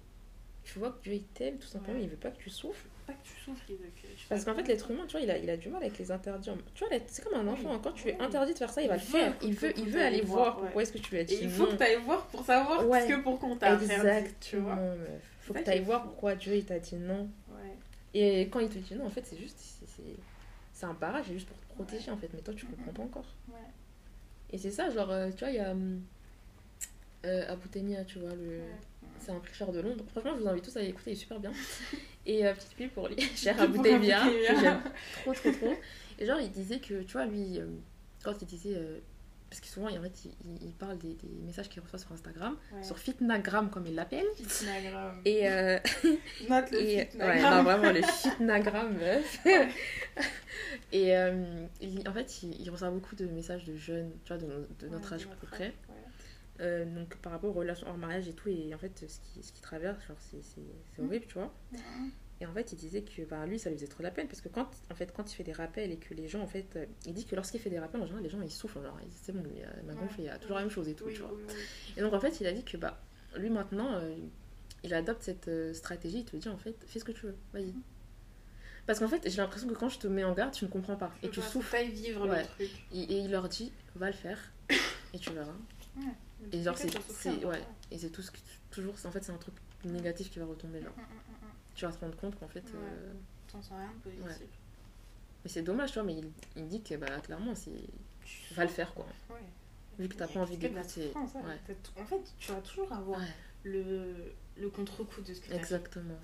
Tu 0.67 0.81
vois 0.81 0.91
que 0.91 1.01
Dieu, 1.05 1.15
il 1.15 1.23
t'aime, 1.23 1.59
tout 1.59 1.67
simplement. 1.69 1.97
Ouais. 1.97 2.03
Il 2.05 2.11
veut 2.11 2.17
pas 2.17 2.31
que 2.31 2.39
tu 2.43 2.51
souffres. 2.51 2.85
Pas 3.07 3.13
que 3.13 3.23
tu 3.23 3.39
souffres, 3.41 3.63
il 3.69 3.77
veut 3.77 3.85
que 3.95 4.01
tu 4.01 4.27
Parce 4.29 4.45
qu'en 4.45 4.53
fait, 4.53 4.67
l'être 4.67 4.91
humain, 4.91 5.05
tu 5.07 5.13
vois, 5.13 5.21
il 5.21 5.31
a, 5.31 5.39
il 5.39 5.49
a 5.49 5.57
du 5.57 5.69
mal 5.69 5.81
avec 5.81 5.97
les 5.97 6.11
interdits. 6.11 6.51
Tu 6.75 6.85
vois, 6.85 6.99
c'est 7.07 7.23
comme 7.25 7.35
un 7.39 7.47
enfant. 7.47 7.79
Quand 7.79 7.93
tu 7.93 8.09
es 8.09 8.21
interdit 8.21 8.53
de 8.53 8.59
faire 8.59 8.71
ça, 8.71 8.83
il 8.83 8.89
va 8.89 8.95
le 8.95 9.01
faire. 9.01 9.33
Il 9.43 9.55
veut, 9.55 9.73
il 9.79 9.89
veut 9.89 10.03
aller 10.03 10.23
voir, 10.23 10.57
pourquoi 10.59 10.83
est-ce 10.83 10.93
que 10.93 10.99
tu 10.99 11.13
lui 11.13 11.21
as 11.21 11.25
dit 11.25 11.35
Et 11.35 11.45
il 11.45 11.51
faut 11.51 11.67
non. 11.67 11.73
que 11.73 11.77
tu 11.77 11.83
ailles 11.85 12.03
voir 12.03 12.27
pour 12.27 12.45
savoir 12.45 12.85
Ouais. 12.89 13.03
ce 13.03 13.07
que 13.15 13.21
pour 13.23 13.39
qu'on 13.39 13.55
t'a 13.57 13.75
interdit, 13.75 14.31
tu 14.41 14.57
vois. 14.57 14.75
meuf. 14.75 14.99
Faut 15.41 15.55
que 15.55 15.61
tu 15.63 15.71
ailles 15.71 15.83
voir 15.85 16.03
pourquoi 16.03 16.35
Dieu, 16.35 16.57
il 16.57 16.65
t'a 16.65 16.81
dit 16.81 16.97
non. 16.97 17.31
Ouais. 17.51 17.77
Et 18.13 18.49
quand 18.49 18.59
il 18.59 18.69
te 18.69 18.79
dit 18.79 18.95
non, 18.97 19.07
en 19.07 19.11
fait, 19.11 19.25
c'est 19.25 19.39
juste. 19.39 19.59
c'est- 19.87 20.85
un 20.85 20.93
barrage, 20.95 21.25
c'est 21.29 21.33
juste 21.35 21.49
pour 21.49 21.57
te 21.59 21.67
protéger, 21.75 22.11
en 22.11 22.17
fait. 22.19 22.29
Mais 22.35 22.41
toi, 22.41 22.53
tu 22.55 22.67
comprends 22.67 22.93
pas 22.93 23.03
encore. 23.05 23.25
Et 24.51 24.59
c'est 24.59 24.71
ça, 24.73 24.91
genre, 24.91 25.11
euh, 25.11 25.31
tu 25.31 25.39
vois, 25.45 25.51
il 25.51 25.57
y 25.57 25.61
a. 25.61 25.71
hum, 25.71 26.03
Euh, 27.25 27.45
Abu 27.53 27.69
Temia, 27.69 28.05
tu 28.05 28.19
vois, 28.21 28.35
le. 28.37 28.61
C'est 29.21 29.33
un 29.33 29.41
prêcheur 29.41 29.73
de 29.73 29.81
Londres. 29.81 30.05
Franchement, 30.11 30.33
je 30.37 30.43
vous 30.43 30.49
invite 30.49 30.65
tous 30.65 30.77
à 30.77 30.83
l'écouter, 30.83 31.11
il 31.11 31.13
est 31.15 31.17
super 31.17 31.41
bien. 31.41 31.53
Et 32.27 32.45
euh, 32.47 32.55
petite 32.55 32.75
pub 32.77 32.91
pour 32.91 33.09
lui, 33.09 33.21
cher 33.37 33.57
que 33.57 33.63
j'aime 34.61 34.81
trop, 35.23 35.33
trop, 35.33 35.53
trop. 35.53 35.75
Et 36.19 36.27
genre, 36.27 36.41
il 36.41 36.51
disait 36.51 36.81
que, 36.81 37.03
tu 37.03 37.13
vois, 37.13 37.25
lui, 37.27 37.61
euh, 37.61 37.67
quand 38.25 38.35
il 38.43 38.47
disait. 38.47 38.75
euh, 38.77 38.99
parce 39.49 39.61
que 39.61 39.69
souvent, 39.69 39.87
en 39.87 40.03
fait, 40.03 40.25
il, 40.61 40.73
parle 40.73 40.99
des, 40.99 41.15
des 41.15 41.29
messages 41.47 41.69
qu'il 41.69 41.81
reçoit 41.81 42.01
sur 42.01 42.11
Instagram, 42.11 42.57
Ouais. 42.75 42.83
sur 42.83 42.99
Fitnagram, 42.99 43.71
comme 43.71 43.87
il 43.87 43.95
l'appelle. 43.95 44.27
Fitnagram. 44.37 45.21
Et, 45.25 45.43
Note 46.49 46.71
le 46.73 46.81
et 46.81 47.09
ouais, 47.17 47.43
non, 47.43 47.63
vraiment, 47.63 47.93
le 47.93 48.03
Fitnagram, 48.03 48.93
meuf. 48.99 49.39
Et 50.93 51.11
il- 51.81 52.09
en 52.09 52.13
fait, 52.13 52.43
il, 52.43 52.61
il 52.61 52.71
reçoit 52.71 52.91
beaucoup 52.91 53.15
de 53.15 53.27
messages 53.27 53.65
de 53.65 53.77
jeunes, 53.77 54.11
tu 54.25 54.33
vois, 54.33 54.43
de, 54.43 54.47
no- 54.47 54.67
de 54.81 54.89
notre 54.89 55.13
âge 55.13 55.29
à 55.31 55.35
peu 55.37 55.47
près. 55.47 55.73
Euh, 56.61 56.85
donc 56.87 57.16
par 57.19 57.33
rapport 57.33 57.51
aux 57.51 57.59
relations 57.61 57.87
hors 57.88 57.99
mariage 57.99 58.29
et 58.29 58.33
tout 58.33 58.49
et 58.49 58.75
en 58.75 58.79
fait 58.79 59.05
ce 59.09 59.21
qui, 59.21 59.42
ce 59.42 59.53
qui 59.53 59.61
traverse 59.61 60.03
genre 60.07 60.16
c'est 60.21 60.42
c'est- 60.42 61.03
horrible 61.03 61.27
tu 61.27 61.35
vois 61.35 61.53
Ouais. 61.73 61.79
et 62.40 62.47
en 62.47 62.53
fait 62.55 62.73
il 62.73 62.77
disait 62.77 63.03
que 63.03 63.23
bah, 63.29 63.45
lui 63.45 63.59
ça 63.59 63.69
lui 63.69 63.77
faisait 63.77 63.88
trop 63.88 64.03
la 64.03 64.11
peine 64.11 64.27
parce 64.27 64.40
que 64.40 64.49
quand 64.49 64.66
en 64.90 64.95
fait 64.95 65.12
quand 65.14 65.31
il 65.31 65.37
fait 65.37 65.42
des 65.45 65.53
rappels 65.53 65.92
et 65.92 65.99
que 65.99 66.14
les 66.14 66.29
gens 66.29 66.40
en 66.40 66.47
fait 66.47 66.64
euh, 66.77 66.87
il 67.05 67.12
dit 67.12 67.27
que 67.27 67.37
lorsqu'il 67.37 67.61
fait 67.61 67.69
des 67.69 67.79
rappels 67.79 68.01
en 68.01 68.07
général 68.07 68.23
les 68.25 68.31
gens 68.31 68.40
ils 68.40 68.51
souffrent 68.51 68.83
genre 68.83 68.99
c'est 69.11 69.33
bon 69.33 69.42
il 69.55 69.59
y 69.61 69.64
a, 69.64 69.69
ma 69.85 69.92
Ouais. 69.92 69.99
gonfle, 70.01 70.21
il 70.21 70.25
y 70.25 70.29
a 70.31 70.38
toujours 70.38 70.57
la 70.57 70.62
même 70.62 70.71
chose 70.71 70.88
et 70.88 70.95
tout 70.95 71.05
Oui, 71.05 71.12
tu 71.14 71.21
vois 71.21 71.33
oui, 71.35 71.42
oui. 71.47 71.55
et 71.99 72.01
donc 72.01 72.14
en 72.14 72.21
fait 72.21 72.40
il 72.40 72.47
a 72.47 72.53
dit 72.53 72.64
que 72.64 72.79
bah 72.79 72.99
lui 73.37 73.51
maintenant 73.51 73.92
euh, 73.97 74.16
il 74.83 74.95
adopte 74.95 75.23
cette 75.25 75.49
euh, 75.49 75.75
stratégie 75.75 76.21
il 76.21 76.25
te 76.25 76.37
dit 76.37 76.49
en 76.49 76.57
fait 76.57 76.75
fais 76.87 76.99
ce 77.01 77.05
que 77.05 77.12
tu 77.12 77.27
veux 77.27 77.37
vas-y 77.53 77.66
Mm. 77.73 77.83
parce 78.87 78.99
qu'en 79.01 79.09
fait 79.09 79.29
j'ai 79.29 79.37
l'impression 79.42 79.69
que 79.69 79.75
quand 79.75 79.90
je 79.90 79.99
te 79.99 80.07
mets 80.07 80.25
en 80.25 80.33
garde 80.33 80.55
tu 80.55 80.64
ne 80.64 80.71
comprends 80.71 80.97
pas 80.97 81.12
et 81.23 81.29
tu 81.29 81.42
souffres 81.42 81.71
pas 81.73 81.83
vivre 81.85 82.27
Ouais. 82.27 82.40
le 82.40 82.47
truc. 82.47 82.71
et, 82.95 83.03
et 83.03 83.19
il 83.19 83.31
leur 83.31 83.49
dit 83.51 83.73
va 83.95 84.07
le 84.07 84.12
faire 84.16 84.38
et 85.12 85.19
tu 85.19 85.31
verras 85.33 85.53
Et 86.53 86.62
genre, 86.62 86.77
c'est. 86.79 87.44
Ouais. 87.44 87.62
Et 87.90 87.99
c'est 87.99 88.11
tout 88.11 88.22
ce. 88.22 88.31
Toujours, 88.70 88.94
en 89.05 89.11
fait, 89.11 89.25
c'est 89.25 89.33
un 89.33 89.37
truc 89.38 89.55
négatif 89.85 90.31
qui 90.31 90.38
va 90.38 90.46
retomber. 90.46 90.81
Genre. 90.83 90.92
Mm, 90.96 91.01
mm, 91.01 91.46
mm. 91.46 91.51
Tu 91.75 91.85
vas 91.87 91.92
te 91.92 92.01
rendre 92.01 92.16
compte 92.16 92.38
qu'en 92.38 92.49
fait. 92.49 92.61
Ouais. 92.61 92.70
euh, 92.83 93.12
T'en 93.51 93.62
sens 93.62 93.72
rien 93.79 93.92
de 94.05 94.11
positif. 94.22 94.46
Mais 95.44 95.51
c'est 95.51 95.62
dommage, 95.62 95.90
tu 95.92 95.94
vois, 95.94 96.03
mais 96.05 96.14
il, 96.18 96.31
il 96.57 96.66
dit 96.68 96.83
que, 96.83 96.94
bah, 96.96 97.07
clairement, 97.20 97.55
c'est. 97.55 97.70
Tu 98.25 98.55
Va 98.55 98.64
le 98.64 98.68
faire, 98.70 98.92
quoi. 98.94 99.07
Ouais. 99.31 99.37
Vu 99.99 100.09
que 100.09 100.14
t'as 100.14 100.27
pas 100.27 100.40
envie 100.40 100.57
d'écouter. 100.57 101.12
ouais. 101.14 101.42
Ouais. 101.42 101.77
En 102.03 102.05
fait, 102.05 102.20
tu 102.38 102.53
vas 102.53 102.61
toujours 102.61 102.92
avoir 102.92 103.18
Ouais, 103.20 103.27
le, 103.64 104.35
le 104.59 104.68
contre-coup 104.68 105.20
de 105.22 105.33
ce 105.33 105.40
que 105.40 105.46
tu 105.46 105.53
as 105.53 105.55
fait. 105.57 105.61
exactement. 105.61 106.18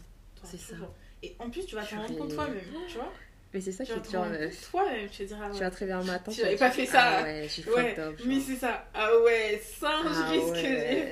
C'est 0.44 0.58
ça. 0.58 0.74
Et 1.22 1.36
en 1.38 1.48
plus, 1.48 1.64
tu 1.64 1.76
vas 1.76 1.84
t'en 1.86 1.98
rendre 2.02 2.18
compte 2.18 2.34
toi-même, 2.34 2.60
tu 2.88 2.96
vois. 2.96 3.12
Mais 3.54 3.60
c'est 3.60 3.72
ça 3.72 3.84
qui 3.84 3.92
est 3.92 3.94
compte 3.96 4.08
toi-même. 4.10 4.50
Tu 5.10 5.18
te 5.18 5.22
diras, 5.24 5.50
Tu 5.50 5.60
vas 5.60 5.70
te 5.70 5.76
réveiller 5.78 5.98
un 5.98 6.04
matin. 6.04 6.32
J'avais 6.32 6.56
pas 6.56 6.70
fait 6.70 6.86
ça. 6.86 7.18
Ah 7.18 7.22
ouais, 7.22 7.46
j'ai 7.48 7.64
Ouais, 7.70 7.88
fucked 7.90 7.98
up. 7.98 8.20
mais 8.24 8.34
genre. 8.36 8.42
c'est 8.46 8.56
ça. 8.56 8.88
Ah 8.94 9.10
ouais, 9.24 9.62
singe, 9.62 10.06
Ah 10.06 10.32
ce 10.32 10.52
que 10.52 10.52
ouais. 10.52 10.60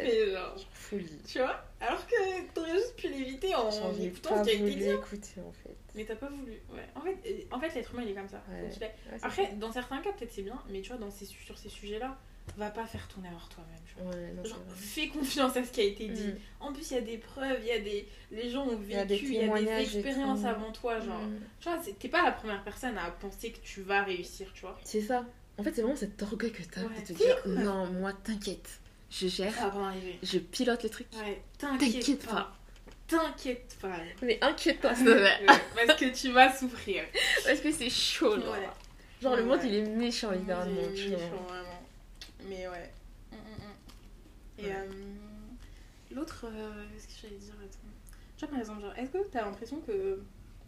j'ai 0.05 0.11
fait, 0.11 0.33
genre. 0.33 0.57
Folie. 0.72 1.18
Tu 1.29 1.38
vois? 1.38 1.64
Alors 1.83 2.07
que 2.07 2.14
t'aurais 2.55 2.72
juste 2.72 2.96
pu 2.96 3.09
l'éviter 3.09 3.55
en 3.55 3.70
Genre, 3.70 3.94
écoutant 4.03 4.44
ce 4.44 4.50
qui 4.50 4.57
a 4.57 4.61
été 4.66 4.74
dit. 4.74 4.88
écouter, 4.90 5.40
en 5.46 5.53
fait. 5.53 5.74
Mais 5.94 6.05
t'as 6.05 6.14
pas 6.16 6.29
voulu. 6.29 6.53
Ouais. 6.72 6.85
En 6.94 7.00
fait, 7.00 7.16
euh, 7.26 7.40
en 7.57 7.61
fait 7.61 7.74
l'être 7.74 7.92
humain, 7.94 8.03
il 8.05 8.11
est 8.11 8.14
comme 8.14 8.29
ça. 8.29 8.42
Ouais. 8.50 8.68
Que 8.79 9.24
Après, 9.26 9.53
dans 9.55 9.72
certains 9.72 10.00
cas, 10.00 10.12
peut-être 10.12 10.33
c'est 10.33 10.42
bien, 10.42 10.61
mais 10.70 10.81
tu 10.83 10.88
vois, 10.90 10.98
dans 10.98 11.11
ces, 11.11 11.24
sur 11.26 11.57
ces 11.59 11.68
sujets-là, 11.68 12.16
va 12.56 12.70
pas 12.70 12.86
faire 12.86 13.06
ton 13.08 13.22
erreur 13.24 13.48
toi-même. 13.48 13.76
Ouais, 14.12 14.50
fais 14.76 15.08
confiance 15.08 15.56
à 15.56 15.64
ce 15.64 15.70
qui 15.70 15.80
a 15.80 15.84
été 15.84 16.08
dit. 16.08 16.28
Mm. 16.28 16.38
En 16.60 16.72
plus, 16.72 16.90
il 16.90 16.94
y 16.94 16.98
a 16.98 17.02
des 17.02 17.18
preuves, 17.18 17.58
il 17.62 17.66
y 17.68 17.72
a 17.72 17.80
des. 17.80 18.08
Les 18.30 18.50
gens 18.50 18.64
ont 18.66 18.76
vécu, 18.76 18.90
Il 18.90 18.94
y 18.94 18.96
a 18.98 19.04
des 19.04 19.16
y 19.16 19.68
a 19.70 19.80
expériences 19.80 20.44
avant 20.44 20.72
toi. 20.72 21.00
Genre, 21.00 21.20
Mm. 21.20 21.40
tu 21.60 21.68
vois, 21.68 21.78
t'es 21.98 22.08
pas 22.08 22.22
la 22.24 22.32
première 22.32 22.62
personne 22.64 22.96
à 22.98 23.10
penser 23.10 23.52
que 23.52 23.58
tu 23.58 23.82
vas 23.82 24.02
réussir, 24.02 24.50
tu 24.54 24.62
vois. 24.62 24.78
C'est 24.84 25.02
ça. 25.02 25.24
En 25.58 25.62
fait, 25.62 25.74
c'est 25.74 25.82
vraiment 25.82 25.96
cet 25.96 26.22
orgueil 26.22 26.52
que 26.52 26.62
t'as 26.62 26.80
Ouais, 26.82 27.00
de 27.00 27.06
te 27.06 27.12
dire 27.12 27.36
non, 27.46 27.86
moi, 27.86 28.12
t'inquiète. 28.24 28.80
Je 29.10 29.26
gère, 29.26 29.52
je 30.22 30.38
pilote 30.38 30.82
le 30.84 30.88
truc. 30.88 31.08
Ouais, 31.18 31.42
t'inquiète 31.58 32.24
pas. 32.24 32.32
pas. 32.32 32.56
t'inquiète 33.08 33.76
pas. 33.82 33.96
Mais 34.22 34.38
inquiète-toi, 34.40 34.90
parce 35.86 36.00
que 36.00 36.14
tu 36.14 36.30
vas 36.30 36.52
souffrir. 36.56 37.02
Parce 37.44 37.60
que 37.60 37.72
c'est 37.72 37.90
chaud, 37.90 38.40
genre. 38.40 38.52
Ouais. 38.52 39.36
Le 39.36 39.44
monde, 39.44 39.60
il 39.64 39.74
est 39.74 39.82
méchant, 39.82 40.30
littéralement. 40.30 40.80
Mais 42.48 42.68
ouais. 42.68 42.92
Mm, 43.33 43.37
mm, 43.37 43.38
mm. 43.38 44.59
Et 44.59 44.62
Ouais. 44.64 44.72
euh, 44.74 44.87
l'autre, 46.12 46.46
euh, 46.48 46.85
qu'est-ce 46.92 47.07
que 47.07 47.12
j'allais 47.29 47.38
dire 47.38 47.55
attends. 47.62 47.88
Tu 48.37 48.44
vois, 48.44 48.48
par 48.50 48.59
exemple, 48.61 48.81
genre, 48.83 48.96
est-ce 48.96 49.11
que 49.11 49.29
t'as 49.31 49.44
l'impression 49.44 49.81
que, 49.81 50.22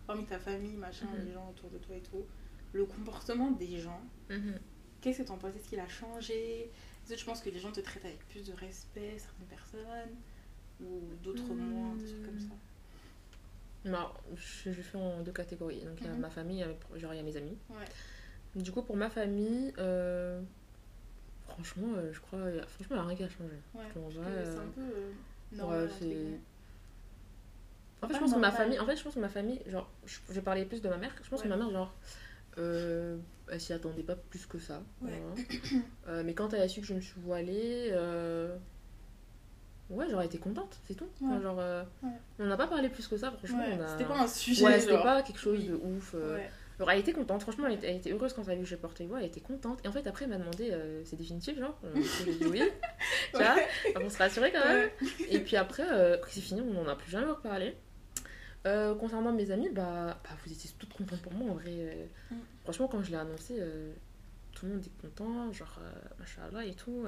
parmi 0.06 0.24
ta 0.26 0.38
famille, 0.38 0.76
machin, 0.76 1.06
Mhm. 1.12 1.24
les 1.26 1.32
gens 1.32 1.48
autour 1.50 1.70
de 1.70 1.78
toi 1.78 1.96
et 1.96 2.02
tout, 2.02 2.26
le 2.72 2.84
comportement 2.84 3.50
des 3.50 3.78
gens, 3.80 4.02
Mhm. 4.30 4.58
qu'est-ce 5.00 5.18
que 5.22 5.26
t'en 5.28 5.38
penses? 5.38 5.54
Est-ce 5.56 5.68
qu'il 5.68 5.80
a 5.80 5.88
changé? 5.88 6.64
Est-ce 7.04 7.14
que 7.14 7.18
tu 7.18 7.24
penses 7.24 7.40
que 7.40 7.50
les 7.50 7.58
gens 7.58 7.72
te 7.72 7.80
traitent 7.80 8.04
avec 8.04 8.26
plus 8.28 8.46
de 8.46 8.52
respect, 8.52 9.18
certaines 9.18 9.46
personnes 9.46 10.16
Ou 10.80 11.00
d'autres 11.22 11.54
moins, 11.54 11.94
des 11.96 12.04
trucs 12.04 12.22
comme 12.24 12.40
ça? 12.40 12.54
Non, 13.84 14.10
je, 14.36 14.72
je 14.72 14.82
fais 14.82 14.96
en 14.98 15.20
deux 15.22 15.32
catégories. 15.32 15.84
Donc, 15.84 15.98
il 16.00 16.06
y 16.06 16.08
a 16.08 16.12
Mhm. 16.12 16.20
ma 16.20 16.30
famille, 16.30 16.64
genre, 16.96 17.12
il 17.14 17.16
y 17.16 17.20
a 17.20 17.22
mes 17.22 17.36
amis. 17.36 17.56
Ouais. 17.70 18.60
Du 18.62 18.70
coup, 18.72 18.82
pour 18.82 18.96
ma 18.96 19.10
famille, 19.10 19.72
euh, 19.78 20.40
franchement, 21.52 21.88
euh, 21.96 22.12
je 22.12 22.20
crois, 22.20 22.38
a- 22.40 22.66
franchement, 22.66 22.96
il 22.96 22.98
n'y 22.98 22.98
a 22.98 23.06
rien 23.06 23.16
qui 23.16 23.24
a 23.24 23.28
changé. 23.28 23.56
Ouais, 23.74 23.82
que 23.94 24.00
c'est 24.12 24.18
euh, 24.18 24.60
un 24.60 24.70
peu 24.74 24.80
euh, 24.80 25.10
normal, 25.56 25.88
ouais. 26.02 26.38
En 28.02 28.08
fait, 28.08 28.14
je 28.14 28.18
pense 28.18 28.34
que 28.34 28.38
ma 28.40 28.50
famille, 28.50 28.78
en 28.80 28.86
fait, 28.86 28.96
je 28.96 29.02
pense 29.04 29.14
que 29.14 29.20
ma 29.20 29.28
famille, 29.28 29.60
genre, 29.66 29.88
je, 30.06 30.18
je 30.30 30.40
parler 30.40 30.64
plus 30.64 30.82
de 30.82 30.88
ma 30.88 30.96
mère. 30.96 31.12
Je 31.22 31.28
pense 31.30 31.40
Ouais. 31.40 31.44
que 31.44 31.48
ma 31.50 31.56
mère, 31.56 31.70
genre, 31.70 31.94
euh, 32.58 33.16
elle 33.48 33.60
s'y 33.60 33.72
attendait 33.72 34.02
pas 34.02 34.16
plus 34.16 34.44
que 34.46 34.58
ça. 34.58 34.82
Ouais. 35.00 35.22
Euh, 36.08 36.22
mais 36.24 36.34
quand 36.34 36.52
elle 36.52 36.62
a 36.62 36.68
su 36.68 36.80
que 36.80 36.86
je 36.86 36.94
me 36.94 37.00
suis 37.00 37.20
voilée, 37.20 37.90
euh, 37.92 38.56
ouais, 39.90 40.06
j'aurais 40.10 40.26
été 40.26 40.38
contente, 40.38 40.80
c'est 40.88 40.94
tout. 40.94 41.06
Enfin, 41.22 41.36
Ouais. 41.36 41.42
genre, 41.42 41.60
euh, 41.60 41.84
Ouais. 42.02 42.10
on 42.40 42.46
n'a 42.46 42.56
pas 42.56 42.66
parlé 42.66 42.88
plus 42.88 43.06
que 43.06 43.16
ça, 43.16 43.30
franchement. 43.30 43.62
On 43.70 43.80
a... 43.80 43.86
C'était 43.88 44.04
pas 44.04 44.18
un 44.20 44.26
sujet. 44.26 44.64
Ouais, 44.64 44.80
c'était 44.80 44.94
genre. 44.94 45.02
pas 45.04 45.22
quelque 45.22 45.38
chose 45.40 45.64
de 45.64 45.74
ouf. 45.74 46.14
Ouais. 46.80 46.86
Elle 46.94 47.00
était 47.00 47.12
contente, 47.12 47.42
franchement, 47.42 47.66
elle 47.66 47.74
était, 47.74 47.88
elle 47.90 47.96
était 47.96 48.12
heureuse 48.12 48.32
quand 48.32 48.42
elle 48.44 48.52
a 48.52 48.54
vu 48.56 48.62
que 48.62 48.68
j'ai 48.68 48.76
porté 48.76 49.06
voix, 49.06 49.20
elle 49.20 49.26
était 49.26 49.40
contente. 49.40 49.78
Et 49.84 49.88
en 49.88 49.92
fait, 49.92 50.06
après, 50.06 50.24
elle 50.24 50.30
m'a 50.30 50.38
demandé, 50.38 50.70
euh, 50.72 51.02
c'est 51.04 51.16
définitif, 51.16 51.58
genre 51.58 51.78
J'ai 52.24 52.32
dit 52.34 52.46
oui, 52.46 52.62
tu 53.32 53.36
vois, 53.38 53.54
pour 54.00 54.10
se 54.10 54.18
rassurer 54.18 54.50
quand 54.52 54.64
même. 54.64 54.88
Ouais. 55.00 55.16
Et 55.28 55.40
puis 55.40 55.56
après, 55.56 55.84
euh, 55.92 56.16
quand 56.18 56.28
c'est 56.30 56.40
fini, 56.40 56.60
on 56.60 56.72
n'en 56.72 56.88
a 56.88 56.96
plus 56.96 57.10
jamais 57.10 57.30
reparlé. 57.30 57.76
Euh, 58.66 58.94
concernant 58.94 59.32
mes 59.32 59.50
amis, 59.50 59.68
bah, 59.70 60.20
bah, 60.24 60.30
vous 60.44 60.52
étiez 60.52 60.70
toutes 60.78 60.92
contentes 60.92 61.20
pour 61.22 61.32
moi 61.34 61.50
en 61.50 61.54
vrai. 61.54 62.08
Mm. 62.30 62.36
Franchement, 62.64 62.88
quand 62.88 63.02
je 63.02 63.10
l'ai 63.10 63.16
annoncé, 63.16 63.54
tout 64.52 64.66
le 64.66 64.72
monde 64.72 64.84
est 64.84 65.02
content, 65.02 65.52
genre, 65.52 65.78
euh, 65.82 65.92
machallah 66.18 66.64
et 66.64 66.74
tout. 66.74 67.04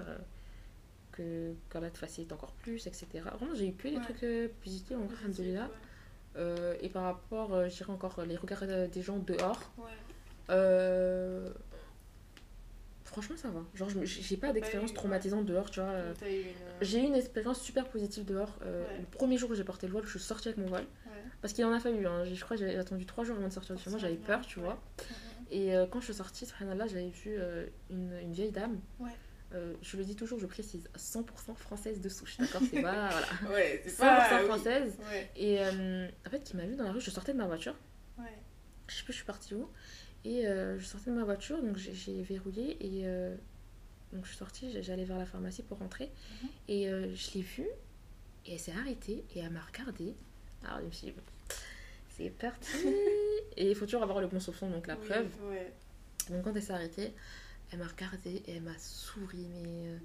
que 1.12 1.52
qu'Allah 1.70 1.90
te 1.90 1.98
facilite 1.98 2.32
encore 2.32 2.52
plus, 2.54 2.86
etc. 2.88 3.06
Vraiment, 3.38 3.54
j'ai 3.54 3.68
eu 3.68 3.72
que 3.72 3.86
des 3.88 3.96
Ouais. 3.96 4.02
trucs 4.02 4.52
positifs 4.62 4.96
en 4.96 5.04
vrai, 5.06 5.14
alhamdoulilah. 5.22 5.70
Euh, 6.36 6.74
et 6.80 6.88
par 6.88 7.04
rapport, 7.04 7.54
euh, 7.54 7.68
je 7.68 7.76
dirais 7.76 7.92
encore 7.92 8.22
les 8.26 8.36
regards 8.36 8.62
euh, 8.64 8.86
des 8.88 9.02
gens 9.02 9.18
dehors, 9.18 9.72
Ouais. 9.78 9.84
euh, 10.50 11.48
franchement, 13.04 13.36
ça 13.36 13.48
va. 13.48 13.60
Genre, 13.74 13.88
j'ai 14.02 14.36
pas 14.36 14.52
d'expérience 14.52 14.90
eu- 14.90 14.94
traumatisante 14.94 15.46
dehors, 15.46 15.70
tu 15.70 15.80
vois. 15.80 15.90
euh. 15.90 16.14
J'ai 16.80 16.98
eu 17.00 17.04
une 17.04 17.14
expérience 17.14 17.60
super 17.60 17.86
positive 17.88 18.24
dehors. 18.24 18.58
euh, 18.62 18.82
Ouais. 18.84 18.98
Le 19.00 19.06
premier 19.16 19.36
jour 19.36 19.50
où 19.50 19.54
j'ai 19.54 19.64
porté 19.64 19.86
le 19.86 19.92
voile, 19.92 20.04
je 20.04 20.10
suis 20.10 20.18
sortie 20.20 20.48
avec 20.48 20.58
mon 20.58 20.66
voile. 20.66 20.86
Parce 21.40 21.52
qu'il 21.52 21.64
en 21.64 21.72
a 21.72 21.78
fallu. 21.80 22.06
Hein. 22.06 22.24
Je 22.24 22.42
crois 22.42 22.56
que 22.56 22.66
j'ai 22.66 22.76
attendu 22.78 23.04
trois 23.06 23.22
jours 23.24 23.36
avant 23.36 23.48
de 23.48 23.52
sortir 23.52 23.74
de 23.76 23.80
chez 23.80 23.90
moi. 23.90 23.98
J'avais 23.98 24.14
peur, 24.16 24.40
tu 24.46 24.60
vois. 24.60 24.78
Et 25.50 25.76
euh, 25.76 25.86
quand 25.86 26.00
je 26.00 26.06
suis 26.06 26.14
sortie, 26.14 26.46
subhanallah, 26.46 26.86
j'avais 26.86 27.10
vu 27.10 27.36
euh, 27.38 27.66
une, 27.90 28.12
une 28.22 28.32
vieille 28.32 28.50
dame. 28.50 28.80
Euh, 29.54 29.74
je 29.82 29.96
le 29.96 30.04
dis 30.04 30.16
toujours, 30.16 30.38
je 30.40 30.46
précise, 30.46 30.88
100% 30.96 31.54
française 31.54 32.00
de 32.00 32.08
souche, 32.08 32.36
d'accord 32.38 32.60
C'est 32.70 32.82
pas. 32.82 33.08
Voilà. 33.10 33.26
Ouais, 33.54 33.82
c'est 33.86 33.92
100% 33.92 33.96
pas. 33.98 34.40
oui. 34.40 34.46
française. 34.48 34.96
Ouais. 35.10 35.30
Et 35.36 35.58
euh, 35.60 36.08
en 36.26 36.30
fait, 36.30 36.42
qui 36.42 36.56
m'a 36.56 36.66
vu 36.66 36.74
dans 36.76 36.84
la 36.84 36.92
rue, 36.92 37.00
je 37.00 37.10
sortais 37.10 37.32
de 37.32 37.38
ma 37.38 37.46
voiture. 37.46 37.74
Ouais. 38.18 38.24
Je 38.88 38.94
sais 38.96 39.04
plus, 39.04 39.12
je 39.12 39.18
suis 39.18 39.26
partie 39.26 39.54
où. 39.54 39.68
Et 40.24 40.46
euh, 40.48 40.78
je 40.78 40.84
sortais 40.84 41.10
de 41.10 41.16
ma 41.16 41.24
voiture, 41.24 41.62
donc 41.62 41.76
j'ai- 41.76 41.94
j'ai 41.94 42.22
verrouillé. 42.22 42.76
Et 42.84 43.04
donc 44.12 44.24
je 44.24 44.28
suis 44.28 44.38
sortie, 44.38 44.82
j'allais 44.82 45.04
vers 45.04 45.18
la 45.18 45.26
pharmacie 45.26 45.62
pour 45.62 45.78
rentrer. 45.78 46.10
Mhm. 46.42 46.48
Et 46.68 46.84
je 47.14 47.30
l'ai 47.34 47.42
vue. 47.42 47.68
Et 48.46 48.54
elle 48.54 48.58
s'est 48.58 48.72
arrêtée 48.72 49.24
et 49.34 49.38
elle 49.38 49.50
m'a 49.50 49.60
regardée. 49.62 50.14
Alors 50.64 50.80
je 50.80 50.86
me 50.86 50.90
suis 50.90 51.06
dit, 51.08 51.12
bon, 51.12 51.22
c'est 52.16 52.30
parti. 52.30 52.68
et 53.56 53.70
il 53.70 53.74
faut 53.76 53.84
toujours 53.86 54.02
avoir 54.02 54.20
le 54.20 54.26
bon 54.26 54.40
soupçon, 54.40 54.68
donc 54.70 54.86
la 54.86 54.96
Oui, 54.96 55.06
preuve. 55.06 55.28
Donc 56.30 56.42
quand 56.42 56.54
elle 56.54 56.62
s'est 56.62 56.72
arrêtée, 56.72 57.12
elle 57.74 57.80
m'a 57.80 57.86
regardée 57.86 58.42
et 58.46 58.56
elle 58.56 58.62
m'a 58.62 58.76
souri. 58.78 59.46
Mais 59.62 59.88
euh, 59.88 59.96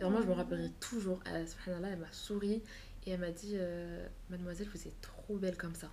vraiment, 0.00 0.20
je 0.22 0.26
me 0.26 0.32
rappellerai 0.32 0.70
toujours. 0.80 1.20
Elle, 1.26 1.48
subhanallah, 1.48 1.88
elle 1.90 1.98
m'a 1.98 2.12
souri 2.12 2.62
et 3.06 3.10
elle 3.12 3.20
m'a 3.20 3.30
dit 3.30 3.52
euh, 3.54 4.06
Mademoiselle, 4.30 4.68
vous 4.74 4.86
êtes 4.88 5.00
trop 5.00 5.36
belle 5.36 5.56
comme 5.56 5.74
ça. 5.74 5.90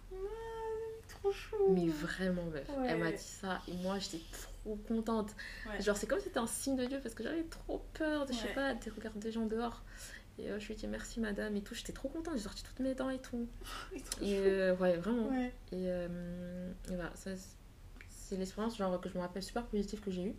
Trop 1.07 1.31
chou. 1.31 1.55
Mais 1.69 1.87
vraiment, 1.87 2.45
meuf. 2.45 2.67
Ouais. 2.69 2.87
Elle 2.89 2.99
m'a 2.99 3.11
dit 3.11 3.17
ça 3.23 3.61
et 3.67 3.73
moi, 3.77 3.99
j'étais 3.99 4.21
trop 4.31 4.75
contente. 4.87 5.35
Ouais. 5.67 5.81
Genre, 5.81 5.95
c'est 5.97 6.07
comme 6.07 6.19
si 6.19 6.25
c'était 6.25 6.39
un 6.39 6.47
signe 6.47 6.75
de 6.75 6.85
Dieu 6.85 6.99
parce 7.01 7.13
que 7.15 7.23
j'avais 7.23 7.43
trop 7.43 7.85
peur, 7.93 8.25
de, 8.25 8.33
je 8.33 8.37
sais 8.39 8.53
pas, 8.53 8.73
des 8.73 8.89
regards 8.89 9.13
des 9.13 9.31
gens 9.31 9.45
dehors. 9.45 9.83
Et 10.37 10.49
euh, 10.49 10.59
je 10.59 10.65
lui 10.67 10.73
ai 10.73 10.77
dit 10.77 10.87
merci 10.87 11.19
madame 11.19 11.55
et 11.55 11.61
tout. 11.61 11.75
J'étais 11.75 11.93
trop 11.93 12.09
contente, 12.09 12.33
j'ai 12.35 12.43
sorti 12.43 12.63
toutes 12.63 12.79
mes 12.79 12.93
dents 12.95 13.09
et 13.09 13.19
tout. 13.19 13.47
Et 14.21 14.37
euh, 14.39 14.75
ouais, 14.77 14.97
vraiment. 14.97 15.29
Ouais. 15.29 15.53
Et, 15.71 15.85
euh, 15.87 16.71
et 16.89 16.95
voilà, 16.95 17.11
ça, 17.15 17.35
c'est- 17.35 17.55
c'est 18.09 18.35
l'expérience 18.37 18.75
genre 18.77 18.99
que 18.99 19.07
je 19.07 19.13
me 19.15 19.19
rappelle 19.21 19.43
super 19.43 19.63
positive 19.67 19.99
que 20.01 20.09
j'ai 20.11 20.23
eue. 20.23 20.35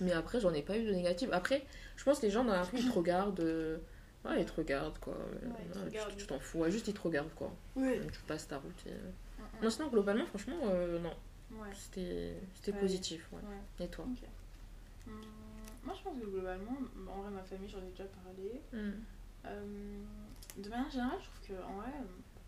Mais 0.00 0.12
après, 0.12 0.40
j'en 0.40 0.52
ai 0.52 0.62
pas 0.62 0.76
eu 0.76 0.84
de 0.84 0.92
négative. 0.92 1.28
Après, 1.32 1.64
je 1.96 2.04
pense 2.04 2.18
que 2.18 2.26
les 2.26 2.30
gens 2.32 2.44
dans 2.44 2.52
la 2.52 2.62
rue, 2.64 2.78
ils 2.78 2.88
te 2.88 2.92
regardent. 2.94 3.40
euh, 3.40 3.78
Ouais, 4.24 4.40
ils 4.40 4.46
te 4.46 4.52
regardent 4.52 4.98
quoi. 4.98 5.16
ils 5.42 5.48
Ouais, 5.80 6.04
tu- 6.16 6.26
t'en 6.26 6.38
fous. 6.40 6.58
Ouais, 6.60 6.70
juste 6.70 6.88
ils 6.88 6.94
te 6.94 7.00
regardent 7.02 7.34
quoi. 7.34 7.54
Ouais. 7.76 8.00
Tu 8.12 8.20
passes 8.26 8.48
ta 8.48 8.56
route. 8.58 8.86
et, 8.86 8.90
euh. 8.92 9.10
Mm, 9.60 9.64
Non, 9.64 9.70
sinon, 9.70 9.88
globalement, 9.88 10.24
franchement, 10.26 10.56
euh, 10.64 10.98
non. 10.98 11.12
mm. 11.50 11.60
Ouais. 11.60 11.68
C'était 11.74 12.72
positif. 12.72 13.28
Ouais. 13.32 13.38
Ouais. 13.78 13.84
Et 13.84 13.88
toi. 13.88 14.06
Hum, 15.06 15.20
moi, 15.84 15.94
je 15.96 16.02
pense 16.02 16.18
que 16.18 16.24
globalement, 16.26 16.76
en 17.08 17.20
vrai, 17.20 17.30
ma 17.30 17.42
famille, 17.42 17.68
j'en 17.68 17.78
ai 17.86 17.90
déjà 17.90 18.04
parlé. 18.04 18.62
Hmm. 18.72 18.92
Euh, 19.46 20.02
de 20.56 20.68
manière 20.70 20.90
générale, 20.90 21.18
je 21.20 21.26
trouve 21.26 21.58
que 21.58 21.62
en 21.70 21.74
vrai, 21.76 21.90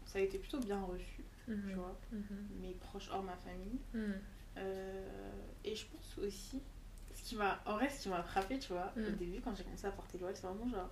ça 0.07 0.19
a 0.19 0.23
été 0.23 0.39
plutôt 0.39 0.59
bien 0.61 0.81
reçu, 0.81 1.23
Mhm. 1.47 1.63
tu 1.69 1.75
vois, 1.75 1.95
Mhm. 2.13 2.23
mes 2.63 2.73
proches 2.73 3.11
hors 3.13 3.23
ma 3.23 3.37
famille. 3.37 3.79
Euh, 4.57 5.31
et 5.65 5.75
je 5.75 5.85
pense 5.87 6.17
aussi, 6.25 6.63
qui 7.29 7.37
m'a, 7.37 7.61
en 7.67 7.75
vrai, 7.75 7.89
ce 7.89 8.03
qui 8.03 8.09
m'a 8.09 8.23
frappé, 8.23 8.59
tu 8.59 8.73
vois, 8.73 8.93
Mm. 8.97 9.07
au 9.07 9.11
début, 9.11 9.41
quand 9.43 9.55
j'ai 9.57 9.65
commencé 9.65 9.87
à 9.87 9.91
porter 9.91 10.19
le 10.19 10.21
voile, 10.25 10.35
c'est 10.37 10.47
vraiment 10.47 10.69
genre 10.71 10.91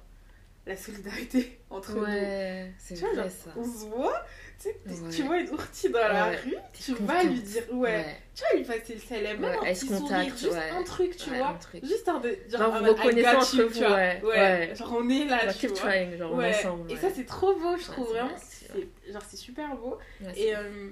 la 0.66 0.76
solidarité 0.76 1.60
entre 1.70 1.92
nous. 1.94 2.02
Ouais, 2.04 2.72
c'est 2.78 2.94
Tu 2.94 3.00
vois, 3.00 3.12
vrai 3.12 3.22
genre, 3.24 3.30
ça. 3.30 3.50
on 3.56 3.64
se 3.64 3.86
voit, 3.86 4.24
tu 4.58 4.68
sais, 4.70 4.80
Ouais. 4.86 5.10
tu 5.10 5.22
vois 5.24 5.36
une 5.38 5.50
ourtie 5.50 5.90
dans 5.90 5.98
la 5.98 6.30
rue, 6.30 6.54
tu 6.72 6.94
vas 6.94 7.22
lui 7.22 7.40
dire, 7.40 7.62
ouais, 7.74 8.16
tu 8.34 8.42
vas 8.42 8.58
lui 8.58 8.64
passer 8.64 8.94
le 8.94 9.00
salam, 9.00 9.40
même 9.40 9.58
un 9.58 9.62
petit 9.62 9.86
sourire, 9.86 10.00
contacte, 10.00 10.38
juste 10.38 10.54
un 10.72 10.82
truc, 10.82 11.16
tu 11.18 11.30
vois. 11.34 11.54
truc. 11.60 11.84
Juste 11.84 12.08
un 12.08 12.18
de. 12.20 12.38
Genre, 12.48 12.60
Genre, 12.60 12.74
en 12.74 12.78
vous 12.80 12.92
reconnaissez 12.94 13.28
entre 13.36 13.50
tu 13.72 13.78
vois. 13.80 13.90
ouais. 14.30 14.74
Genre, 14.74 14.94
on 14.96 15.08
est 15.10 15.24
là, 15.26 15.52
tu 15.52 15.66
vois. 15.68 15.76
trying, 15.76 16.16
genre 16.16 16.34
ensemble. 16.38 16.90
Et 16.90 16.96
ça, 16.96 17.08
c'est 17.14 17.26
trop 17.26 17.54
beau, 17.58 17.76
je 17.76 17.84
trouve 17.84 18.06
c'est 18.06 18.12
vraiment. 18.14 18.28
vrai, 18.30 18.38
c'est 18.42 18.66
c'est- 18.72 19.12
Genre, 19.12 19.22
c'est 19.28 19.36
super 19.36 19.76
beau. 19.76 19.98
C'est- 20.22 20.40
Et 20.40 20.56
euh, 20.56 20.90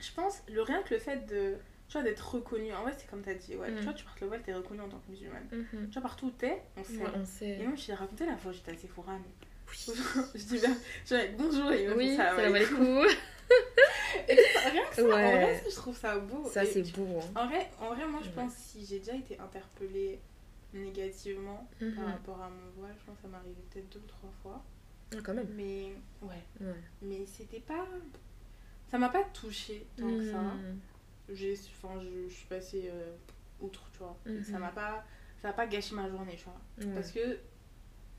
je 0.00 0.10
pense, 0.16 0.42
le 0.48 0.62
rien 0.62 0.82
que 0.82 0.94
le 0.94 1.00
fait 1.00 1.26
de. 1.26 1.56
Tu 1.94 2.00
vois, 2.00 2.10
d'être 2.10 2.28
reconnu. 2.34 2.72
En 2.72 2.82
vrai, 2.82 2.92
c'est 2.98 3.08
comme 3.08 3.22
t'as 3.22 3.34
dit, 3.34 3.54
ouais. 3.54 3.70
Mm. 3.70 3.76
Tu 3.76 3.82
vois, 3.84 3.92
tu 3.92 4.04
portes 4.04 4.20
le 4.20 4.26
voile, 4.26 4.42
t'es 4.42 4.52
reconnu 4.52 4.80
en 4.80 4.88
tant 4.88 4.98
que 4.98 5.12
musulmane. 5.12 5.46
Mhm. 5.52 5.86
Tu 5.90 5.92
vois, 5.92 6.02
partout 6.02 6.26
où 6.26 6.30
t'es, 6.30 6.60
on 6.76 6.82
sait. 6.82 6.96
Ouais, 6.96 7.08
on 7.14 7.24
sait. 7.24 7.48
Et 7.60 7.62
moi, 7.64 7.76
je 7.76 7.86
t'ai 7.86 7.94
raconté 7.94 8.26
la 8.26 8.36
fois 8.36 8.50
j'étais 8.50 8.72
à 8.72 8.76
Sephora, 8.76 9.12
mais. 9.12 9.46
Oui. 9.68 9.94
je 10.34 10.42
dis 10.42 10.58
bien, 10.58 10.76
je 11.06 11.14
dis 11.14 11.34
bonjour 11.38 11.70
et 11.72 11.86
me 11.86 11.96
Oui, 11.96 12.10
font 12.10 12.16
salam 12.16 12.36
salam 12.36 12.54
alaikum. 12.56 12.76
alaikum. 12.80 13.06
Et 14.28 14.34
rien 14.70 14.82
que 14.90 14.96
ça, 14.96 15.02
en 15.04 15.06
vrai, 15.06 15.60
ça, 15.62 15.70
je 15.70 15.74
trouve 15.76 15.96
ça 15.96 16.18
beau. 16.18 16.50
Ça, 16.50 16.64
c'est 16.66 16.82
tu- 16.82 16.92
beau. 16.94 17.20
hein. 17.20 17.40
En 17.40 17.46
vrai, 17.46 17.70
en 17.80 17.94
vrai, 17.94 18.06
moi, 18.08 18.18
je 18.24 18.28
Ouais. 18.30 18.34
pense 18.34 18.54
si 18.54 18.84
j'ai 18.84 18.98
déjà 18.98 19.14
été 19.14 19.38
interpellée 19.38 20.18
négativement 20.72 21.68
par 21.78 21.88
Mhm. 21.88 22.04
rapport 22.10 22.40
à 22.42 22.50
mon 22.50 22.70
voile, 22.76 22.94
je 22.98 23.04
pense 23.04 23.14
que 23.18 23.22
ça 23.22 23.28
m'est 23.28 23.36
arrivé 23.36 23.54
peut-être 23.70 23.88
deux 23.90 24.00
ou 24.00 24.08
trois 24.08 24.32
fois. 24.42 24.64
Ah, 25.14 25.18
quand 25.22 25.34
même. 25.34 25.46
Mais 25.54 25.92
ouais, 26.22 26.42
Ouais. 26.60 26.74
mais 27.02 27.24
c'était 27.26 27.60
pas. 27.60 27.86
Ça 28.90 28.98
m'a 28.98 29.10
pas 29.10 29.22
touchée 29.32 29.86
tant 29.96 30.08
que 30.08 30.28
ça. 30.32 30.40
J'ai, 31.32 31.54
enfin, 31.82 32.00
je, 32.00 32.28
je 32.28 32.34
suis 32.34 32.46
passée 32.46 32.90
euh, 32.92 33.14
outre, 33.60 33.88
tu 33.92 33.98
vois. 33.98 34.16
Mhm. 34.26 34.42
Ça 34.44 34.58
m'a 34.58 34.70
pas, 34.70 35.04
ça 35.40 35.48
a 35.50 35.52
pas 35.52 35.66
gâché 35.66 35.94
ma 35.94 36.08
journée, 36.08 36.36
tu 36.36 36.44
vois. 36.44 36.60
Ouais. 36.86 36.94
Parce 36.94 37.10
que 37.12 37.38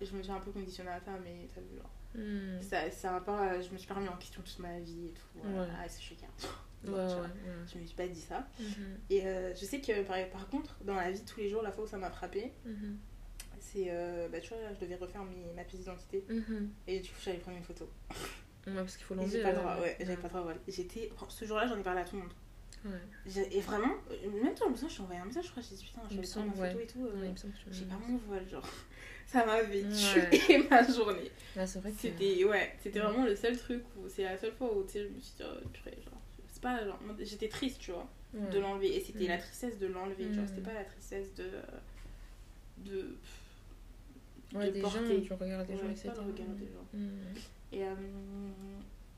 je 0.02 0.16
me 0.16 0.22
suis 0.24 0.32
un 0.32 0.40
peu 0.40 0.52
conditionnée 0.52 0.90
à 0.92 1.00
ça, 1.00 1.12
mais 1.24 1.48
t'as 1.54 1.62
vu, 1.62 1.78
genre. 1.78 1.92
Mhm. 2.16 2.62
Ça, 2.62 2.90
ça 2.92 3.20
pas, 3.22 3.62
je 3.62 3.70
me 3.72 3.78
suis 3.78 3.88
pas 3.88 3.96
remis 3.96 4.08
en 4.10 4.18
question 4.18 4.42
toute 4.42 4.60
ma 4.60 4.80
vie 4.80 5.08
et 5.08 5.12
tout. 5.14 5.22
voilà. 5.44 5.62
Ouais. 5.64 5.68
Ah, 5.84 5.88
c'est 5.90 6.02
chacun. 6.02 6.28
Ouais. 6.86 6.92
Je 7.74 7.80
me 7.80 7.86
suis 7.88 7.96
pas 7.96 8.08
dit 8.08 8.22
ça. 8.22 8.48
Mhm. 8.60 9.00
Et 9.10 9.26
euh, 9.26 9.56
je 9.56 9.66
sais 9.66 9.82
que 9.82 10.04
par, 10.04 10.18
par 10.30 10.48
contre, 10.50 10.76
dans 10.84 10.94
la 10.94 11.10
vie 11.10 11.20
de 11.20 11.26
tous 11.26 11.40
les 11.40 11.50
jours, 11.50 11.64
la 11.64 11.72
fois 11.72 11.86
où 11.86 11.88
ça 11.88 11.98
m'a 11.98 12.12
frappé, 12.12 12.54
Mhm. 12.64 13.00
c'est. 13.60 13.86
euh, 13.90 14.30
bah, 14.30 14.40
tu 14.40 14.50
vois, 14.50 14.72
je 14.72 14.80
devais 14.80 14.96
refaire 14.96 15.24
mes- 15.24 15.52
ma 15.56 15.64
pièce 15.64 15.80
d'identité. 15.82 16.24
Mhm. 16.30 16.70
Et 16.86 17.00
du 17.00 17.10
coup, 17.10 17.16
j'allais 17.24 17.40
prendre 17.40 17.58
une 17.58 17.64
photo. 17.64 17.90
Ouais, 18.68 18.74
parce 18.76 18.98
qu'il 18.98 19.06
faut 19.08 19.16
l'enlever. 19.16 19.38
j'ai 19.38 19.42
pas 19.42 19.52
le 19.52 19.58
euh, 19.58 19.62
droit, 19.62 19.80
ouais, 19.80 19.96
j'avais 20.00 20.16
pas 20.18 20.24
le 20.24 20.30
droit, 20.30 20.42
voilà. 20.42 20.60
J'étais. 20.68 21.12
Ce 21.28 21.46
jour-là, 21.46 21.66
j'en 21.68 21.80
ai 21.80 21.82
parlé 21.84 22.02
à 22.02 22.06
tout 22.06 22.18
le 22.18 22.22
monde. 22.22 22.34
Ouais. 22.86 23.48
Et 23.52 23.62
vraiment, 23.62 23.94
euh, 24.12 24.30
même 24.44 24.54
toi, 24.54 24.68
je 24.76 24.96
t'ai 24.96 25.02
envoyé 25.02 25.20
un 25.20 25.26
message, 25.26 25.46
je 25.46 25.52
crois, 25.52 25.64
j'ai 25.68 25.76
dit 25.76 25.84
putain, 25.86 26.02
je 26.10 26.16
me 26.18 26.22
vais 26.22 26.28
prendre 26.28 26.56
ma 26.56 26.68
photo 26.70 26.80
et 26.80 26.88
tout. 26.88 27.06
euh, 27.06 27.20
Ouais, 27.22 27.30
me 27.30 27.74
J'ai 27.74 27.86
pas 27.86 27.98
mon 28.08 28.18
voile, 28.18 28.48
genre. 28.50 28.68
Ça 29.28 29.44
m'avait 29.46 29.84
Ouais. 29.84 30.30
tué 30.30 30.58
ma 30.70 30.84
journée. 30.88 31.32
Ouais, 31.56 31.66
c'est 31.66 31.80
vrai 31.80 31.92
que. 31.92 31.98
C'était, 32.00 32.44
ouais, 32.46 32.76
c'était 32.82 33.00
Ouais. 33.02 33.06
vraiment 33.08 33.26
le 33.26 33.36
seul 33.36 33.58
truc 33.58 33.84
où 33.98 34.08
c'est 34.08 34.24
la 34.24 34.38
seule 34.38 34.54
fois 34.54 34.72
où, 34.78 34.84
tu 34.84 34.92
sais, 34.94 35.00
je 35.04 35.08
me 35.10 35.20
suis 35.20 35.34
dit, 35.38 35.44
oh, 35.44 35.68
purée, 35.74 35.98
genre. 36.04 36.22
C'est 36.48 36.62
pas, 36.62 36.86
genre, 36.86 37.00
j'étais 37.20 37.50
triste, 37.50 37.80
tu 37.80 37.92
vois, 37.92 38.08
de 38.34 38.60
l'enlever. 38.60 38.96
Et 38.96 39.02
c'était 39.02 39.26
Mm. 39.26 39.30
la 39.30 39.38
tristesse 39.40 39.80
de 39.80 39.88
l'enlever, 39.88 40.32
genre, 40.32 40.44
Mm. 40.44 40.48
c'était 40.48 40.62
pas 40.62 40.74
la 40.74 40.84
tristesse 40.86 41.34
de. 41.34 41.50
de. 42.78 43.18
Ouais, 44.54 44.68
de 44.68 44.72
des 44.72 44.82
porter. 44.82 45.00
gens, 45.24 45.24
tu 45.26 45.34
regardes 45.44 45.68
des 45.68 45.76
gens, 45.78 45.90
etc. 45.90 46.12
Mm. 46.94 47.10
Et 47.74 47.84
euh, 47.84 47.96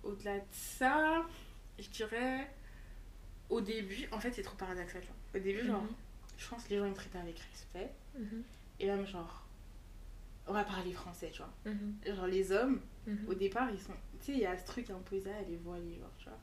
au-delà 0.04 0.38
de 0.40 0.46
ça, 0.52 1.26
je 1.78 1.90
dirais, 1.90 2.48
au 3.50 3.62
début, 3.62 4.08
en 4.12 4.20
fait, 4.20 4.32
c'est 4.32 4.42
trop 4.44 4.56
paradoxal. 4.58 5.02
genre. 5.02 5.12
Au 5.36 5.40
début, 5.40 5.66
genre, 5.66 5.82
Mhm. 5.82 5.90
je 6.38 6.48
pense 6.50 6.64
que 6.64 6.70
les 6.72 6.78
gens 6.80 6.90
me 6.90 6.94
traitaient 6.94 7.20
avec 7.20 7.40
respect. 7.40 7.92
Mhm. 8.18 8.44
Et 8.80 8.86
même, 8.88 9.06
genre, 9.08 9.44
on 10.48 10.54
va 10.54 10.64
parler 10.64 10.94
français, 10.94 11.30
tu 11.32 11.40
vois. 11.42 11.54
Mhm. 11.66 11.96
Genre, 12.16 12.28
les 12.28 12.52
hommes, 12.52 12.80
au 13.28 13.34
départ, 13.34 13.70
ils 13.72 13.80
sont. 13.80 13.94
Tu 14.20 14.26
sais, 14.26 14.32
il 14.34 14.40
y 14.40 14.46
a 14.46 14.58
ce 14.58 14.66
truc 14.66 14.90
un 14.90 15.00
peu, 15.10 15.20
ça, 15.20 15.30
elle 15.46 15.54
est 15.54 15.58
voilée, 15.58 15.98
genre, 16.00 16.12
tu 16.18 16.26
vois. 16.26 16.38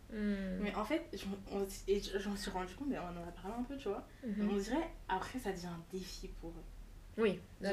Mais 0.63 0.75
en 0.75 0.85
fait, 0.85 1.03
j'en 2.19 2.37
suis 2.37 2.51
rendu 2.51 2.75
compte, 2.75 2.93
et 2.93 2.99
on 2.99 3.03
en 3.03 3.29
a 3.29 3.33
parlé 3.33 3.57
un 3.59 3.63
peu, 3.65 3.77
tu 3.77 3.89
vois. 3.89 4.07
On 4.41 4.57
dirait, 4.57 4.89
après, 5.09 5.39
ça 5.39 5.53
devient 5.53 5.67
un 5.67 5.83
défi 5.93 6.29
pour 6.41 6.51
eux. 6.51 6.63
Oui, 7.17 7.39
ouais. 7.61 7.71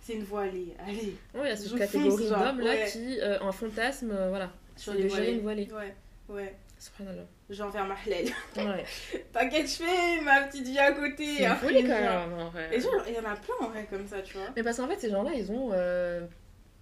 C'est 0.00 0.14
une 0.14 0.22
voilée, 0.22 0.74
allez, 0.78 1.16
Oui, 1.34 1.40
il 1.42 1.46
y 1.48 1.50
a 1.50 1.56
cette 1.56 1.76
catégorie 1.76 2.28
d'hommes 2.28 2.60
là 2.60 2.70
ouais. 2.70 2.88
qui, 2.92 3.18
euh, 3.20 3.40
en 3.40 3.50
fantasme, 3.50 4.10
euh, 4.12 4.28
voilà, 4.28 4.52
sur 4.76 4.94
les 4.94 5.08
voilées. 5.08 5.32
une 5.32 5.40
voilée. 5.40 5.68
Ouais, 5.72 5.94
ouais. 6.28 6.56
Subhanallah. 6.80 7.26
J'en 7.50 7.70
fais 7.70 7.78
un 7.78 7.84
mahlel. 7.86 8.26
Ouais. 8.56 8.84
T'inquiète, 9.32 9.68
je 9.68 9.84
fais 9.84 10.20
ma 10.22 10.42
petite 10.44 10.66
vie 10.66 10.78
à 10.78 10.92
côté. 10.92 11.36
C'est 11.36 11.44
après, 11.44 11.66
folie 11.68 11.82
quand 11.82 11.88
même, 11.88 12.32
en 12.32 12.48
vrai. 12.48 12.74
Et 12.74 12.80
genre, 12.80 13.04
il 13.06 13.14
y 13.14 13.18
en 13.18 13.24
a 13.30 13.36
plein 13.36 13.54
en 13.60 13.68
vrai 13.68 13.86
comme 13.90 14.06
ça, 14.08 14.22
tu 14.22 14.38
vois. 14.38 14.46
Mais 14.56 14.62
parce 14.62 14.78
qu'en 14.78 14.88
fait, 14.88 14.98
ces 14.98 15.10
gens-là, 15.10 15.32
ils 15.34 15.52
ont. 15.52 15.70
euh, 15.74 16.26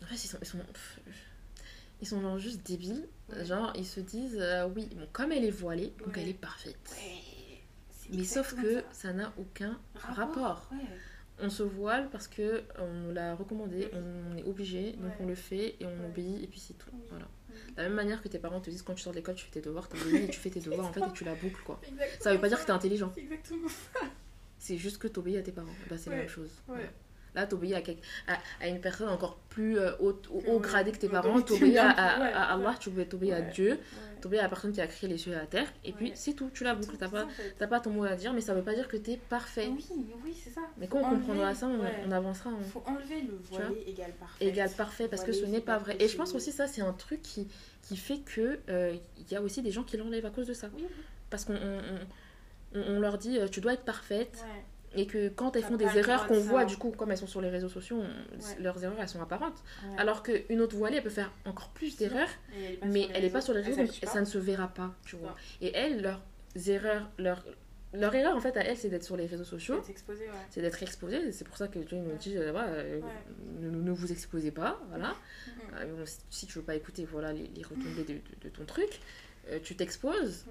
En 0.03 0.07
fait, 0.07 0.15
ils 0.15 0.29
sont. 0.29 0.39
Ils 0.41 0.47
sont, 0.47 0.59
pff, 0.59 1.01
ils 2.01 2.07
sont 2.07 2.21
genre 2.23 2.39
juste 2.39 2.65
débiles. 2.65 3.09
Ouais. 3.29 3.45
Genre, 3.45 3.73
ils 3.77 3.85
se 3.85 3.99
disent, 3.99 4.39
euh, 4.41 4.69
oui, 4.75 4.89
bon, 4.95 5.09
comme 5.13 5.33
elle 5.33 5.45
est 5.45 5.51
voilée, 5.51 5.93
donc 5.99 6.17
elle 6.17 6.29
est 6.29 6.33
parfaite. 6.41 6.97
Mais 8.11 8.25
sauf 8.25 8.55
que 8.55 8.85
ça 8.93 9.13
n'a 9.13 9.33
aucun 9.37 9.79
rapport. 9.97 10.71
On 11.41 11.51
se 11.51 11.63
voile 11.63 12.09
parce 12.11 12.27
que 12.29 12.63
on 12.79 12.87
nous 12.93 13.13
l'a 13.13 13.35
recommandé, 13.35 13.91
on 13.93 14.37
est 14.37 14.43
obligé, 14.45 14.93
donc 14.93 15.13
on 15.21 15.27
le 15.27 15.35
fait 15.35 15.77
et 15.81 15.87
on 15.87 16.05
obéit 16.07 16.43
et 16.43 16.47
puis 16.47 16.59
c'est 16.59 16.75
tout. 16.75 16.91
Voilà. 17.11 17.27
De 17.77 17.77
la 17.83 17.83
même 17.85 17.95
manière 17.95 18.23
que 18.23 18.29
tes 18.29 18.39
parents 18.39 18.61
te 18.61 18.71
disent 18.71 18.83
quand 18.83 18.95
tu 18.95 19.03
sors 19.03 19.13
de 19.13 19.19
l'école, 19.19 19.35
tu 19.35 19.45
fais 19.45 19.51
tes 19.53 19.61
devoirs, 19.61 19.89
t'obéis 19.89 20.25
et 20.25 20.29
tu 20.29 20.39
fais 20.39 20.51
tes 20.51 20.61
devoirs 20.61 20.87
en 20.87 20.93
fait 20.93 21.01
et 21.01 21.13
tu 21.13 21.25
la 21.25 21.35
boucles 21.35 21.63
quoi. 21.65 21.81
Exactement 21.87 22.23
Ça 22.23 22.33
veut 22.35 22.41
pas 22.41 22.49
dire 22.49 22.61
que 22.61 22.67
t'es 22.67 22.73
intelligent, 22.73 23.11
C'est 23.15 23.21
exactement 23.23 23.69
ça. 23.69 24.01
c'est 24.59 24.77
juste 24.79 24.99
que 24.99 25.09
t'obéis 25.09 25.37
à 25.39 25.43
tes 25.43 25.53
parents. 25.53 25.69
Bah, 25.89 25.97
c'est 25.99 26.11
la 26.11 26.17
même 26.17 26.29
chose. 26.29 26.51
Ouais. 26.69 26.91
Là, 27.39 27.47
t'obéis 27.47 27.75
à, 27.75 27.81
quel- 27.83 27.97
à, 28.27 28.39
à 28.61 28.69
une 28.69 28.81
personne 28.81 29.09
encore 29.09 29.37
plus 29.49 29.79
euh, 29.79 29.93
Que- 29.93 30.51
haut 30.51 30.59
gradé 30.59 30.91
que 30.93 30.99
tes 30.99 31.09
parents, 31.09 31.41
t'obéis 31.41 31.79
à, 31.79 31.89
à, 31.91 32.55
Allah, 32.55 32.75
t'obéis 33.09 33.33
à. 33.33 33.41
Dieu, 33.43 33.79
t'obéis 34.21 34.41
à 34.41 34.43
la 34.43 34.49
personne 34.49 34.73
qui 34.73 34.81
a 34.81 34.87
créé 34.89 35.09
les 35.09 35.17
cieux 35.19 35.33
et 35.33 35.37
la 35.37 35.47
terre, 35.47 35.69
et 35.85 35.93
puis 35.93 36.11
c'est 36.17 36.33
tout, 36.33 36.51
tu 36.53 36.65
la 36.65 36.75
boucles. 36.75 36.97
T'as 36.99 37.09
pas, 37.09 37.27
pas 37.69 37.81
ton 37.81 37.91
mot 37.91 38.03
à 38.05 38.17
dire, 38.17 38.33
mais 38.33 38.41
ça 38.41 38.55
veut 38.55 38.63
pas 38.63 38.75
dire 38.75 38.89
que 38.89 38.97
t'es 38.97 39.17
parfait. 39.17 39.69
Oui, 39.69 39.85
oui, 40.25 40.35
c'est 40.43 40.51
ça. 40.51 40.63
Mais 40.79 40.89
quand 40.89 40.99
on 40.99 41.11
comprendra 41.11 41.55
ça, 41.55 41.69
on, 41.69 42.11
avancera. 42.11 42.51
on- 42.51 42.63
Faut 42.65 42.83
enlever 42.87 43.23
le 43.23 43.39
voilé 43.51 43.85
égal 43.87 44.13
parfait. 44.19 44.45
égal 44.47 44.71
parfait 44.71 45.09
parce 45.09 45.23
que 45.23 45.33
ce 45.33 45.45
n'est 45.47 45.61
pas 45.61 45.79
vrai. 45.79 45.97
Et 46.01 46.09
je 46.09 46.17
pense 46.17 46.35
aussi 46.35 46.51
ça 46.53 46.67
c'est 46.67 46.83
un 46.83 46.93
truc 46.93 47.23
qui, 47.23 47.47
qui 47.83 47.97
fait 47.97 48.19
que 48.19 48.59
euh, 48.69 48.97
il 49.19 49.33
y 49.33 49.37
a 49.37 49.43
aussi 49.43 49.63
des 49.63 49.71
gens 49.71 49.85
qui 49.85 49.97
l'enlèvent 49.97 50.27
à 50.27 50.31
cause 50.31 50.47
de 50.49 50.55
ça. 50.55 50.69
Parce 51.31 51.45
qu'on 51.45 51.55
on, 51.55 51.81
on- 52.75 52.97
on 52.97 53.01
leur 53.01 53.17
dit 53.19 53.39
euh, 53.39 53.49
tu 53.49 53.61
dois 53.61 53.73
être 53.75 53.85
parfaite 53.85 54.43
Ouais. 54.45 54.65
Et 54.95 55.07
que 55.07 55.29
quand 55.29 55.55
elles 55.57 55.63
font 55.65 55.77
des 55.77 55.97
erreurs 55.99 56.27
qu'on 56.27 56.41
voit 56.41 56.65
du 56.65 56.77
coup 56.77 56.91
comme 56.91 57.11
elles 57.11 57.19
sont 57.19 57.27
sur 57.27 57.41
les 57.41 57.51
réseaux 57.51 57.69
sociaux, 57.69 58.01
on- 58.03 58.63
leurs 58.63 58.83
erreurs 58.83 58.97
elles 59.01 59.09
sont 59.09 59.21
apparentes. 59.23 59.63
ouais. 59.85 59.97
Alors 59.99 60.23
qu'une 60.23 60.61
autre 60.61 60.77
voilée 60.77 60.97
elle 60.97 61.03
peut 61.03 61.11
faire 61.11 61.33
encore 61.45 61.69
plus 61.71 61.97
d'erreurs 61.97 62.29
elle 62.83 62.89
mais 62.91 63.09
elle 63.15 63.23
n'est 63.25 63.31
pas 63.31 63.41
sur 63.43 63.53
les 63.55 63.61
réseaux 63.61 63.83
donc 63.85 63.93
ça 64.03 64.21
ne 64.21 64.25
se 64.27 64.39
verra 64.39 64.69
pas 64.69 64.95
tu 65.05 65.17
vois. 65.17 65.37
Et 65.61 65.73
elles 65.75 66.01
leurs 66.03 66.23
erreurs 66.67 67.11
leur 67.19 67.45
leur 67.95 68.15
erreur 68.15 68.37
en 68.37 68.41
fait 68.41 68.55
à 68.59 68.61
elles 68.65 68.77
c'est 68.77 68.91
d'être 68.91 69.05
sur 69.05 69.17
les 69.17 69.25
réseaux 69.27 69.45
sociaux 69.45 69.77
D'être 69.77 69.89
exposé, 69.91 70.25
ouais. 70.25 70.31
c'est 70.51 70.61
d'être 70.61 70.83
exposé. 70.83 71.33
C'est 71.33 71.47
pour 71.47 71.57
ça 71.57 71.69
que 71.69 71.79
Dieu 71.79 71.97
nous 71.97 72.17
dit 72.17 72.37
euh, 72.37 72.53
euh, 72.55 73.01
Ouais. 73.01 73.03
ne, 73.61 73.71
ne 73.71 73.91
vous 73.93 74.13
exposez 74.13 74.51
pas. 74.51 74.81
Voilà. 74.91 75.15
Euh, 75.81 76.05
si- 76.31 76.47
tu 76.47 76.59
veux 76.59 76.65
pas 76.65 76.75
écouter 76.75 77.05
voilà, 77.05 77.33
les, 77.33 77.47
les 77.55 77.63
retombées 77.63 78.03
de, 78.03 78.15
de- 78.15 78.21
de 78.45 78.49
ton 78.49 78.65
truc, 78.65 79.01
tu 79.63 79.77
t'exposes. 79.77 80.47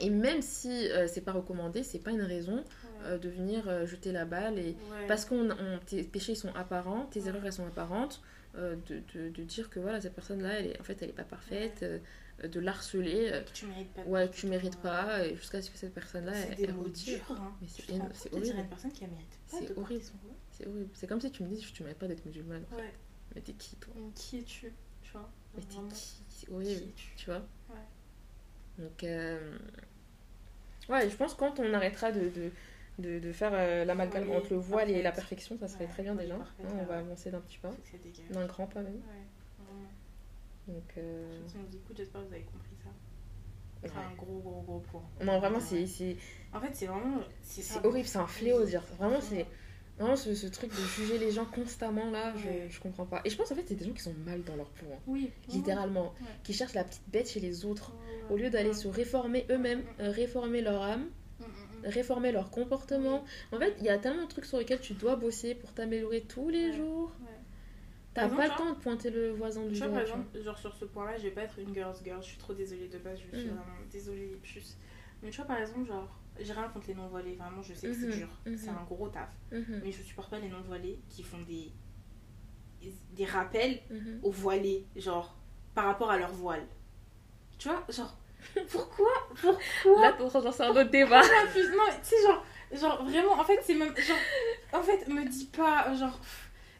Et 0.00 0.10
même 0.10 0.42
si 0.42 0.88
c'est 1.08 1.22
pas 1.22 1.32
recommandé, 1.32 1.82
c'est 1.82 1.98
pas 1.98 2.12
une 2.12 2.22
raison. 2.22 2.62
Euh, 3.04 3.18
de 3.18 3.28
venir 3.28 3.68
euh, 3.68 3.86
jeter 3.86 4.12
la 4.12 4.24
balle. 4.24 4.58
Et... 4.58 4.76
Parce 5.06 5.24
que 5.24 5.78
tes 5.86 6.02
péchés 6.02 6.34
sont 6.34 6.54
apparents, 6.54 7.06
tes 7.06 7.26
erreurs 7.26 7.44
elles 7.46 7.52
sont 7.52 7.66
apparentes, 7.66 8.20
euh, 8.56 8.76
de, 8.88 9.02
de- 9.14 9.28
de 9.30 9.42
dire 9.42 9.70
que 9.70 9.80
voilà, 9.80 10.00
cette 10.00 10.14
personne-là, 10.14 10.58
elle 10.60 10.66
est, 10.66 10.80
en 10.80 10.84
fait, 10.84 11.00
elle 11.02 11.10
est 11.10 11.12
pas 11.12 11.24
parfaite, 11.24 11.84
de 12.42 12.60
l'harceler. 12.60 13.42
Que 13.46 13.52
tu 13.52 13.66
mérites 13.66 13.92
pas. 13.94 14.02
de 14.04 14.08
ouais, 14.08 14.28
que 14.28 14.34
tu 14.34 14.46
mérites 14.46 14.76
pas, 14.80 15.24
et 15.26 15.34
jusqu'à 15.36 15.60
ce 15.60 15.70
que 15.70 15.76
cette 15.76 15.92
personne-là, 15.94 16.32
elle, 16.36 16.56
des 16.56 16.64
elle 16.64 16.74
mots 16.74 16.88
durs, 16.88 17.32
hein. 17.32 17.52
Mais 17.60 17.66
c'est 17.68 17.90
horrible. 17.92 18.12
C'est 19.46 19.76
horrible. 19.76 20.04
C'est 20.52 20.66
horrible. 20.66 20.90
C'est 20.94 21.06
comme 21.06 21.20
si 21.20 21.30
tu 21.30 21.42
me 21.42 21.48
dis, 21.48 21.58
tu 21.72 21.82
mérites 21.82 21.98
pas 21.98 22.06
d'être 22.08 22.24
musulmane. 22.26 22.64
Ouais. 22.76 22.92
Mais 23.34 23.40
t'es 23.40 23.52
qui, 23.52 23.76
toi? 23.76 23.92
Mais 23.96 24.10
Qui 24.14 24.38
es-tu 24.38 24.72
Tu 25.02 25.12
vois? 25.12 25.28
Mais 25.56 25.62
t'es 25.62 25.76
qui? 25.94 26.22
C'est 26.28 26.48
horrible. 26.50 26.92
tu 27.16 27.26
vois? 27.26 27.42
Donc 28.78 29.02
euh, 29.02 29.56
ouais 30.88 31.10
je 31.10 31.16
pense 31.16 31.34
que 31.34 31.40
quand 31.40 31.58
on 31.58 31.74
arrêtera 31.74 32.12
de, 32.12 32.20
de, 32.28 32.50
de, 32.98 33.18
de 33.18 33.32
faire 33.32 33.52
euh, 33.54 33.84
l'amalgame 33.84 34.30
entre 34.30 34.50
le 34.54 34.58
voile 34.58 34.90
et 34.90 35.02
la 35.02 35.12
perfection 35.12 35.56
ça 35.58 35.68
serait 35.68 35.84
Ouais, 35.84 35.90
très 35.90 36.02
bien 36.02 36.14
déjà 36.14 36.34
Hein, 36.34 36.68
on 36.80 36.84
va 36.84 36.98
avancer 36.98 37.30
d'un 37.30 37.40
petit 37.40 37.58
pas 37.58 37.70
d'un 38.30 38.46
grand 38.46 38.66
pas 38.66 38.82
même 38.82 38.94
Ouais, 38.94 40.74
donc 40.74 40.84
euh, 40.98 41.40
j'espère 41.96 42.20
que 42.22 42.26
vous 42.26 42.32
avez 42.34 42.42
compris 42.42 42.74
ça. 42.82 42.90
C'est 43.82 43.90
ouais. 43.90 43.96
un 43.96 44.14
gros, 44.16 44.38
gros, 44.40 44.62
gros 44.62 44.80
point. 44.80 45.02
non 45.24 45.38
vraiment 45.38 45.60
c'est 45.60 45.86
c'est 45.86 46.16
En 46.52 46.60
fait, 46.60 46.70
c'est 46.74 46.86
vraiment. 46.86 47.20
C'est 47.42 47.84
horrible 47.86 48.08
c'est 48.08 48.18
un 48.18 48.26
fléau 48.26 48.64
dire 48.64 48.82
vraiment 48.98 49.20
c'est 49.20 49.46
vraiment 49.98 50.16
ce, 50.16 50.34
ce 50.34 50.46
truc 50.46 50.70
de 50.70 50.76
juger 50.96 51.18
les 51.18 51.30
gens 51.30 51.44
constamment 51.44 52.10
là 52.10 52.32
Ouais. 52.34 52.66
je, 52.68 52.74
je 52.74 52.80
comprends 52.80 53.06
pas 53.06 53.20
et 53.24 53.30
je 53.30 53.36
pense 53.36 53.50
en 53.50 53.54
fait 53.54 53.64
c'est 53.66 53.74
des 53.76 53.84
gens 53.84 53.92
qui 53.92 54.02
sont 54.02 54.14
mal 54.26 54.42
dans 54.44 54.56
leur 54.56 54.68
peau 54.70 54.86
hein, 54.92 54.98
Oui. 55.06 55.30
littéralement 55.48 56.12
Ouais. 56.20 56.26
qui 56.44 56.52
cherchent 56.52 56.74
la 56.74 56.84
petite 56.84 57.08
bête 57.08 57.28
chez 57.30 57.40
les 57.40 57.64
autres 57.64 57.92
Ouais. 57.92 58.34
au 58.34 58.36
lieu 58.36 58.50
d'aller 58.50 58.74
se 58.74 58.88
réformer 58.88 59.46
eux-mêmes 59.50 59.82
euh, 60.00 60.10
réformer 60.10 60.60
leur 60.60 60.82
âme. 60.82 61.06
Réformer 61.84 62.32
leur 62.32 62.50
comportement. 62.50 63.24
En 63.52 63.58
fait, 63.58 63.74
il 63.78 63.84
y 63.84 63.88
a 63.88 63.98
tellement 63.98 64.24
de 64.24 64.28
trucs 64.28 64.44
sur 64.46 64.58
lesquels 64.58 64.80
tu 64.80 64.94
dois 64.94 65.16
bosser 65.16 65.54
pour 65.54 65.72
t'améliorer 65.72 66.22
tous 66.22 66.48
les 66.48 66.68
Ouais. 66.70 66.76
jours. 66.76 67.12
Ouais. 67.20 67.26
T'as 68.14 68.28
pas 68.28 68.48
le 68.48 68.56
temps 68.56 68.70
de 68.70 68.78
pointer 68.78 69.10
le 69.10 69.30
voisin 69.30 69.64
du 69.66 69.78
doigt. 69.78 69.88
par 69.88 70.00
exemple, 70.00 70.42
genre 70.42 70.58
sur 70.58 70.74
ce 70.74 70.84
point-là, 70.86 71.16
je 71.18 71.22
vais 71.24 71.30
pas 71.30 71.42
être 71.42 71.58
une 71.60 71.72
girl's 71.72 72.02
girl, 72.02 72.20
je 72.20 72.26
suis 72.28 72.38
trop 72.38 72.52
désolée 72.52 72.88
de 72.88 72.98
base, 72.98 73.18
je 73.30 73.36
suis 73.36 73.48
Mhm. 73.48 73.54
vraiment 73.54 73.76
désolée 73.92 74.38
plus. 74.42 74.76
Mais 75.22 75.30
tu 75.30 75.36
vois, 75.36 75.46
par 75.46 75.58
exemple, 75.58 75.86
genre, 75.86 76.08
j'ai 76.40 76.52
rien 76.52 76.68
contre 76.68 76.88
les 76.88 76.94
non-voilés, 76.94 77.34
vraiment, 77.36 77.62
je 77.62 77.74
sais 77.74 77.88
que 77.88 77.94
c'est 77.94 78.08
dur, 78.16 78.28
mhm. 78.46 78.56
c'est 78.56 78.70
un 78.70 78.82
gros 78.84 79.08
taf. 79.08 79.28
Mhm, 79.52 79.80
Mais 79.84 79.92
je 79.92 80.02
supporte 80.02 80.30
pas 80.30 80.38
les 80.40 80.48
non-voilés 80.48 80.98
qui 81.08 81.22
font 81.22 81.40
des, 81.42 81.70
des 83.12 83.24
rappels 83.24 83.80
mhm. 83.90 84.20
aux 84.22 84.30
voilés, 84.30 84.84
genre, 84.96 85.36
par 85.74 85.84
rapport 85.84 86.10
à 86.10 86.18
leur 86.18 86.32
voile. 86.32 86.66
Tu 87.58 87.68
vois, 87.68 87.84
genre, 87.88 88.16
pourquoi 88.70 89.10
Pourquoi 89.40 90.02
Là, 90.02 90.14
genre, 90.18 90.52
c'est 90.54 90.62
un 90.62 90.70
autre 90.70 90.82
débat. 90.90 91.20
Non, 91.20 91.26
tu 91.54 91.62
sais, 92.02 92.16
genre, 92.26 92.44
genre, 92.72 93.04
vraiment, 93.04 93.32
en 93.32 93.44
fait, 93.44 93.60
c'est 93.62 93.74
même, 93.74 93.94
genre, 93.96 94.16
en 94.72 94.82
fait, 94.82 95.06
me 95.08 95.24
dis 95.24 95.46
pas, 95.46 95.94
genre, 95.94 96.18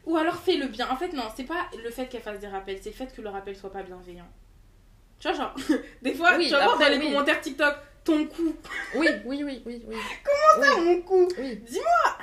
ou 0.05 0.17
alors 0.17 0.35
fais 0.35 0.57
le 0.57 0.67
bien. 0.67 0.89
En 0.89 0.95
fait, 0.95 1.13
non, 1.13 1.23
c'est 1.35 1.43
pas 1.43 1.67
le 1.83 1.89
fait 1.89 2.07
qu'elle 2.07 2.21
fasse 2.21 2.39
des 2.39 2.47
rappels, 2.47 2.79
c'est 2.81 2.89
le 2.89 2.95
fait 2.95 3.13
que 3.15 3.21
le 3.21 3.29
rappel 3.29 3.55
soit 3.55 3.71
pas 3.71 3.83
bienveillant. 3.83 4.27
Tu 5.19 5.27
vois, 5.27 5.37
genre, 5.37 5.55
des 6.01 6.13
fois, 6.13 6.35
Oui, 6.37 6.45
tu 6.45 6.51
vas 6.51 6.63
voir 6.65 6.79
dans 6.79 6.89
les 6.89 6.97
oui. 6.97 7.09
commentaires 7.09 7.41
TikTok, 7.41 7.75
ton 8.03 8.25
cou, 8.25 8.55
Oui, 8.95 9.07
oui, 9.25 9.43
oui, 9.43 9.61
oui. 9.65 9.83
oui. 9.87 9.95
ah, 10.63 10.79
mon 10.81 11.01
cou. 11.01 11.27
Oui. 11.37 11.61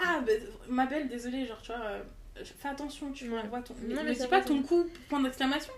Ah, 0.05 0.21
bah, 0.27 0.33
ma 0.69 0.87
belle, 0.87 1.09
désolée, 1.09 1.47
genre, 1.47 1.61
tu 1.63 1.73
vois, 1.73 1.81
euh, 1.85 2.03
fais 2.45 2.69
attention, 2.69 3.13
tu 3.13 3.31
Ouais. 3.31 3.47
vois 3.49 3.61
ton. 3.61 3.75
Non, 3.83 3.97
mais 3.97 4.05
mais 4.05 4.15
dis 4.15 4.27
pas 4.27 4.41
ton 4.41 4.63
cou, 4.63 4.89
point 5.09 5.21
d'exclamation. 5.21 5.73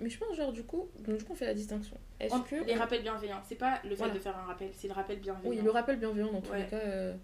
Mais 0.00 0.08
je 0.10 0.18
pense, 0.18 0.36
genre, 0.36 0.52
du 0.52 0.62
coup, 0.64 0.88
donc, 1.00 1.16
du 1.18 1.24
coup 1.24 1.32
on 1.32 1.36
fait 1.36 1.46
la 1.46 1.54
distinction. 1.54 1.96
Est-ce 2.20 2.34
que. 2.48 2.64
Les 2.64 2.74
rappels 2.74 3.02
bienveillants, 3.02 3.40
c'est 3.48 3.54
pas 3.56 3.80
le 3.84 3.90
fait 3.90 3.96
Voilà. 3.96 4.14
de 4.14 4.18
faire 4.18 4.36
un 4.36 4.44
rappel, 4.46 4.68
c'est 4.72 4.88
le 4.88 4.94
rappel 4.94 5.18
bienveillant. 5.18 5.50
Oui, 5.50 5.60
le 5.62 5.70
rappel 5.70 5.98
bienveillant, 5.98 6.32
dans 6.32 6.40
tous 6.40 6.52
Ouais. 6.52 6.62
les 6.62 6.66
cas, 6.66 6.76
euh, 6.78 7.14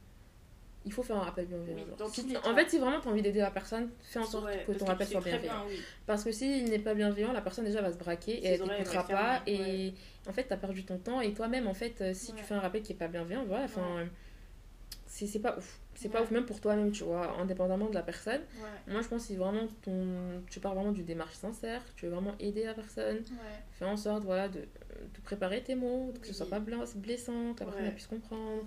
il 0.86 0.92
faut 0.92 1.02
faire 1.02 1.16
un 1.16 1.20
rappel 1.22 1.46
bienveillant. 1.46 1.76
Oui, 1.78 2.06
Si 2.12 2.36
en 2.36 2.40
cas. 2.40 2.54
fait, 2.54 2.70
si 2.70 2.78
vraiment 2.78 3.00
tu 3.00 3.08
as 3.08 3.10
envie 3.10 3.22
d'aider 3.22 3.40
la 3.40 3.50
personne, 3.50 3.90
fais 4.02 4.18
en 4.18 4.24
sorte 4.24 4.44
Ouais, 4.46 4.64
que 4.66 4.72
ton 4.72 4.84
rappel 4.84 5.06
soit 5.06 5.20
bienveillant. 5.20 5.52
bien, 5.52 5.62
oui. 5.68 5.80
Parce 6.06 6.22
que 6.24 6.30
s'il 6.32 6.64
n'est 6.68 6.78
pas 6.78 6.94
bienveillant, 6.94 7.32
la 7.32 7.40
personne 7.40 7.64
déjà 7.64 7.80
va 7.80 7.90
se 7.92 7.96
braquer 7.98 8.32
et 8.32 8.46
elle 8.46 8.60
t'écoutera 8.62 9.06
pas. 9.06 9.42
Et 9.46 9.94
en 10.28 10.32
fait, 10.32 10.44
t'as 10.44 10.56
perdu 10.56 10.84
ton 10.84 10.98
temps. 10.98 11.20
Et 11.20 11.32
toi-même, 11.32 11.66
en 11.68 11.74
fait, 11.74 12.00
euh, 12.00 12.12
si 12.14 12.32
tu 12.34 12.44
fais 12.44 12.54
un 12.54 12.60
rappel 12.60 12.82
qui 12.82 12.92
est 12.92 12.96
pas 12.96 13.08
bienveillant, 13.08 13.44
voilà, 13.46 13.64
enfin, 13.64 13.82
euh, 13.98 14.04
c'est 15.14 15.26
c'est 15.28 15.38
pas 15.38 15.56
ouf. 15.56 15.80
C'est 15.94 16.08
pas 16.08 16.22
ouf, 16.22 16.30
même 16.32 16.44
pour 16.44 16.60
toi-même, 16.60 16.90
tu 16.90 17.04
vois, 17.04 17.38
indépendamment 17.38 17.88
de 17.88 17.94
la 17.94 18.02
personne. 18.02 18.40
Ouais, 18.60 18.92
Moi, 18.92 19.00
je 19.00 19.06
pense 19.08 19.22
que 19.22 19.28
si 19.28 19.36
vraiment 19.36 19.68
ton... 19.82 20.42
tu 20.50 20.58
pars 20.58 20.74
vraiment 20.74 20.90
d'une 20.90 21.04
démarche 21.04 21.34
sincère, 21.36 21.82
tu 21.94 22.06
veux 22.06 22.12
vraiment 22.12 22.34
aider 22.40 22.64
la 22.64 22.74
personne, 22.74 23.18
ouais. 23.18 23.62
fais 23.72 23.84
en 23.84 23.96
sorte, 23.96 24.24
voilà, 24.24 24.48
de 24.48 24.60
de 24.60 25.20
préparer 25.22 25.62
tes 25.62 25.74
mots, 25.76 26.12
que 26.20 26.26
ce 26.26 26.32
soit 26.34 26.48
pas 26.48 26.58
blessant, 26.60 27.54
que 27.54 27.60
la 27.64 27.70
personne 27.70 27.92
puisse 27.92 28.06
comprendre. 28.08 28.64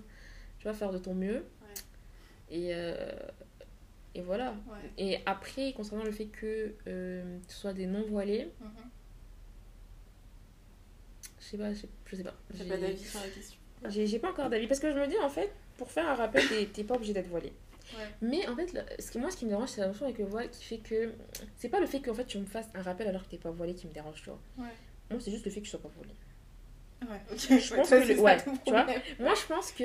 Tu 0.58 0.64
vas 0.64 0.72
faire 0.74 0.90
de 0.90 0.98
ton 0.98 1.14
mieux. 1.14 1.44
Et, 2.50 2.74
euh, 2.74 2.94
et 4.14 4.22
voilà. 4.22 4.54
Et 4.96 5.18
après, 5.26 5.72
concernant 5.74 6.04
le 6.04 6.12
fait 6.12 6.26
que 6.26 6.74
euh, 6.86 7.38
ce 7.48 7.56
soit 7.58 7.72
des 7.74 7.86
non-voilés, 7.86 8.50
Mhm. 8.60 8.68
je 11.40 11.44
sais 11.44 11.58
pas, 11.58 11.72
je 11.72 11.80
sais, 12.16 12.22
pas. 12.24 12.34
J'ai- 12.54 12.64
pas 12.64 12.76
d'avis 12.78 13.04
sur 13.04 13.20
la 13.20 13.28
question? 13.28 13.58
J'ai 13.88 14.18
pas 14.18 14.30
encore 14.30 14.50
d'avis 14.50 14.66
parce 14.66 14.80
que 14.80 14.90
je 14.92 14.98
me 14.98 15.06
dis 15.06 15.18
en 15.18 15.28
fait, 15.28 15.52
pour 15.78 15.90
faire 15.90 16.06
un 16.08 16.14
rappel, 16.14 16.42
t'es- 16.72 16.84
pas 16.84 16.94
obligé 16.96 17.14
d'être 17.14 17.28
voilé. 17.28 17.52
Ouais. 17.96 18.04
Mais 18.20 18.46
en 18.48 18.54
fait, 18.54 18.84
ce 18.98 19.10
qui, 19.10 19.18
moi, 19.18 19.30
ce 19.30 19.36
qui 19.38 19.46
me 19.46 19.50
dérange, 19.50 19.70
c'est 19.70 19.80
la 19.80 19.86
notion 19.86 20.04
avec 20.04 20.18
le 20.18 20.26
voile 20.26 20.50
qui 20.50 20.62
fait 20.62 20.78
que. 20.78 21.14
C'est 21.56 21.70
pas 21.70 21.80
le 21.80 21.86
fait 21.86 22.00
qu'en 22.00 22.12
fait 22.12 22.26
tu 22.26 22.36
me 22.38 22.44
fasses 22.44 22.68
un 22.74 22.82
rappel 22.82 23.08
alors 23.08 23.24
que 23.24 23.30
t'es 23.30 23.38
pas 23.38 23.50
voilé 23.50 23.74
qui 23.74 23.86
me 23.86 23.92
dérange, 23.94 24.16
tu 24.22 24.28
vois. 24.28 24.38
Ouais. 24.58 24.72
Moi, 25.10 25.18
c'est 25.20 25.30
juste 25.30 25.46
le 25.46 25.50
fait 25.50 25.60
que 25.60 25.66
je 25.66 25.70
sois 25.70 25.80
pas 25.80 25.88
voilé. 25.96 26.10
Ouais. 27.10 27.36
Je 27.38 27.74
pense 27.74 27.88
que 27.88 27.94
le- 27.94 28.20
ouais, 28.20 28.36
tu 28.66 28.70
vois. 28.72 28.84
Moi, 29.20 29.32
je 29.34 29.46
pense 29.46 29.72
que 29.72 29.84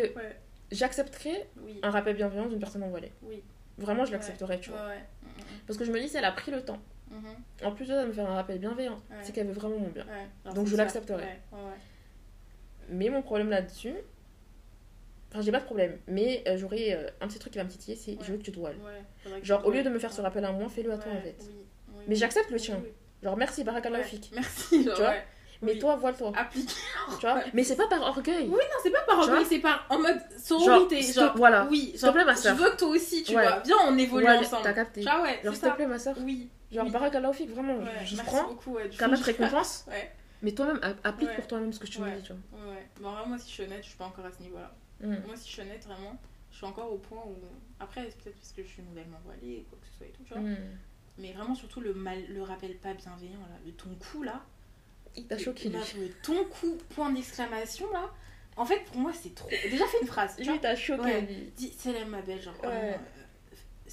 j'accepterais 0.71 1.47
Oui. 1.61 1.79
un 1.81 1.91
rappel 1.91 2.15
bienveillant 2.17 2.47
d'une 2.47 2.59
personne 2.59 2.81
non 2.81 2.89
voilée. 2.89 3.11
Oui. 3.21 3.41
Vraiment, 3.77 4.03
je 4.05 4.11
l'accepterais, 4.11 4.59
tu 4.59 4.71
vois. 4.71 4.89
Parce 5.67 5.77
que 5.79 5.85
je 5.85 5.91
me 5.91 5.99
dis, 5.99 6.09
si 6.09 6.17
elle 6.17 6.25
a 6.25 6.31
pris 6.33 6.51
le 6.51 6.61
temps, 6.65 6.79
mhm. 7.09 7.23
en 7.63 7.71
plus 7.71 7.85
de 7.85 7.91
ça, 7.93 8.01
de 8.03 8.07
me 8.07 8.13
faire 8.13 8.29
un 8.29 8.35
rappel 8.35 8.59
bienveillant, 8.59 8.99
c'est 9.21 9.31
qu'elle 9.33 9.47
veut 9.47 9.53
vraiment 9.53 9.77
mon 9.79 9.87
bien. 9.89 10.05
Alors, 10.43 10.55
Donc, 10.55 10.67
je 10.67 10.71
ça. 10.75 10.83
l'accepterai. 10.83 11.23
Ouais, 11.23 11.39
ouais, 11.53 11.57
ouais. 11.59 11.77
Mais 12.89 13.09
mon 13.09 13.21
problème 13.21 13.49
là-dessus. 13.49 13.93
Enfin, 15.33 15.41
j'ai 15.41 15.51
pas 15.51 15.59
de 15.59 15.65
problème. 15.65 15.97
Mais 16.07 16.43
euh, 16.47 16.57
j'aurais 16.57 16.93
euh, 16.93 17.09
un 17.21 17.27
petit 17.27 17.39
truc 17.39 17.51
qui 17.53 17.57
va 17.59 17.65
me 17.65 17.69
titiller, 17.69 17.97
c'est 17.97 18.17
je 18.21 18.31
veux 18.31 18.37
que 18.37 18.43
tu 18.43 18.51
que 18.51 18.59
Genre, 19.43 19.65
au 19.65 19.71
lieu 19.71 19.81
de 19.83 19.89
me 19.89 19.97
faire 19.99 20.13
ce 20.13 20.21
rappel 20.21 20.45
à 20.45 20.51
moi, 20.51 20.69
fais-le 20.69 20.91
à 20.91 20.97
toi 20.97 21.11
en 21.11 21.21
fait. 21.21 21.35
oui, 21.41 21.55
oui, 21.95 22.03
Mais 22.07 22.15
j'accepte 22.15 22.49
le 22.51 22.59
tien. 22.59 22.79
Genre, 23.23 23.35
merci, 23.37 23.63
barakallah 23.63 24.03
fik. 24.03 24.31
Merci. 24.35 24.83
genre, 24.83 24.95
Tu 24.95 25.01
vois. 25.01 25.13
Mais 25.61 25.73
Oui. 25.73 25.79
toi, 25.79 25.95
voile-toi. 25.95 26.33
Applique. 26.35 26.75
Tu 27.19 27.25
vois 27.25 27.41
Mais 27.53 27.63
c'est 27.63 27.77
pas 27.77 27.87
par 27.87 28.01
orgueil. 28.01 28.43
Oui, 28.49 28.49
non, 28.49 28.77
c'est 28.83 28.89
pas 28.89 29.01
par 29.07 29.17
orgueil, 29.19 29.45
c'est 29.45 29.59
par 29.59 29.85
en 29.89 29.97
mode 29.97 30.19
sororité. 30.37 31.01
Genre, 31.01 31.31
te- 31.31 31.37
voilà. 31.37 31.65
oui, 31.71 31.79
S'il 31.91 31.93
te 31.93 31.97
genre, 31.99 32.13
plaît, 32.13 32.25
ma 32.25 32.33
je 32.33 32.39
sœur. 32.39 32.55
veux 32.57 32.69
que 32.71 32.75
toi 32.77 32.89
aussi, 32.89 33.23
tu 33.23 33.33
Ouais. 33.33 33.43
vois. 33.47 33.59
Viens, 33.61 33.77
on 33.87 33.97
évolue 33.97 34.25
Ouais, 34.25 34.37
ensemble. 34.37 34.63
T'as 34.63 34.73
capté. 34.73 35.01
Ouais, 35.05 35.39
Genre, 35.41 35.53
s'il 35.55 35.63
te 35.69 35.75
plaît, 35.75 35.87
ma 35.87 35.99
soeur. 35.99 36.15
Oui. 36.19 36.49
Genre, 36.69 36.83
oui. 36.85 36.91
barakallah 36.91 37.31
vraiment, 37.31 37.79
je, 38.03 38.15
je 38.15 38.21
prends. 38.21 38.43
beaucoup, 38.49 38.71
ouais, 38.71 38.89
du 38.89 38.97
cœur. 38.97 39.09
récompense. 39.09 39.85
Mais 40.41 40.51
toi-même, 40.51 40.81
applique 41.05 41.33
pour 41.35 41.47
toi-même 41.47 41.71
ce 41.71 41.79
que 41.79 41.87
tu 41.87 42.01
me 42.01 42.11
dis, 42.13 42.21
tu 42.23 42.33
vois. 42.33 42.65
ouais. 42.69 42.85
Bon, 42.99 43.11
vraiment, 43.11 43.27
moi, 43.27 43.37
si 43.37 43.47
je 43.47 43.53
suis 43.53 43.63
honnête, 43.63 43.79
je 43.81 43.87
suis 43.87 43.97
pas 43.97 44.05
encore 44.05 44.25
à 44.25 44.31
ce 44.31 44.41
niveau-là. 44.41 44.69
Mm. 45.01 45.15
Moi, 45.25 45.35
si 45.35 45.47
je 45.47 45.53
suis 45.53 45.61
honnête, 45.61 45.83
vraiment, 45.85 46.17
je 46.51 46.57
suis 46.57 46.65
encore 46.65 46.91
au 46.91 46.97
point 46.97 47.21
où. 47.25 47.35
Après, 47.79 48.05
c'est 48.09 48.17
peut-être 48.23 48.35
parce 48.37 48.51
que 48.51 48.63
je 48.63 48.67
suis 48.67 48.81
nouvellement 48.83 49.19
voilée, 49.25 49.65
quoi 49.69 49.77
que 49.81 49.87
ce 49.87 49.97
soit 49.97 50.07
et 50.07 50.11
tout, 50.11 50.23
tu 50.23 50.33
vois. 50.33 50.41
Mm. 50.41 50.57
Mais 51.19 51.31
vraiment, 51.33 51.55
surtout 51.55 51.81
le 51.81 51.93
mal, 51.93 52.23
le 52.29 52.41
rappel 52.41 52.75
pas 52.77 52.93
bienveillant, 52.93 53.39
là. 53.41 53.57
Le 53.65 53.71
ton 53.71 53.89
coup, 53.95 54.23
là. 54.23 54.43
Il 55.15 55.27
t'a 55.27 55.37
choqué. 55.37 55.69
Là, 55.69 55.79
le 55.99 56.09
ton 56.23 56.43
coup, 56.45 56.77
point 56.89 57.11
d'exclamation, 57.11 57.91
là. 57.91 58.09
En 58.55 58.65
fait, 58.65 58.83
pour 58.85 58.97
moi, 58.97 59.11
c'est 59.13 59.33
trop. 59.33 59.49
Déjà, 59.49 59.85
fais 59.87 60.01
une 60.01 60.07
phrase. 60.07 60.35
tu 60.37 60.43
Lui, 60.43 60.59
t'as 60.59 60.75
choqué, 60.75 61.01
Ouais. 61.03 61.21
lui. 61.21 61.51
Dis, 61.55 61.71
salam 61.71 62.09
ma 62.09 62.21
belle, 62.21 62.41
genre. 62.41 62.55
Ouais. 62.63 62.69
euh, 62.71 62.93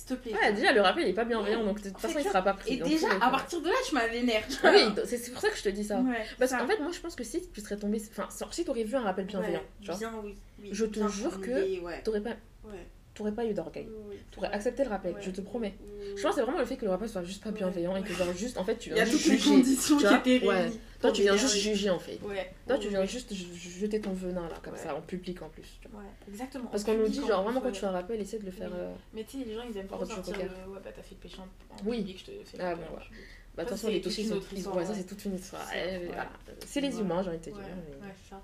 S'il 0.07 0.17
te 0.17 0.23
plaît. 0.23 0.33
Ouais, 0.33 0.53
déjà, 0.55 0.73
le 0.73 0.81
rappel, 0.81 1.05
il 1.05 1.11
est 1.11 1.13
pas 1.13 1.25
bienveillant, 1.27 1.63
donc 1.65 1.81
de 1.83 1.91
toute 1.91 1.99
façon, 2.01 2.19
il 2.19 2.25
sera 2.25 2.43
pas 2.43 2.55
pris. 2.55 2.75
Et 2.75 2.77
déjà, 2.79 3.09
à 3.21 3.31
partir 3.31 3.61
de 3.61 3.69
là, 3.69 3.75
tu 3.87 3.95
m'as 3.95 4.07
vénère. 4.07 4.43
Ah 4.65 4.73
oui, 4.75 4.83
c'est 5.07 5.31
pour 5.33 5.43
ça 5.43 5.51
que 5.51 5.57
je 5.59 5.63
te 5.63 5.69
dis 5.69 5.85
ça. 5.85 6.01
Ouais, 6.01 6.25
Parce 6.39 6.53
qu'en 6.53 6.67
fait, 6.67 6.79
moi, 6.79 6.91
je 6.93 7.01
pense 7.01 7.15
que 7.15 7.25
si 7.25 7.43
tu 7.51 7.61
serais 7.61 7.77
tombé. 7.77 8.01
Enfin, 8.11 8.29
si 8.51 8.65
t'aurais 8.65 8.85
vu 8.85 8.97
un 8.97 9.03
rappel 9.03 9.27
bienveillant, 9.27 9.59
Ouais, 9.59 9.67
tu 9.81 9.87
vois, 9.89 9.97
bien, 9.99 10.13
oui, 10.25 10.35
oui, 10.63 10.69
Je 10.73 10.85
te 10.87 10.91
bien 11.01 11.09
jure 11.09 11.41
que- 11.41 11.81
Ouais. 11.85 12.03
t'aurais 12.03 12.23
pas, 12.23 12.31
Ouais. 12.65 12.87
T'aurais 13.21 13.33
pas 13.33 13.45
eu 13.45 13.53
d'orgueil. 13.53 13.87
Oui, 14.09 14.17
T'aurais 14.31 14.49
ouais. 14.49 14.55
accepté 14.55 14.83
le 14.83 14.89
rappel, 14.89 15.13
Ouais. 15.15 15.21
je 15.23 15.31
te 15.31 15.41
promets. 15.43 15.75
Je 16.17 16.23
pense 16.23 16.31
que 16.31 16.35
c'est 16.37 16.43
vraiment 16.43 16.59
le 16.59 16.65
fait 16.65 16.77
que 16.77 16.85
le 16.87 16.91
rappel 16.91 17.09
soit 17.09 17.23
juste 17.23 17.43
pas 17.43 17.51
Ouais. 17.51 17.57
bienveillant 17.57 17.95
et 17.97 18.03
que, 18.03 18.15
genre, 18.15 18.33
juste, 18.33 18.57
en 18.57 18.65
fait, 18.65 18.77
tu 18.79 18.93
viens 18.95 19.05
toutes 19.05 19.13
juste 19.15 19.27
les 19.29 19.37
juger. 19.39 19.51
conditions 19.51 19.97
tu 19.99 20.07
qui 20.23 20.39
vois 20.39 20.55
Ouais. 20.55 20.61
réunies. 20.63 20.81
Toi, 21.01 21.13
tu 21.13 21.23
viens 21.23 21.37
juste 21.37 21.57
juger, 21.57 21.91
en 21.91 21.99
fait. 21.99 22.19
Ouais. 22.23 22.51
Toi, 22.67 22.79
tu 22.79 22.89
viens 22.89 23.05
juste 23.05 23.35
ju- 23.35 23.47
jeter 23.81 24.01
ton 24.01 24.13
venin, 24.13 24.49
là, 24.49 24.55
comme 24.63 24.73
Ouais. 24.73 24.79
ça, 24.79 24.95
en 24.97 25.01
public 25.03 25.43
en 25.43 25.49
plus. 25.51 25.79
tu 25.83 25.89
vois. 25.89 26.01
Ouais, 26.01 26.07
exactement. 26.29 26.67
Parce 26.71 26.85
qu'on 26.85 26.95
nous 26.97 27.09
dit, 27.09 27.21
en 27.21 27.27
genre, 27.27 27.43
vraiment, 27.43 27.61
quand 27.61 27.67
ouais. 27.67 27.73
tu 27.73 27.81
fais 27.81 27.87
un 27.87 27.91
rappel, 27.91 28.21
essaie 28.21 28.39
de 28.39 28.47
le 28.47 28.51
faire. 28.53 28.71
Euh, 28.75 28.93
Mais 29.13 29.25
tu 29.25 29.39
sais, 29.39 29.45
les 29.45 29.55
gens, 29.55 29.63
ils 29.71 29.77
aiment 29.77 29.87
pas 29.87 29.99
sortir. 30.07 30.39
Ouais, 30.39 30.45
bah 30.83 30.91
t'as 30.95 31.03
fait 31.03 31.15
le 31.15 31.21
péchant 31.21 31.47
en 31.71 31.77
Oui. 31.89 31.99
public, 31.99 32.19
je 32.21 32.25
te 32.25 32.31
fais 32.49 32.57
le 32.57 32.65
Ah, 32.65 32.75
bon, 32.75 32.81
ouais. 32.83 32.89
Bah, 33.57 33.65
toute 33.65 33.71
Ça, 33.71 33.77
façon, 33.77 33.87
c'est 33.89 33.93
les 33.95 34.03
sont. 34.63 34.71
Ouais, 34.73 34.85
ça, 34.85 34.91
ouais. 34.93 34.97
c'est 34.97 35.05
toute 35.07 35.25
une 35.27 35.35
histoire. 35.35 35.67
C'est- 35.71 35.99
Ouais, 35.99 36.07
ouais. 36.09 36.15
C'est 36.67 36.81
les 36.81 36.95
Ouais. 36.95 37.01
humains, 37.03 37.23
j'ai 37.23 37.29
envie 37.29 37.39
de 37.39 37.43
te 37.45 37.51
dire. 37.51 37.59
Ouais, 37.59 37.65
mais- 38.01 38.07
ouais, 38.07 38.15
c'est 38.25 38.31
ça. 38.31 38.41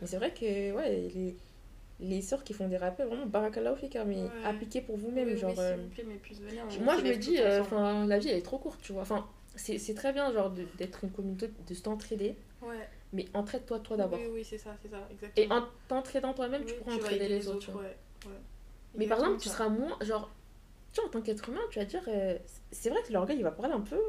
Mais 0.00 0.06
c'est 0.08 0.16
vrai 0.16 0.32
que 0.34 0.72
ouais, 0.72 0.90
les, 1.14 1.36
les 2.00 2.20
sœurs 2.22 2.42
qui 2.44 2.52
font 2.52 2.68
des 2.68 2.76
rappels, 2.76 3.06
vraiment, 3.06 3.26
barakallah 3.26 3.76
fik, 3.76 3.96
hein, 3.96 4.04
mais 4.06 4.22
Ouais. 4.22 4.28
appliquez 4.44 4.80
pour 4.80 4.96
vous-même. 4.96 5.28
Oui, 5.28 5.36
genre, 5.36 5.54
euh, 5.58 5.76
plaît, 5.94 6.04
mais 6.06 6.78
moi, 6.80 6.96
je 6.98 7.04
me 7.04 7.16
dis, 7.16 7.38
euh, 7.38 8.06
la 8.06 8.18
vie, 8.18 8.28
elle 8.28 8.38
est 8.38 8.42
trop 8.42 8.58
courte, 8.58 8.80
tu 8.82 8.92
vois. 8.92 9.02
Enfin, 9.02 9.26
c'est 9.56 9.94
très 9.94 10.12
bien, 10.12 10.32
genre, 10.32 10.50
d'être 10.50 11.04
une 11.04 11.10
communauté, 11.10 11.50
de 11.68 11.74
s'entraider, 11.74 12.36
Ouais. 12.62 12.88
mais 13.12 13.26
entraide-toi 13.34 13.78
toi 13.80 13.96
d'abord. 13.96 14.18
Oui, 14.20 14.26
oui, 14.32 14.44
c'est 14.44 14.58
ça, 14.58 14.74
c'est 14.82 14.88
ça, 14.90 15.06
Et 15.36 15.50
en 15.50 15.64
t'entraidant 15.88 16.32
toi-même, 16.34 16.64
tu 16.64 16.74
pourras 16.74 16.94
entraider 16.94 17.24
aider 17.26 17.28
les 17.28 17.48
autres. 17.48 17.70
ouais. 17.76 17.96
Mais 18.94 19.06
par 19.06 19.18
exemple, 19.20 19.40
tu 19.40 19.48
seras 19.48 19.68
moins, 19.68 19.96
genre, 20.02 20.30
tu 20.92 21.00
vois, 21.00 21.08
en 21.08 21.12
tant 21.12 21.22
qu'être 21.22 21.48
humain, 21.48 21.60
tu 21.70 21.78
vas 21.78 21.84
dire, 21.86 22.02
euh, 22.08 22.36
c'est 22.70 22.90
vrai 22.90 23.00
que 23.06 23.12
l'orgueil, 23.12 23.38
il 23.38 23.42
va 23.42 23.50
parler 23.50 23.72
un 23.72 23.80
peu, 23.80 24.00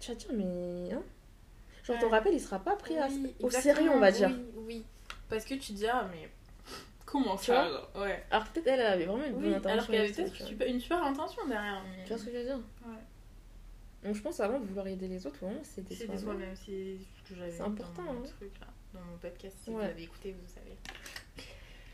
tu 0.00 0.10
vas 0.10 0.14
dire, 0.16 0.30
mais. 0.34 0.92
Hein 0.92 1.02
Genre, 1.84 1.98
ton 1.98 2.08
rappel, 2.10 2.32
il 2.34 2.40
sera 2.40 2.60
pas 2.60 2.76
pris 2.76 2.96
à- 2.96 3.08
au 3.40 3.50
sérieux, 3.50 3.90
on 3.90 3.98
va 3.98 4.12
dire. 4.12 4.30
Oui, 4.30 4.44
oui. 4.66 4.84
Parce 5.28 5.44
que 5.44 5.54
tu 5.54 5.72
te 5.72 5.72
dis, 5.72 5.86
ah, 5.88 6.08
mais 6.12 6.28
comment 7.12 7.36
Tu 7.36 7.46
ça 7.46 7.68
Ouais. 7.94 8.24
Alors, 8.30 8.48
peut-être 8.48 8.66
elle, 8.68 8.80
avait 8.80 9.04
vraiment 9.04 9.24
une 9.24 9.32
bonne 9.34 9.44
Oui, 9.44 9.54
intention. 9.54 9.70
alors 9.70 9.86
qu'elle 9.86 10.00
avait 10.00 10.12
peut-être 10.12 10.68
une 10.68 10.80
super 10.80 11.04
intention 11.04 11.46
derrière. 11.46 11.82
mais- 11.84 12.02
Tu 12.04 12.08
vois 12.08 12.18
ce 12.18 12.24
que 12.24 12.30
je 12.32 12.36
veux 12.38 12.44
dire 12.44 12.58
Ouais. 12.86 12.96
Donc, 14.04 14.14
je 14.16 14.22
pense 14.22 14.40
avant 14.40 14.58
de 14.58 14.64
vouloir 14.66 14.86
aider 14.88 15.06
les 15.06 15.26
autres, 15.26 15.38
vraiment, 15.44 15.60
c'est 15.62 15.82
des 15.82 15.94
C'est 15.94 16.06
soi-même. 16.06 16.16
des 16.16 16.22
soi-même, 16.24 16.56
c'est 16.56 16.96
ce 17.24 17.28
que 17.28 17.36
j'avais 17.38 17.50
C'est 17.52 17.56
dit 17.58 17.62
important, 17.62 18.02
dans 18.04 18.12
mon 18.14 18.20
hein. 18.20 18.32
truc 18.38 18.50
là, 18.60 18.66
dans 18.94 19.00
mon 19.04 19.16
podcast. 19.18 19.56
Si 19.62 19.70
Ouais. 19.70 19.76
vous 19.76 19.82
avez 19.90 20.02
écouté, 20.02 20.32
vous 20.32 20.48
savez. 20.48 20.76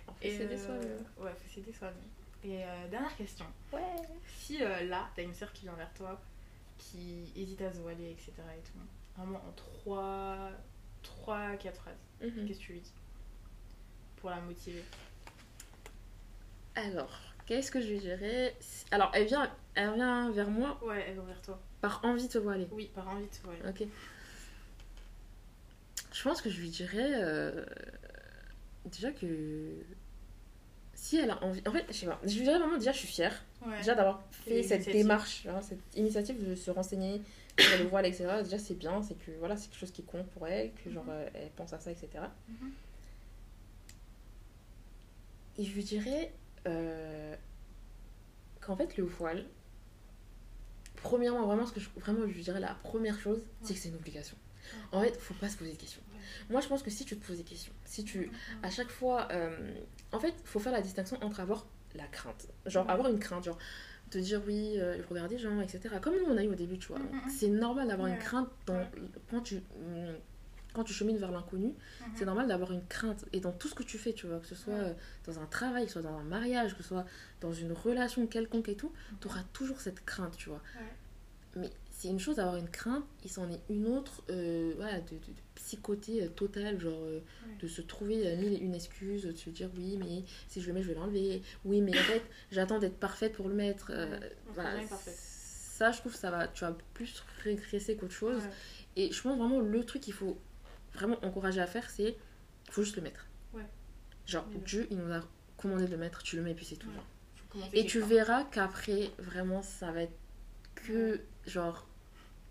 Alors, 0.07 0.17
faut 0.17 0.23
s'aider 0.23 0.55
euh, 0.55 0.67
soi-même. 0.67 1.05
Ouais, 1.19 1.31
faut 1.37 1.55
s'aider 1.55 1.73
soi-même. 1.73 1.97
Et 2.45 2.65
euh, 2.65 2.89
dernière 2.89 3.17
question. 3.17 3.45
Ouais. 3.73 3.81
Si 4.39 4.63
euh, 4.63 4.85
là, 4.85 5.09
t'as 5.15 5.23
une 5.23 5.35
sœur 5.35 5.53
qui 5.53 5.65
vient 5.65 5.75
vers 5.75 5.93
toi, 5.95 6.19
qui 6.79 7.31
hésite 7.37 7.61
à 7.63 7.73
se 7.73 7.79
voiler, 7.81 8.13
etc. 8.13 8.33
et 8.57 8.61
tout, 8.63 8.79
vraiment 9.17 9.39
en 9.47 9.53
3, 9.57 10.51
3 11.03 11.57
4 11.57 11.77
phrases, 11.81 11.95
Mhm. 12.23 12.47
qu'est-ce 12.47 12.59
que 12.61 12.65
tu 12.65 12.73
lui 12.75 12.81
dis? 12.81 12.93
Pour 14.17 14.31
la 14.31 14.41
motiver. 14.41 14.83
Alors, 16.87 17.11
qu'est-ce 17.47 17.71
que 17.71 17.81
je 17.81 17.89
lui 17.89 17.99
dirais 17.99 18.55
Alors, 18.91 19.11
elle 19.15 19.27
vient, 19.27 19.51
elle 19.75 19.95
vient 19.95 20.31
vers 20.31 20.49
moi 20.51 20.79
Ouais, 20.83 21.05
elle 21.09 21.15
vient 21.15 21.25
vers 21.25 21.43
toi. 21.43 21.61
par 21.81 22.05
envie 22.05 22.27
de 22.27 22.33
se 22.33 22.39
voiler. 22.39 22.69
Oui, 22.71 22.91
par 22.95 23.09
envie 23.09 23.27
de 23.27 23.35
se 23.35 23.43
voiler. 23.43 23.61
Ok. 23.69 23.87
Je 26.13 26.23
pense 26.23 26.41
que 26.41 26.51
je 26.51 26.61
lui 26.61 26.71
dirais 26.71 27.11
euh, 27.23 27.65
déjà 28.87 29.11
que 29.13 29.73
si 30.95 31.17
elle 31.19 31.31
a 31.31 31.43
envie. 31.45 31.63
En 31.67 31.73
fait, 31.73 31.85
je 31.89 31.93
sais 31.93 32.07
pas. 32.07 32.21
Je 32.25 32.35
lui 32.37 32.43
dirais 32.43 32.59
vraiment 32.59 32.79
déjà, 32.79 32.93
je 32.93 32.99
suis 32.99 33.09
fière 33.09 33.45
Ouais. 33.67 33.77
déjà 33.79 33.95
d'avoir 33.97 34.23
fait 34.31 34.63
cette 34.63 34.85
démarche, 34.89 35.45
hein, 35.49 35.61
cette 35.63 35.81
initiative 35.97 36.49
de 36.49 36.55
se 36.55 36.71
renseigner 36.71 37.21
sur 37.59 37.79
le 37.79 37.85
voile, 37.85 38.07
etc. 38.07 38.29
Déjà, 38.45 38.59
c'est 38.59 38.75
bien, 38.75 39.03
c'est 39.03 39.15
que 39.19 39.33
voilà, 39.41 39.57
c'est 39.57 39.69
quelque 39.69 39.81
chose 39.81 39.91
qui 39.91 40.05
compte 40.05 40.27
pour 40.29 40.47
elle, 40.47 40.71
que 40.85 40.91
genre 40.91 41.05
Mhm. 41.05 41.11
euh, 41.11 41.29
elle 41.35 41.51
pense 41.51 41.73
à 41.73 41.81
ça, 41.81 41.91
etc. 41.91 42.09
Mhm. 42.49 42.71
Et 45.59 45.65
je 45.65 45.73
lui 45.75 45.83
dirais 45.83 46.33
euh, 46.67 47.35
qu'en 48.61 48.77
fait, 48.77 48.97
le 48.97 49.05
voile, 49.05 49.45
premièrement, 50.97 51.47
vraiment, 51.47 51.67
ce 51.67 51.73
que 51.73 51.81
je, 51.81 51.89
vraiment, 51.97 52.27
je 52.27 52.41
dirais 52.41 52.61
la 52.61 52.75
première 52.83 53.19
chose, 53.21 53.43
c'est 53.63 53.75
que 53.75 53.81
c'est 53.81 53.89
une 53.89 53.97
obligation. 53.97 54.37
En 54.93 55.01
fait, 55.03 55.17
faut 55.19 55.35
pas 55.35 55.49
se 55.49 55.57
poser 55.57 55.73
de 55.73 55.79
questions. 55.79 56.03
Moi, 56.51 56.61
je 56.61 56.69
pense 56.69 56.83
que 56.83 56.91
si 56.91 57.05
tu 57.05 57.17
te 57.17 57.27
poses 57.27 57.39
des 57.39 57.45
questions, 57.45 57.73
si 57.85 58.05
tu, 58.05 58.31
à 58.63 58.71
chaque 58.71 58.91
fois, 58.91 59.29
euh, 59.33 59.73
en 60.13 60.21
fait, 60.21 60.35
faut 60.45 60.59
faire 60.59 60.73
la 60.73 60.83
distinction 60.83 61.17
entre 61.23 61.41
avoir 61.41 61.67
la 61.95 62.07
crainte, 62.07 62.49
genre 62.67 62.89
avoir 62.91 63.09
une 63.09 63.19
crainte, 63.19 63.45
genre 63.45 63.59
te 64.11 64.19
dire 64.19 64.43
oui, 64.47 64.75
euh, 64.77 64.97
le 64.97 65.05
regard 65.05 65.29
des 65.29 65.39
gens, 65.39 65.61
etc. 65.61 65.97
Comme 66.01 66.15
nous 66.17 66.27
on 66.27 66.37
a 66.37 66.45
eu 66.45 66.49
au 66.49 66.55
début, 66.55 66.79
tu 66.79 66.89
vois. 66.89 66.99
Mhm. 66.99 67.31
C'est 67.31 67.49
normal 67.49 67.89
d'avoir 67.89 68.09
une 68.09 68.19
crainte 68.19 68.49
dans, 68.67 68.87
quand 69.31 69.41
tu 69.41 69.63
quand 70.75 70.85
tu 70.85 70.93
chemines 70.93 71.17
vers 71.19 71.33
l'inconnu, 71.33 71.69
Mhm. 71.69 72.07
c'est 72.15 72.25
normal 72.25 72.47
d'avoir 72.49 72.73
une 72.73 72.85
crainte 72.87 73.25
et 73.33 73.41
dans 73.41 73.53
tout 73.53 73.69
ce 73.69 73.75
que 73.75 73.83
tu 73.83 73.99
fais, 73.99 74.13
tu 74.13 74.27
vois, 74.27 74.39
que 74.39 74.47
ce 74.47 74.55
soit 74.55 74.75
euh, 74.75 74.93
dans 75.27 75.39
un 75.41 75.47
travail, 75.47 75.85
que 75.87 75.93
ce 75.93 76.01
soit 76.01 76.11
dans 76.11 76.17
un 76.19 76.25
mariage, 76.25 76.77
que 76.77 76.83
ce 76.83 76.89
soit 76.91 77.07
dans 77.41 77.53
une 77.53 77.73
relation 77.73 78.27
quelconque 78.27 78.69
et 78.69 78.77
tout, 78.77 78.93
Mhm. 79.13 79.19
tu 79.21 79.27
auras 79.29 79.43
toujours 79.53 79.81
cette 79.81 80.05
crainte, 80.05 80.37
tu 80.37 80.49
vois. 80.51 80.63
Mais 81.57 81.71
c'est 81.91 82.09
une 82.09 82.21
chose 82.21 82.37
d'avoir 82.37 82.57
une 82.57 82.69
crainte, 82.69 83.05
et 83.25 83.29
c'en 83.29 83.51
est 83.51 83.61
une 83.71 83.87
autre, 83.89 84.23
euh, 84.31 84.75
voilà, 84.77 85.01
de, 85.01 85.11
de, 85.11 85.15
de 85.17 85.41
psychoter 85.57 86.23
euh, 86.23 86.29
total, 86.29 86.79
genre 86.79 86.93
euh, 87.03 87.21
de 87.61 87.67
se 87.67 87.81
trouver 87.83 88.37
mille 88.37 88.53
et 88.53 88.59
une 88.59 88.75
excuse, 88.75 89.23
de 89.25 89.33
se 89.37 89.51
dire 89.51 89.69
oui, 89.77 89.97
mais 89.99 90.23
si 90.49 90.61
je 90.61 90.69
le 90.69 90.75
mets, 90.75 90.83
je 90.83 90.89
vais 90.89 90.95
l'enlever. 90.95 91.43
Oui, 91.65 91.81
mais 91.81 91.93
en 91.99 92.03
fait, 92.03 92.23
j'attends 92.53 92.79
d'être 92.79 92.99
parfaite 92.99 93.33
pour 93.33 93.49
le 93.49 93.55
mettre. 93.55 93.91
voilà, 94.55 94.71
ça, 94.89 95.91
je 95.93 95.99
trouve, 95.99 96.15
ça 96.15 96.31
va, 96.31 96.47
tu 96.49 96.65
vas 96.65 96.77
plus 96.95 97.23
régresser 97.43 97.97
qu'autre 97.97 98.13
chose. 98.13 98.43
Et 98.97 99.11
je 99.13 99.23
pense 99.23 99.37
vraiment, 99.39 99.61
le 99.61 99.85
truc 99.85 100.03
qu'il 100.03 100.13
faut 100.13 100.39
vraiment 100.95 101.19
encourager 101.25 101.61
à 101.61 101.67
faire, 101.67 101.89
c'est 101.91 102.17
il 102.67 102.73
faut 102.73 102.83
juste 102.83 102.97
le 102.97 103.03
mettre. 103.03 103.27
Ouais. 103.55 103.63
Genre, 104.27 104.47
Mais 104.53 104.59
Dieu, 104.59 104.87
il 104.91 104.99
nous 104.99 105.13
a 105.13 105.21
commandé 105.57 105.87
de 105.87 105.91
le 105.91 105.97
mettre, 105.97 106.23
tu 106.23 106.37
le 106.37 106.43
mets, 106.43 106.53
et 106.53 106.55
puis 106.55 106.65
c'est 106.67 106.77
tout. 106.77 106.89
Ouais. 107.55 107.63
Et 107.73 107.87
tu 107.87 108.01
part. 108.01 108.09
verras 108.09 108.45
qu'après, 108.45 109.11
vraiment, 109.19 109.63
ça 109.63 109.91
va 109.91 110.03
être 110.03 110.17
que, 110.75 111.21
genre, 111.47 111.87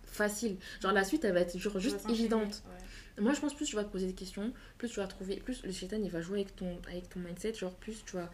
facile. 0.04 0.58
Genre 0.82 0.92
la 0.92 1.04
suite, 1.04 1.24
elle 1.26 1.34
va 1.34 1.42
être 1.42 1.58
genre 1.58 1.80
juste 1.80 2.10
évidente. 2.10 2.64
ouais. 2.68 3.24
Moi, 3.24 3.34
je 3.34 3.40
pense 3.40 3.56
plus 3.56 3.66
tu 3.66 3.76
vas 3.76 3.84
te 3.84 3.92
poser 3.92 4.06
des 4.08 4.14
questions, 4.14 4.54
plus 4.78 4.90
tu 4.90 5.00
vas 5.00 5.08
trouver, 5.08 5.38
plus 5.38 5.64
le 5.64 5.72
shaitan 5.72 5.98
il 6.04 6.10
va 6.12 6.22
jouer 6.22 6.42
avec 6.42 6.56
ton, 6.56 6.80
avec 6.88 7.10
ton 7.10 7.20
mindset, 7.20 7.54
genre 7.56 7.74
plus 7.76 8.04
tu 8.06 8.16
vas. 8.16 8.32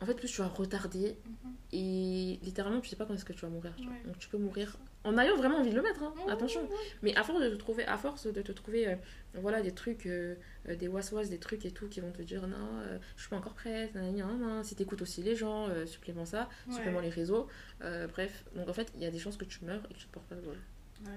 En 0.00 0.06
fait, 0.06 0.14
plus 0.14 0.28
tu 0.30 0.40
vas 0.40 0.46
retarder 0.48 1.16
Mhm. 1.26 1.52
et 1.72 2.38
littéralement, 2.42 2.80
tu 2.80 2.88
sais 2.88 2.96
pas 2.96 3.06
quand 3.06 3.14
est-ce 3.14 3.24
que 3.24 3.32
tu 3.32 3.40
vas 3.40 3.48
mourir. 3.48 3.72
tu 3.76 3.84
vois. 3.84 3.92
Ouais. 3.92 4.02
Donc 4.04 4.18
tu 4.18 4.28
peux 4.28 4.38
mourir 4.38 4.76
en 5.04 5.18
ayant 5.18 5.36
vraiment 5.36 5.58
envie 5.58 5.70
de 5.70 5.76
le 5.76 5.82
mettre, 5.82 6.02
hein, 6.02 6.14
attention. 6.28 6.66
Mais 7.02 7.14
à 7.16 7.22
force 7.22 7.42
de 7.42 7.50
te 7.50 7.56
trouver, 7.56 7.84
à 7.86 7.96
force 7.98 8.26
de 8.26 8.40
te 8.42 8.52
trouver, 8.52 8.88
euh, 8.88 8.94
voilà, 9.34 9.60
des 9.62 9.72
trucs, 9.72 10.06
euh, 10.06 10.34
euh, 10.68 10.76
des 10.76 10.88
was 10.88 11.10
des 11.28 11.38
trucs 11.38 11.64
et 11.66 11.70
tout 11.70 11.88
qui 11.88 12.00
vont 12.00 12.10
te 12.10 12.22
dire 12.22 12.46
non, 12.46 12.56
euh, 12.78 12.98
je 13.16 13.20
suis 13.22 13.30
pas 13.30 13.36
encore 13.36 13.54
prête, 13.54 13.94
nan, 13.94 14.14
nan, 14.16 14.38
nan. 14.40 14.64
si 14.64 14.74
t'écoutes 14.74 15.02
aussi 15.02 15.22
les 15.22 15.36
gens, 15.36 15.68
supplément 15.86 16.24
ça, 16.24 16.48
Ouais. 16.68 16.74
supplément 16.74 17.00
les 17.00 17.10
réseaux, 17.10 17.46
bref. 17.80 18.44
Donc 18.56 18.68
en 18.68 18.72
fait, 18.72 18.90
il 18.94 19.02
y 19.02 19.06
a 19.06 19.10
des 19.10 19.18
chances 19.18 19.36
que 19.36 19.44
tu 19.44 19.64
meurs 19.64 19.82
et 19.90 19.94
que 19.94 19.98
tu 19.98 20.06
te 20.06 20.12
portes 20.12 20.26
pas 20.26 20.36
de 20.36 20.40
vol. 20.40 20.56
Ouais, 21.04 21.10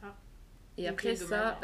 ça. 0.00 0.16
Et 0.78 0.88
après 0.88 1.14
ça, 1.16 1.60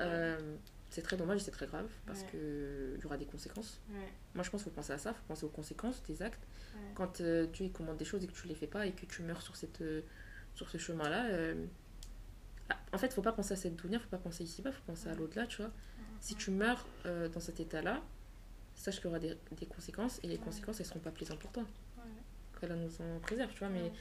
c'est 0.91 1.03
très 1.03 1.17
dommage 1.17 1.41
et 1.41 1.45
c'est 1.45 1.51
très 1.51 1.67
grave 1.67 1.89
parce 2.07 2.21
Ouais. 2.21 2.27
que 2.33 2.95
il 2.97 3.03
y 3.03 3.07
aura 3.07 3.17
des 3.17 3.25
conséquences. 3.27 3.81
Ouais, 3.91 3.97
Moi, 4.35 4.45
je 4.45 4.51
pense 4.51 4.63
qu'il 4.63 4.71
faut 4.71 4.77
penser 4.77 4.93
à 4.93 4.99
ça, 4.99 5.11
il 5.11 5.15
faut 5.15 5.25
penser 5.29 5.45
aux 5.45 5.49
conséquences 5.51 6.03
des 6.05 6.23
actes. 6.23 6.47
ouais. 6.75 6.81
Quand 6.95 7.21
tu 7.53 7.69
commandes 7.71 7.97
des 7.97 8.05
choses 8.05 8.23
et 8.25 8.27
que 8.27 8.33
tu 8.33 8.47
les 8.47 8.55
fais 8.55 8.67
pas 8.69 8.87
et 8.87 8.93
que 8.93 9.05
tu 9.07 9.23
meurs 9.23 9.43
sur, 9.43 9.57
cette, 9.57 9.83
sur 10.57 10.69
ce 10.69 10.79
chemin-là, 10.79 11.27
euh, 11.27 11.65
ah, 12.71 12.77
en 12.93 12.99
fait, 12.99 13.13
faut 13.15 13.23
pas 13.23 13.33
penser 13.33 13.53
à 13.53 13.57
cette 13.57 13.77
dounia, 13.77 14.01
faut 14.01 14.09
pas 14.09 14.19
penser 14.19 14.43
ici-bas, 14.43 14.73
faut 14.73 14.83
penser 14.87 15.09
à 15.09 15.15
l'au-delà, 15.15 15.47
tu 15.47 15.59
vois. 15.63 15.71
Si 16.21 16.35
tu 16.35 16.51
meurs 16.51 16.85
euh, 17.05 17.29
dans 17.29 17.39
cet 17.41 17.61
état-là, 17.61 18.03
sache 18.75 18.97
qu'il 18.97 19.05
y 19.05 19.09
aura 19.09 19.19
des, 19.21 19.37
des 19.53 19.67
conséquences 19.67 20.19
et 20.25 20.27
les 20.27 20.35
Ouais. 20.39 20.45
conséquences, 20.45 20.81
elles 20.81 20.87
seront 20.87 20.99
pas 20.99 21.11
plus 21.13 21.31
importantes. 21.31 21.69
Ouais. 21.99 22.03
Qu'elle 22.61 22.75
nous 22.75 23.01
en 23.03 23.21
préserve, 23.21 23.53
tu 23.53 23.61
vois. 23.61 23.69
Mais 23.69 23.83
Ouais. 23.83 23.93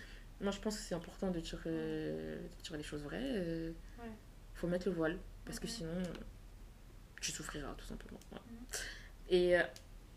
moi, 0.42 0.52
je 0.52 0.60
pense 0.60 0.78
que 0.78 0.82
c'est 0.82 0.96
important 0.96 1.30
de 1.30 1.40
tirer, 1.42 1.70
de 1.70 2.62
tirer 2.64 2.78
les 2.78 2.84
choses 2.84 3.04
vraies. 3.04 3.20
euh, 3.22 3.72
Ouais. 4.00 4.10
faut 4.56 4.68
mettre 4.68 4.88
le 4.90 4.96
voile 4.96 5.20
parce 5.46 5.60
que 5.60 5.68
sinon, 5.68 6.02
tu 7.22 7.32
souffriras 7.32 7.74
tout 7.76 7.86
simplement. 7.86 8.20
Et 9.30 9.58
euh, 9.60 9.64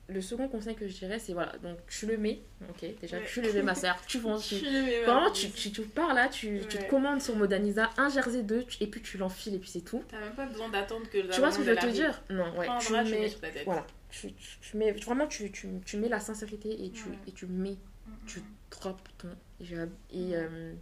le 0.09 0.21
second 0.23 0.49
conseil 0.49 0.75
que 0.75 0.89
je 0.89 0.95
dirais, 0.97 1.19
c'est 1.19 1.35
voilà, 1.35 1.53
donc 1.59 1.77
tu 1.87 2.07
le 2.07 2.17
mets, 2.17 2.41
ok, 2.71 2.85
déjà 3.01 3.19
Ouais. 3.19 3.25
tu 3.27 3.43
le 3.43 3.53
mets, 3.53 3.63
ma 3.63 3.75
sœur, 3.75 3.97
tu 4.07 4.19
penses, 4.21 4.49
tu, 4.49 4.57
Vraiment, 5.05 5.31
tu, 5.31 5.51
tu, 5.51 5.71
tu 5.71 5.83
pars 5.83 6.15
là, 6.15 6.29
tu, 6.29 6.61
tu 6.69 6.79
te 6.79 6.89
commandes 6.89 7.21
sur 7.21 7.37
Modanisa 7.37 7.91
un 7.99 8.09
jersey 8.09 8.43
2 8.43 8.65
et 8.81 8.87
puis 8.87 9.03
tu 9.03 9.19
l'enfiles 9.19 9.55
et 9.55 9.59
puis 9.59 9.69
c'est 9.69 9.83
tout. 9.83 10.03
T'as 10.09 10.19
même 10.21 10.35
pas 10.35 10.47
besoin 10.47 10.71
d'attendre 10.71 11.09
que 11.11 11.19
la 11.19 11.35
tu 11.35 11.41
vois 11.41 11.51
ce 11.53 11.59
que 11.59 11.65
je 11.65 11.71
veux 11.71 11.77
te 11.77 11.87
dire? 11.87 12.23
Non, 12.31 12.57
ouais. 12.59 12.67
Tu 12.81 12.93
bras, 12.93 13.05
mets, 13.05 13.11
mets 13.11 13.29
sur 13.29 13.41
ta 13.41 13.51
tête. 13.51 13.65
voilà, 13.67 13.87
tu, 14.09 14.33
tu, 14.33 14.77
mets, 14.79 14.93
vraiment, 14.93 15.27
tu, 15.27 15.51
tu, 15.53 15.69
tu 15.85 15.97
mets 15.99 16.09
la 16.09 16.21
sincérité 16.21 16.85
et 16.87 16.91
tu, 16.91 17.11
Ouais. 17.11 17.19
et 17.27 17.33
tu 17.33 17.47
mets, 17.47 17.77
Mhm. 18.07 18.15
tu 18.27 18.43
droppes 18.71 19.07
ton 19.19 19.29
hijab. 19.61 19.91
Et 20.11 20.35
euh, 20.37 20.73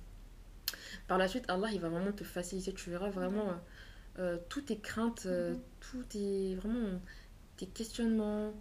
par 1.09 1.18
la 1.18 1.27
suite, 1.27 1.45
Allah, 1.49 1.68
il 1.72 1.81
va 1.81 1.89
vraiment 1.89 2.12
te 2.12 2.22
faciliter. 2.24 2.72
Tu 2.72 2.91
verras 2.91 3.11
vraiment 3.11 3.49
euh, 3.49 3.55
euh, 4.20 4.39
toutes 4.49 4.66
tes 4.66 4.79
craintes, 4.79 5.24
euh, 5.27 5.51
Mhm. 5.55 5.61
tous 5.81 6.03
tes, 6.05 6.55
vraiment, 6.55 7.01
tes 7.57 7.66
questionnements, 7.66 8.53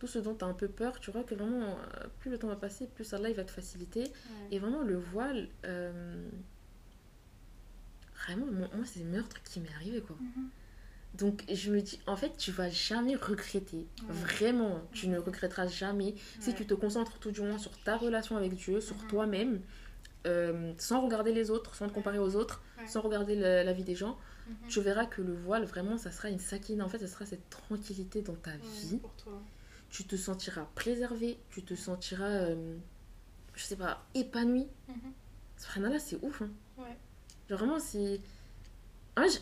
tout 0.00 0.06
ce 0.06 0.18
dont 0.18 0.34
tu 0.34 0.44
as 0.44 0.48
un 0.48 0.54
peu 0.54 0.66
peur. 0.66 0.98
Tu 0.98 1.10
vois 1.12 1.22
que 1.22 1.34
vraiment, 1.34 1.62
euh, 1.78 2.06
plus 2.18 2.30
le 2.30 2.38
temps 2.38 2.48
va 2.48 2.56
passer, 2.56 2.86
plus 2.88 3.12
Allah, 3.14 3.28
il 3.28 3.36
va 3.36 3.44
te 3.44 3.50
faciliter. 3.52 4.00
Ouais. 4.00 4.08
Et 4.50 4.58
vraiment, 4.58 4.82
le 4.82 4.96
voile, 4.96 5.48
euh, 5.66 6.28
vraiment, 8.26 8.46
moi, 8.46 8.84
c'est 8.84 9.00
le 9.00 9.06
meurtre 9.06 9.42
qui 9.42 9.60
m'est 9.60 9.72
arrivé, 9.76 10.00
quoi. 10.00 10.16
Mhm. 10.20 10.48
Donc, 11.14 11.44
je 11.52 11.70
me 11.72 11.80
dis, 11.82 12.00
en 12.06 12.16
fait, 12.16 12.36
tu 12.38 12.50
vas 12.52 12.70
jamais 12.70 13.14
regretter. 13.16 13.78
Ouais. 13.78 13.86
Vraiment, 14.14 14.80
tu 14.92 15.08
ne 15.08 15.18
regretteras 15.18 15.66
jamais 15.66 16.14
si 16.40 16.54
tu 16.54 16.66
te 16.66 16.74
concentres 16.74 17.18
tout 17.18 17.30
du 17.32 17.40
moins 17.42 17.58
sur 17.58 17.76
ta 17.82 17.96
relation 17.96 18.36
avec 18.36 18.54
Dieu, 18.54 18.80
sur 18.80 18.96
Mhm. 18.96 19.06
toi-même, 19.08 19.60
euh, 20.26 20.72
sans 20.78 21.02
regarder 21.02 21.32
les 21.32 21.50
autres, 21.50 21.74
sans 21.74 21.88
te 21.88 21.92
comparer 21.92 22.18
aux 22.18 22.36
autres, 22.36 22.62
sans 22.86 23.00
regarder 23.02 23.34
la 23.36 23.72
vie 23.72 23.84
des 23.84 23.94
gens. 23.96 24.18
Mhm. 24.46 24.54
Tu 24.68 24.80
verras 24.80 25.06
que 25.06 25.20
le 25.20 25.34
voile, 25.34 25.64
vraiment, 25.64 25.98
ça 25.98 26.10
sera 26.10 26.28
une 26.30 26.38
sakine. 26.38 26.80
En 26.80 26.88
fait, 26.88 26.98
ça 26.98 27.06
sera 27.08 27.26
cette 27.26 27.50
tranquillité 27.50 28.22
dans 28.22 28.34
ta 28.36 28.56
vie. 28.56 28.98
pour 28.98 29.14
toi. 29.16 29.42
Tu 29.90 30.04
te 30.04 30.16
sentiras 30.16 30.66
préservé, 30.74 31.38
tu 31.50 31.62
te 31.64 31.74
sentiras, 31.74 32.28
euh, 32.28 32.76
je 33.54 33.62
sais 33.64 33.76
pas, 33.76 34.06
épanoui. 34.14 34.66
Mhm. 34.88 35.12
Subhanallah, 35.56 35.98
c'est 35.98 36.16
ouf. 36.22 36.42
Hein. 36.42 36.50
Ouais. 36.78 36.96
Genre 37.48 37.58
vraiment, 37.58 37.78
c'est. 37.80 38.20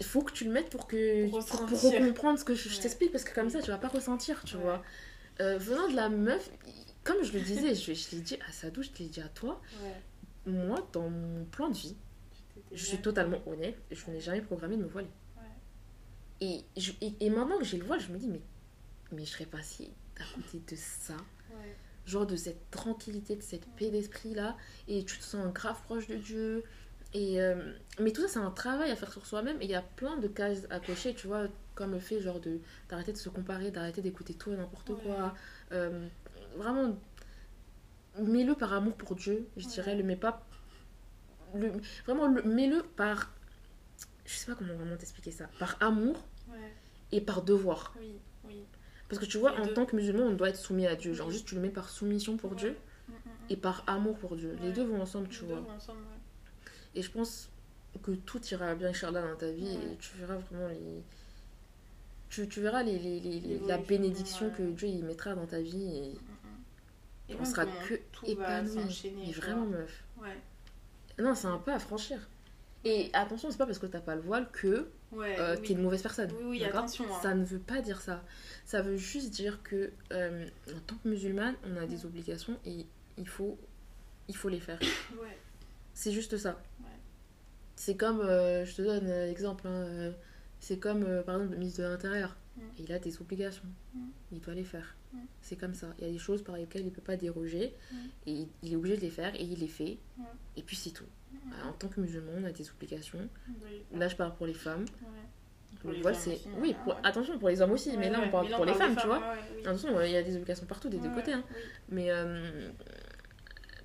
Il 0.01 0.05
faut 0.05 0.23
que 0.23 0.33
tu 0.33 0.45
le 0.45 0.51
mettes 0.51 0.71
pour 0.71 0.87
que 0.89 1.29
Pour 1.31 1.45
pour, 1.45 1.61
comprendre 1.61 2.39
ce 2.39 2.45
que 2.45 2.55
je, 2.55 2.69
je 2.69 2.77
Ouais. 2.77 2.83
t'explique 2.83 3.13
parce 3.13 3.23
que 3.23 3.33
comme 3.35 3.49
ça 3.51 3.61
tu 3.63 3.71
vas 3.71 3.79
pas 3.79 3.87
ressentir 3.89 4.43
tu 4.45 4.57
Ouais. 4.57 4.63
vois 4.63 4.83
Euh, 5.41 5.57
venant 5.59 5.89
de 5.89 5.95
la 5.95 6.09
meuf 6.09 6.51
comme 7.05 7.23
je 7.23 7.33
le 7.33 7.41
disais 7.41 7.75
je, 7.77 7.93
je 7.93 8.11
l'ai 8.17 8.23
dit 8.23 8.39
à 8.49 8.51
Sadou 8.51 8.83
je 8.83 8.89
te 8.91 8.99
l'ai 9.01 9.09
dit 9.09 9.21
à 9.21 9.29
toi 9.29 9.61
Ouais. 9.85 10.53
moi 10.53 10.85
dans 10.93 11.09
mon 11.09 11.45
plan 11.45 11.69
de 11.69 11.77
vie 11.77 11.95
je 12.73 12.85
suis 12.85 12.99
totalement 12.99 13.39
honnête 13.47 13.79
je 13.93 14.11
n'ai 14.11 14.21
jamais 14.21 14.41
programmé 14.41 14.77
de 14.77 14.83
me 14.83 14.89
voiler 14.89 15.11
Ouais. 15.37 15.45
et, 16.41 16.65
je- 16.81 16.93
et, 17.01 17.13
et 17.21 17.31
maintenant 17.31 17.59
que 17.59 17.65
j'ai 17.65 17.77
le 17.79 17.85
voile 17.85 18.01
je 18.01 18.09
me 18.11 18.19
dis 18.19 18.27
mais 18.27 18.41
mais 19.13 19.25
je 19.25 19.31
serais 19.31 19.47
passée 19.47 19.91
à 20.08 20.08
côté 20.35 20.59
de 20.75 20.77
ça 20.77 21.17
Ouais. 21.51 21.77
genre 22.07 22.27
de 22.27 22.37
cette 22.37 22.71
tranquillité, 22.71 23.37
de 23.37 23.43
cette 23.43 23.67
paix 23.77 23.91
d'esprit 23.91 24.35
là, 24.35 24.57
et 24.87 25.05
tu 25.05 25.19
te 25.19 25.25
sens 25.25 25.53
grave 25.53 25.81
proche 25.85 26.07
de 26.07 26.17
Dieu. 26.17 26.65
Et 27.15 27.41
euh, 27.41 27.73
mais 28.01 28.13
tout 28.13 28.21
ça, 28.23 28.29
c'est 28.29 28.39
un 28.39 28.51
travail 28.51 28.91
à 28.91 28.97
faire 28.97 29.11
sur 29.13 29.25
soi-même, 29.27 29.57
et 29.63 29.65
il 29.65 29.71
y 29.71 29.75
a 29.75 29.81
plein 29.83 30.17
de 30.19 30.29
cases 30.29 30.67
à 30.71 30.79
cocher, 30.79 31.15
tu 31.15 31.27
vois, 31.27 31.47
comme 31.75 31.93
le 31.93 32.01
fait 32.01 32.21
genre 32.21 32.39
de 32.41 32.61
d'arrêter 32.91 33.13
de 33.13 33.17
se 33.19 33.29
comparer, 33.31 33.71
d'arrêter 33.71 34.03
d'écouter 34.03 34.35
tout 34.35 34.53
et 34.53 34.57
n'importe 34.57 34.91
Ouais. 34.91 34.97
quoi. 35.03 35.35
Euh, 35.73 36.07
vraiment, 36.57 36.99
mets-le 38.19 38.55
par 38.55 38.73
amour 38.75 38.95
pour 38.95 39.15
Dieu, 39.15 39.49
je 39.57 39.65
Ouais. 39.67 39.73
dirais, 39.73 39.95
le 39.97 40.03
mets 40.05 40.17
pas. 40.17 40.45
Le, 41.55 41.73
vraiment, 42.05 42.27
le, 42.27 42.43
mets-le 42.43 42.83
par. 42.83 43.33
Je 44.27 44.35
sais 44.35 44.47
pas 44.47 44.55
comment 44.55 44.75
vraiment 44.75 44.97
t'expliquer 44.99 45.31
ça. 45.31 45.47
Par 45.59 45.77
amour 45.81 46.27
Ouais. 46.51 46.73
et 47.13 47.21
par 47.23 47.41
devoir. 47.43 47.95
Oui. 47.99 48.19
Oui. 48.45 48.65
Parce 49.09 49.21
que 49.21 49.25
tu 49.27 49.39
vois, 49.39 49.59
en 49.59 49.67
tant 49.69 49.87
que 49.87 49.97
musulman, 49.97 50.25
on 50.25 50.35
doit 50.35 50.51
être 50.51 50.57
soumis 50.57 50.87
à 50.87 50.95
Dieu. 50.95 51.15
Genre, 51.15 51.31
juste 51.31 51.47
tu 51.47 51.55
le 51.55 51.61
mets 51.61 51.71
par 51.71 51.89
soumission 51.89 52.37
pour 52.37 52.51
Ouais. 52.53 52.57
Dieu 52.59 52.77
et 53.49 53.57
par 53.57 53.83
amour 53.87 54.19
pour 54.19 54.37
Dieu. 54.37 54.57
Les 54.63 54.71
deux 54.73 54.85
vont 54.85 55.01
ensemble, 55.01 55.29
tu 55.29 55.43
Les 55.43 55.47
vois. 55.49 55.57
deux 55.57 55.63
vont 55.63 55.71
ensemble, 55.73 56.01
ouais. 56.01 56.71
Et 56.95 57.03
je 57.03 57.11
pense 57.11 57.49
que 58.03 58.11
tout 58.13 58.45
ira 58.49 58.75
bien, 58.75 58.89
Inch'Allah, 58.91 59.23
dans 59.23 59.37
ta 59.37 59.51
vie 59.51 59.69
et 59.69 59.97
tu 59.99 60.17
verras 60.19 60.37
vraiment 60.37 60.69
les. 60.69 61.03
Tu, 62.29 62.47
tu 62.49 62.61
verras 62.61 62.83
les, 62.83 62.99
les- 62.99 63.61
la 63.67 63.79
bénédiction 63.79 64.51
que 64.51 64.63
Dieu 64.63 64.89
il 64.89 65.05
mettra 65.05 65.35
dans 65.35 65.47
ta 65.47 65.61
vie 65.61 65.87
et. 67.29 67.33
Et 67.33 67.37
on 67.41 67.45
sera 67.45 67.65
que 67.67 67.95
épanoui. 68.25 68.79
Mais 69.17 69.33
vraiment, 69.33 69.67
meuf. 69.67 70.05
Ouais. 70.21 70.37
Non, 71.19 71.35
c'est 71.35 71.47
un 71.47 71.59
peu 71.59 71.73
à 71.73 71.79
franchir. 71.79 72.27
Et 72.85 73.11
attention, 73.13 73.51
c'est 73.51 73.59
pas 73.59 73.67
parce 73.67 73.79
que 73.79 73.87
t'as 73.87 74.01
pas 74.01 74.15
le 74.15 74.21
voile 74.23 74.51
que 74.51 74.89
Ouais. 75.13 75.39
euh, 75.39 75.57
oui. 75.57 75.67
t'es 75.67 75.73
une 75.73 75.83
mauvaise 75.83 76.03
personne. 76.03 76.31
Oui, 76.39 76.45
oui, 76.61 76.65
attention, 76.65 77.05
hein. 77.05 77.19
Ça 77.23 77.35
ne 77.35 77.45
veut 77.45 77.59
pas 77.59 77.81
dire 77.81 78.01
ça. 78.01 78.23
Ça 78.67 78.83
veut 78.83 78.97
juste 78.97 79.31
dire 79.31 79.63
que 79.63 79.91
euh, 80.13 80.47
en 80.69 80.81
tant 80.87 80.97
que 80.97 81.09
musulmane, 81.09 81.55
on 81.65 81.77
a 81.77 81.87
des 81.87 82.05
obligations 82.05 82.59
et 82.67 82.87
il 83.17 83.29
faut, 83.29 83.59
il 84.29 84.37
faut 84.37 84.49
les 84.49 84.61
faire. 84.61 84.79
Ouais. 85.21 85.37
C'est 85.95 86.13
juste 86.13 86.37
ça. 86.37 86.61
Ouais. 86.81 86.87
C'est 87.75 87.97
comme, 87.97 88.21
euh, 88.21 88.65
je 88.65 88.77
te 88.77 88.83
donne 88.83 89.07
euh, 89.07 89.27
l'exemple, 89.27 89.67
hein, 89.67 90.13
c'est 90.61 90.79
comme 90.79 91.05
par 91.25 91.37
exemple 91.37 91.53
le 91.53 91.59
ministre 91.59 91.83
de 91.83 91.87
l'Intérieur. 91.89 92.37
Il 92.79 92.93
a 92.93 92.99
des 92.99 93.21
obligations. 93.21 93.65
Mm. 93.95 94.01
Il 94.33 94.41
doit 94.41 94.55
les 94.55 94.65
faire. 94.65 94.95
Mm. 95.13 95.19
C'est 95.43 95.57
comme 95.57 95.75
ça. 95.75 95.89
Il 95.99 96.07
y 96.07 96.09
a 96.09 96.13
des 96.13 96.19
choses 96.19 96.43
par 96.43 96.57
lesquelles 96.57 96.83
il 96.83 96.87
ne 96.87 96.91
peut 96.91 97.01
pas 97.03 97.17
déroger 97.17 97.75
Mm. 97.93 97.97
et 98.27 98.33
il- 98.33 98.49
il 98.63 98.73
est 98.73 98.77
obligé 98.77 98.97
de 98.97 99.03
les 99.03 99.11
faire 99.11 99.35
et 99.35 99.43
il 99.43 99.59
les 99.59 99.69
fait. 99.69 99.99
Et 100.57 100.63
puis 100.63 100.77
c'est 100.77 100.91
tout. 100.91 101.07
En 101.67 101.73
tant 101.73 101.89
que 101.89 102.01
musulman, 102.01 102.33
on 102.37 102.45
a 102.45 102.51
des 102.53 102.69
obligations. 102.71 103.29
Oui. 103.65 103.83
Là, 103.99 104.09
je 104.09 104.17
parle 104.17 104.35
pour 104.35 104.47
les 104.47 104.55
femmes. 104.55 104.85
Ouais. 105.03 105.79
Pour 105.81 105.91
Le 105.91 105.97
les 105.97 106.03
voile, 106.03 106.15
hommes 106.15 106.21
c'est. 106.21 106.35
aussi, 106.35 106.49
Oui, 106.61 106.69
ouais, 106.69 106.75
pour- 106.85 106.95
ouais. 106.95 107.01
attention 107.05 107.39
pour 107.39 107.49
les 107.51 107.61
hommes 107.63 107.71
aussi, 107.73 107.97
mais 107.97 108.11
là, 108.11 108.19
ouais. 108.21 108.27
on 108.27 108.31
parle 108.31 108.49
pour 108.51 108.65
les 108.65 108.73
parle 108.73 108.85
femmes, 108.95 108.97
tu 109.01 109.07
vois. 109.07 109.19
ouais, 109.19 109.25
ouais, 109.29 109.39
oui. 109.57 109.61
Attention, 109.67 110.01
il 110.03 110.11
y 110.11 110.17
a 110.17 110.23
des 110.23 110.35
obligations 110.37 110.67
partout 110.67 110.89
des 110.89 110.99
deux 110.99 111.11
côtés. 111.11 111.33
hein. 111.35 111.45
oui. 111.51 111.57
Mais 111.91 112.11
euh, 112.11 112.71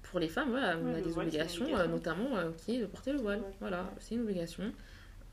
pour 0.04 0.20
les 0.20 0.28
femmes, 0.30 0.50
voilà, 0.50 0.78
on 0.78 0.94
a 0.94 1.02
des 1.02 1.10
voile, 1.12 1.28
obligations, 1.28 1.64
obligation. 1.66 1.86
euh, 1.90 1.92
notamment 1.92 2.38
euh, 2.38 2.52
qui 2.58 2.76
est 2.76 2.82
de 2.82 2.86
porter 2.86 3.12
le 3.14 3.20
voile. 3.20 3.40
Ouais. 3.42 3.54
Voilà, 3.60 3.84
Ouais. 3.84 3.90
c'est 4.00 4.16
une 4.16 4.22
obligation. 4.22 4.72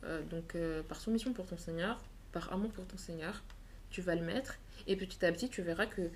Euh, 0.04 0.22
donc, 0.30 0.54
euh, 0.54 0.82
par 0.82 1.00
soumission 1.00 1.32
pour 1.32 1.46
ton 1.46 1.58
Seigneur, 1.58 1.98
par 2.32 2.52
amour 2.52 2.70
pour 2.72 2.86
ton 2.86 2.96
Seigneur, 2.96 3.42
tu 3.90 4.00
vas 4.02 4.14
le 4.14 4.22
mettre. 4.22 4.58
Et 4.86 4.96
petit 4.96 5.24
à 5.24 5.32
petit, 5.32 5.48
tu 5.48 5.62
verras 5.62 5.86
que 5.86 6.10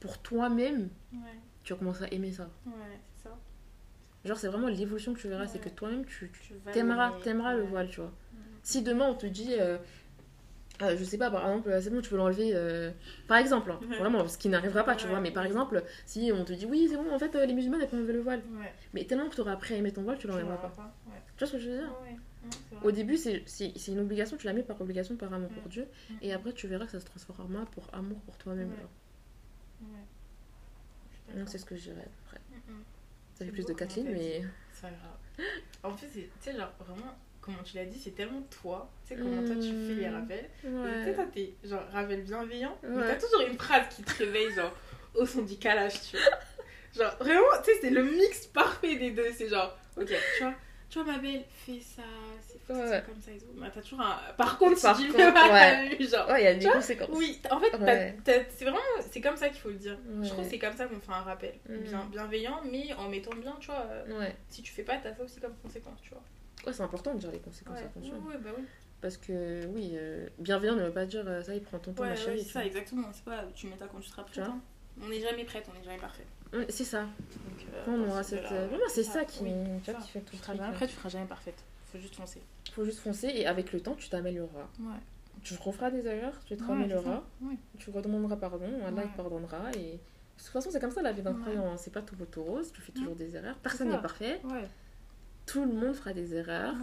pour 0.00 0.18
toi-même, 0.18 0.88
Ouais, 1.12 1.18
tu 1.64 1.72
vas 1.72 1.78
commencer 1.78 2.04
à 2.04 2.12
aimer 2.12 2.32
ça. 2.32 2.48
ouais, 2.66 2.72
c'est 3.16 3.24
ça. 3.28 3.36
Genre, 4.24 4.36
c'est 4.36 4.48
vraiment 4.48 4.68
l'évolution 4.68 5.14
que 5.14 5.20
tu 5.20 5.28
verras, 5.28 5.46
c'est 5.46 5.60
que 5.60 5.68
toi-même, 5.68 6.04
tu, 6.04 6.30
tu 6.42 6.54
t'aimeras, 6.72 7.12
t'aimeras 7.22 7.54
le 7.54 7.62
voile, 7.64 7.88
tu 7.88 8.00
vois. 8.00 8.12
Si 8.62 8.82
demain 8.82 9.06
on 9.06 9.14
te 9.14 9.26
dit, 9.26 9.54
euh, 9.58 9.78
euh, 10.82 10.96
je 10.98 11.04
sais 11.04 11.16
pas, 11.18 11.30
par 11.30 11.46
exemple, 11.48 11.70
euh, 11.70 11.80
c'est 11.80 11.90
bon, 11.90 12.00
tu 12.00 12.10
peux 12.10 12.16
l'enlever, 12.16 12.50
euh, 12.54 12.90
par 13.28 13.38
exemple, 13.38 13.70
hein, 13.70 13.80
vraiment, 13.98 14.26
ce 14.28 14.36
qui 14.36 14.48
n'arrivera 14.48 14.84
pas, 14.84 14.96
tu 14.96 15.06
vois, 15.06 15.20
mais 15.20 15.30
par 15.30 15.44
exemple, 15.44 15.82
si 16.06 16.30
on 16.34 16.44
te 16.44 16.52
dit, 16.52 16.66
oui, 16.66 16.86
c'est 16.90 16.96
bon, 16.96 17.12
en 17.12 17.18
fait, 17.18 17.34
euh, 17.36 17.46
les 17.46 17.54
musulmans, 17.54 17.78
elles 17.80 17.88
peuvent 17.88 17.98
enlever 18.00 18.12
le 18.12 18.20
voile, 18.20 18.42
Ouais. 18.58 18.72
mais 18.92 19.04
tellement 19.04 19.28
que 19.28 19.34
tu 19.36 19.40
auras 19.40 19.52
appris 19.52 19.74
à 19.74 19.76
aimer 19.78 19.92
ton 19.92 20.02
voile, 20.02 20.18
tu 20.18 20.26
l'enlèveras 20.26 20.56
pas. 20.56 20.68
pas. 20.68 20.94
Tu 21.36 21.38
vois 21.38 21.46
ce 21.46 21.52
que 21.52 21.58
je 21.58 21.70
veux 21.70 21.78
dire? 21.78 21.94
Non. 22.72 22.78
Au 22.84 22.90
début, 22.92 23.16
c'est 23.16 23.42
une 23.88 23.98
obligation, 24.00 24.36
tu 24.36 24.46
la 24.46 24.52
mets 24.52 24.62
par 24.62 24.80
obligation, 24.80 25.16
par 25.16 25.32
amour 25.32 25.50
pour 25.50 25.64
Mm. 25.66 25.68
Dieu, 25.68 25.88
Mhm. 26.10 26.18
et 26.22 26.32
après, 26.32 26.52
tu 26.52 26.68
verras 26.68 26.86
que 26.86 26.92
ça 26.92 27.00
se 27.00 27.06
transformera 27.06 27.64
pour 27.66 27.88
amour 27.92 28.20
pour 28.20 28.36
toi-même. 28.38 28.70
D'accord. 28.70 28.90
c'est 31.48 31.58
ce 31.58 31.64
que 31.64 31.76
je 31.76 31.82
dirais 31.90 32.06
après. 32.26 32.40
Mhm. 32.50 32.82
Ça 33.34 33.44
fait 33.44 33.50
plus 33.52 33.62
de 33.62 33.66
comment 33.72 33.78
4 33.78 33.96
lignes, 33.96 34.10
mais. 34.12 34.42
C'est 34.72 34.82
pas 34.82 34.90
grave. 34.90 35.46
En 35.82 35.92
plus, 35.94 36.06
tu 36.08 36.28
sais, 36.40 36.56
genre, 36.56 36.72
vraiment, 36.80 37.14
comment 37.40 37.62
tu 37.62 37.76
l'as 37.76 37.84
dit, 37.84 37.98
c'est 37.98 38.12
tellement 38.12 38.42
toi. 38.50 38.90
Tu 39.06 39.14
sais 39.14 39.20
comment 39.20 39.44
toi 39.44 39.54
tu 39.56 39.62
fais 39.68 39.94
les 39.94 40.08
Mm. 40.08 40.14
rappels. 40.14 40.48
Tu 40.60 40.68
Ouais. 40.68 41.14
toi, 41.14 41.24
t'es 41.32 41.54
genre 41.64 41.84
rappel 41.92 42.22
bienveillant, 42.24 42.76
mais 42.82 42.88
Ouais. 42.96 43.06
t'as 43.08 43.16
toujours 43.26 43.46
une 43.48 43.58
phrase 43.58 43.94
qui 43.94 44.02
te 44.02 44.18
réveille, 44.18 44.52
genre 44.52 44.74
au 45.14 45.26
son 45.26 45.42
du 45.42 45.56
calage, 45.56 46.00
tu 46.10 46.16
vois. 46.16 46.26
Genre 46.94 47.16
vraiment, 47.20 47.42
tu 47.62 47.70
sais, 47.70 47.78
c'est 47.82 47.90
le 47.90 48.02
mix 48.02 48.46
parfait 48.46 48.96
des 48.96 49.10
deux. 49.10 49.30
C'est 49.32 49.48
genre, 49.48 49.78
ok, 49.96 50.06
tu 50.06 50.42
vois, 50.42 50.54
tu 50.88 50.98
vois, 51.02 51.12
ma 51.12 51.18
belle, 51.18 51.44
fais 51.50 51.80
ça, 51.80 52.02
ça 52.76 52.90
Ouais. 52.90 53.02
comme 53.06 53.20
ça 53.20 53.30
et 53.32 53.38
tout. 53.38 53.46
Mais 53.56 53.70
t'as 53.74 53.80
toujours 53.82 54.00
un. 54.00 54.16
Par 54.36 54.58
contre, 54.58 54.80
Par 54.80 54.96
si 54.96 55.02
tu 55.02 55.08
le 55.08 55.14
contre, 55.14 55.26
fais 55.26 55.32
pas, 55.32 55.52
ouais. 55.52 55.98
genre. 56.10 56.28
Ouais, 56.28 56.40
il 56.40 56.44
y 56.44 56.46
a 56.48 56.54
des 56.54 56.66
conséquences. 56.66 57.08
Oui, 57.12 57.40
en 57.50 57.60
fait, 57.60 57.76
Ouais. 57.76 58.16
c'est 58.24 58.64
vraiment, 58.64 58.78
c'est 59.10 59.20
comme 59.20 59.36
ça 59.36 59.48
qu'il 59.48 59.58
faut 59.60 59.68
le 59.70 59.74
dire. 59.76 59.98
Je 60.22 60.28
trouve 60.28 60.44
que 60.44 60.50
c'est 60.50 60.58
comme 60.58 60.76
ça 60.76 60.86
qu'on 60.86 61.00
fait 61.00 61.12
un 61.12 61.22
rappel. 61.22 61.54
Mm. 61.68 61.76
Bien, 61.78 62.04
bienveillant, 62.10 62.60
mais 62.70 62.92
en 62.94 63.08
mettant 63.08 63.34
bien, 63.36 63.56
tu 63.60 63.66
vois. 63.68 63.86
euh. 63.90 64.28
Si 64.48 64.62
tu 64.62 64.72
fais 64.72 64.82
pas, 64.82 64.96
t'as 65.02 65.14
ça 65.14 65.22
aussi 65.24 65.40
comme 65.40 65.54
conséquence, 65.62 65.98
tu 66.02 66.10
vois. 66.10 66.22
Ouais, 66.66 66.72
c'est 66.72 66.82
important 66.82 67.14
de 67.14 67.18
dire 67.20 67.30
les 67.30 67.38
conséquences, 67.38 67.78
attention. 67.78 68.14
ouais, 68.26 68.36
bah 68.42 68.50
oui. 68.56 68.64
Parce 69.00 69.16
que, 69.16 69.64
oui, 69.66 69.92
euh, 69.94 70.26
bienveillant 70.40 70.74
ne 70.74 70.82
veut 70.82 70.90
pas 70.92 71.06
dire 71.06 71.22
euh, 71.24 71.40
ça, 71.42 71.54
il 71.54 71.62
prend 71.62 71.78
ton 71.78 71.92
temps, 71.92 72.02
ma 72.04 72.16
chérie. 72.16 72.40
c'est 72.40 72.46
tu 72.46 72.50
ça, 72.52 72.64
exactement. 72.66 73.08
C'est 73.12 73.24
pas 73.24 73.44
tu 73.54 73.68
mets 73.68 73.76
ta 73.76 73.86
quand 73.86 74.00
tu 74.00 74.08
seras 74.08 74.24
prête. 74.24 74.38
Hein. 74.40 74.58
On 75.00 75.08
n'est 75.08 75.20
jamais 75.20 75.44
prête, 75.44 75.64
on 75.72 75.78
n'est 75.78 75.84
jamais 75.84 75.98
parfait. 76.00 76.24
C'est 76.68 76.82
ça. 76.84 77.02
Donc, 77.02 77.66
euh, 77.72 77.84
on 77.86 78.08
aura 78.10 78.24
cette. 78.24 78.42
là, 78.42 78.52
euh, 78.52 78.66
Vraiment, 78.66 78.82
c'est 78.88 79.04
ça, 79.04 79.24
qui, 79.24 79.44
oui, 79.44 79.52
ça. 79.86 79.92
qui 79.94 80.08
fait 80.10 80.20
tout 80.20 80.32
Tu 80.34 80.38
le 80.50 80.56
jamais 80.56 80.70
là. 80.70 80.72
prête, 80.72 80.90
tu 80.90 80.96
seras 80.96 81.08
jamais 81.10 81.26
parfaite. 81.26 81.62
Faut 81.92 81.98
juste 81.98 82.14
foncer. 82.16 82.42
Faut 82.72 82.84
juste 82.84 82.98
foncer 82.98 83.28
et 83.28 83.46
avec 83.46 83.72
le 83.72 83.80
temps, 83.80 83.94
tu 83.94 84.08
t'amélioreras. 84.08 84.68
Ouais. 84.80 85.00
Tu 85.42 85.54
referas 85.54 85.90
des 85.90 86.06
erreurs, 86.06 86.38
tu 86.44 86.56
te 86.56 86.62
Ouais, 86.64 86.72
amélioreras, 86.72 87.22
tu 87.78 87.90
redemanderas 87.90 88.36
pardon, 88.36 88.70
Allah 88.86 89.04
il 89.04 89.12
pardonnera. 89.12 89.70
Et... 89.76 89.92
De 89.92 90.42
toute 90.42 90.52
façon, 90.52 90.70
c'est 90.70 90.80
comme 90.80 90.90
ça 90.90 91.02
la 91.02 91.12
vie 91.12 91.22
d'un 91.22 91.34
croyant, 91.34 91.72
hein. 91.72 91.76
c'est 91.76 91.92
pas 91.92 92.02
tout 92.02 92.14
beau 92.16 92.24
tout 92.24 92.42
rose, 92.42 92.72
tu 92.72 92.80
fais 92.80 92.92
toujours 92.92 93.16
des 93.16 93.36
erreurs, 93.36 93.56
personne 93.58 93.90
n'est 93.90 94.00
parfait, 94.00 94.40
tout 95.46 95.64
le 95.64 95.72
monde 95.72 95.94
fera 95.94 96.12
des 96.12 96.34
erreurs, 96.34 96.74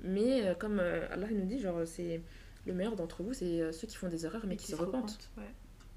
mais 0.00 0.46
euh, 0.46 0.54
comme 0.54 0.78
euh, 0.80 1.06
Allah 1.10 1.28
nous 1.30 1.44
dit, 1.44 1.60
genre, 1.60 1.86
c'est 1.86 2.22
le 2.66 2.72
meilleur 2.72 2.96
d'entre 2.96 3.22
vous, 3.22 3.34
c'est 3.34 3.60
euh, 3.60 3.72
ceux 3.72 3.86
qui 3.86 3.96
font 3.96 4.08
des 4.08 4.24
erreurs 4.24 4.46
mais 4.46 4.56
qui 4.56 4.66
se 4.66 4.76
repentent, 4.76 5.30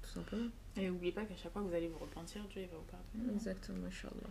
tout 0.02 0.10
simplement. 0.10 0.50
Et 0.76 0.88
n'oubliez 0.88 1.12
pas 1.12 1.24
qu'à 1.24 1.36
chaque 1.36 1.52
fois 1.52 1.62
que 1.62 1.68
vous 1.68 1.74
allez 1.74 1.88
vous 1.88 1.98
repentir, 1.98 2.42
Dieu 2.50 2.62
il 2.62 2.68
va 2.68 2.76
vous 2.76 2.84
pardonner. 2.84 3.34
Exactement, 3.34 3.86
Inch'Allah. 3.86 4.30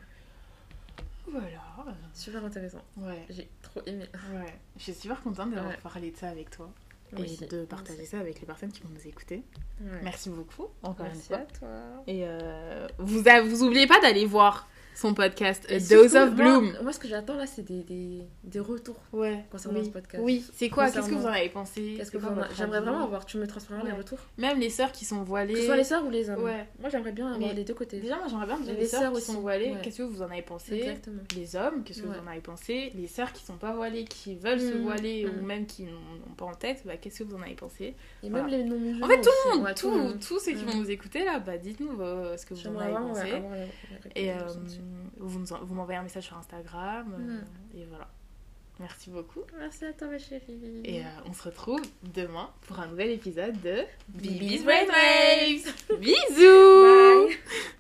Voilà. 1.31 1.95
Super 2.13 2.43
intéressant, 2.45 2.81
Ouais. 2.97 3.25
j'ai 3.29 3.49
trop 3.61 3.81
aimé. 3.85 4.05
Ouais. 4.33 4.53
Je 4.77 4.83
suis 4.83 4.93
super 4.93 5.21
contente 5.21 5.51
d'avoir 5.51 5.71
Ouais. 5.71 5.79
parlé 5.83 6.11
de 6.11 6.17
ça 6.17 6.29
avec 6.29 6.49
toi. 6.49 6.69
Moi 7.13 7.25
et 7.25 7.45
de 7.47 7.63
partager 7.63 8.03
ça 8.05 8.19
avec 8.19 8.41
les 8.41 8.45
personnes 8.45 8.71
qui 8.71 8.81
vont 8.81 8.89
nous 8.89 9.07
écouter. 9.07 9.43
Ouais. 9.81 9.99
Merci 10.03 10.29
beaucoup, 10.29 10.65
encore 10.83 11.05
Merci 11.05 11.19
une 11.19 11.25
fois. 11.25 11.37
à 11.37 11.45
toi. 11.45 12.03
Et 12.07 12.25
euh, 12.27 12.87
vous, 12.97 13.27
a- 13.29 13.41
vous 13.41 13.63
oubliez 13.63 13.87
pas 13.87 13.99
d'aller 14.01 14.25
voir 14.25 14.67
son 14.97 15.13
podcast 15.13 15.63
A 15.69 15.79
Dose 15.79 16.15
of 16.15 16.33
Bloom. 16.33 16.73
Moi, 16.81 16.91
ce 16.91 16.97
que 16.97 17.07
j'attends 17.07 17.35
là, 17.35 17.45
c'est 17.45 17.61
des, 17.61 17.83
des, 17.83 18.23
des 18.43 18.59
retours. 18.59 18.99
Ouais. 19.13 19.45
Concernant 19.51 19.79
oui. 19.79 19.85
ce 19.85 19.91
podcast. 19.91 20.23
Oui, 20.25 20.43
c'est 20.55 20.69
quoi? 20.69 20.89
Qu'est-ce 20.89 21.07
que 21.09 21.13
vous 21.13 21.25
en 21.25 21.29
avez 21.29 21.49
pensé? 21.49 21.99
que 22.11 22.17
J'aimerais 22.57 22.81
vraiment 22.81 23.03
avoir, 23.03 23.25
tu 23.25 23.37
me 23.37 23.45
transféreras 23.45 23.83
les 23.85 23.91
Ouais. 23.91 23.97
retours 23.97 24.17
Même 24.37 24.59
les 24.59 24.69
sœurs 24.71 24.91
qui 24.91 25.05
sont 25.05 25.21
voilées. 25.23 25.53
Que 25.53 25.59
ce 25.59 25.65
soit 25.67 25.75
les 25.77 25.83
sœurs 25.83 26.03
ou 26.05 26.09
les 26.09 26.29
hommes. 26.31 26.43
Ouais. 26.43 26.65
Moi, 26.79 26.89
j'aimerais 26.89 27.11
bien 27.11 27.27
avoir 27.27 27.39
Mais- 27.49 27.53
les 27.53 27.63
deux 27.63 27.75
côtés. 27.75 27.99
Déjà, 27.99 28.15
moi 28.17 28.25
j'aimerais 28.27 28.47
bien 28.47 28.59
Les 28.65 28.73
les 28.73 28.85
sœurs 28.87 29.11
qui 29.11 29.17
aussi, 29.17 29.31
sont 29.31 29.39
voilées. 29.41 29.71
ouais. 29.71 29.81
Qu'est-ce 29.83 29.99
que 29.99 30.03
vous 30.03 30.21
en 30.23 30.31
avez 30.31 30.41
pensé? 30.41 30.75
Exactement. 30.75 31.21
Les 31.35 31.55
hommes, 31.55 31.83
qu'est-ce 31.83 32.01
que 32.01 32.07
vous 32.07 32.13
en 32.13 32.27
avez 32.31 32.41
pensé? 32.41 32.91
Les 32.95 33.07
sœurs 33.07 33.33
qui 33.33 33.45
sont 33.45 33.57
pas 33.57 33.73
voilées, 33.73 34.05
qui 34.05 34.33
veulent 34.35 34.59
se 34.59 34.73
Mhm, 34.73 34.81
voiler 34.81 35.27
ou 35.27 35.31
mhm. 35.41 35.45
même 35.45 35.65
qui 35.67 35.83
n'ont 35.83 36.33
pas 36.35 36.45
en 36.45 36.55
tête, 36.55 36.81
bah, 36.85 36.97
qu'est-ce 36.97 37.19
que 37.19 37.23
vous 37.25 37.35
en 37.35 37.41
avez 37.43 37.53
pensé? 37.53 37.95
Et 38.23 38.29
Voilà. 38.29 38.45
même 38.45 38.47
les 38.47 38.63
non-musulmans. 38.63 39.05
En 39.05 39.09
fait, 39.09 39.21
tout 39.75 39.91
le 39.91 39.97
monde, 39.97 40.19
tous 40.19 40.39
ceux 40.39 40.53
qui 40.53 40.63
vont 40.65 40.75
nous 40.75 40.89
écouter 40.89 41.23
là, 41.23 41.37
bah, 41.39 41.57
dites-nous 41.57 41.97
ce 42.35 42.45
que 42.47 42.55
vous 42.55 42.67
en 42.67 42.79
avez 42.79 42.93
pensé. 42.93 43.23
les- 43.25 44.21
les 44.23 44.29
Et. 44.29 44.31
Vous, 45.19 45.73
m'envoyez 45.75 45.99
un 45.99 46.03
message 46.03 46.25
sur 46.25 46.37
Instagram. 46.37 47.13
euh, 47.13 47.17
Mhm. 47.17 47.45
Et 47.81 47.85
voilà. 47.85 48.07
Merci 48.79 49.09
beaucoup. 49.09 49.39
Merci 49.57 49.85
à 49.85 49.93
toi, 49.93 50.07
ma 50.07 50.19
chérie. 50.19 50.81
Et 50.83 51.01
euh, 51.01 51.07
on 51.25 51.33
se 51.33 51.41
retrouve 51.43 51.81
demain 52.13 52.51
pour 52.67 52.79
un 52.79 52.85
nouvel 52.87 53.09
épisode 53.09 53.59
de 53.61 53.77
Bibi's 54.09 54.39
Bibi's 54.39 54.63
Brainwaves. 54.63 55.73
Bisous 55.99 57.27
Bye. 57.27 57.37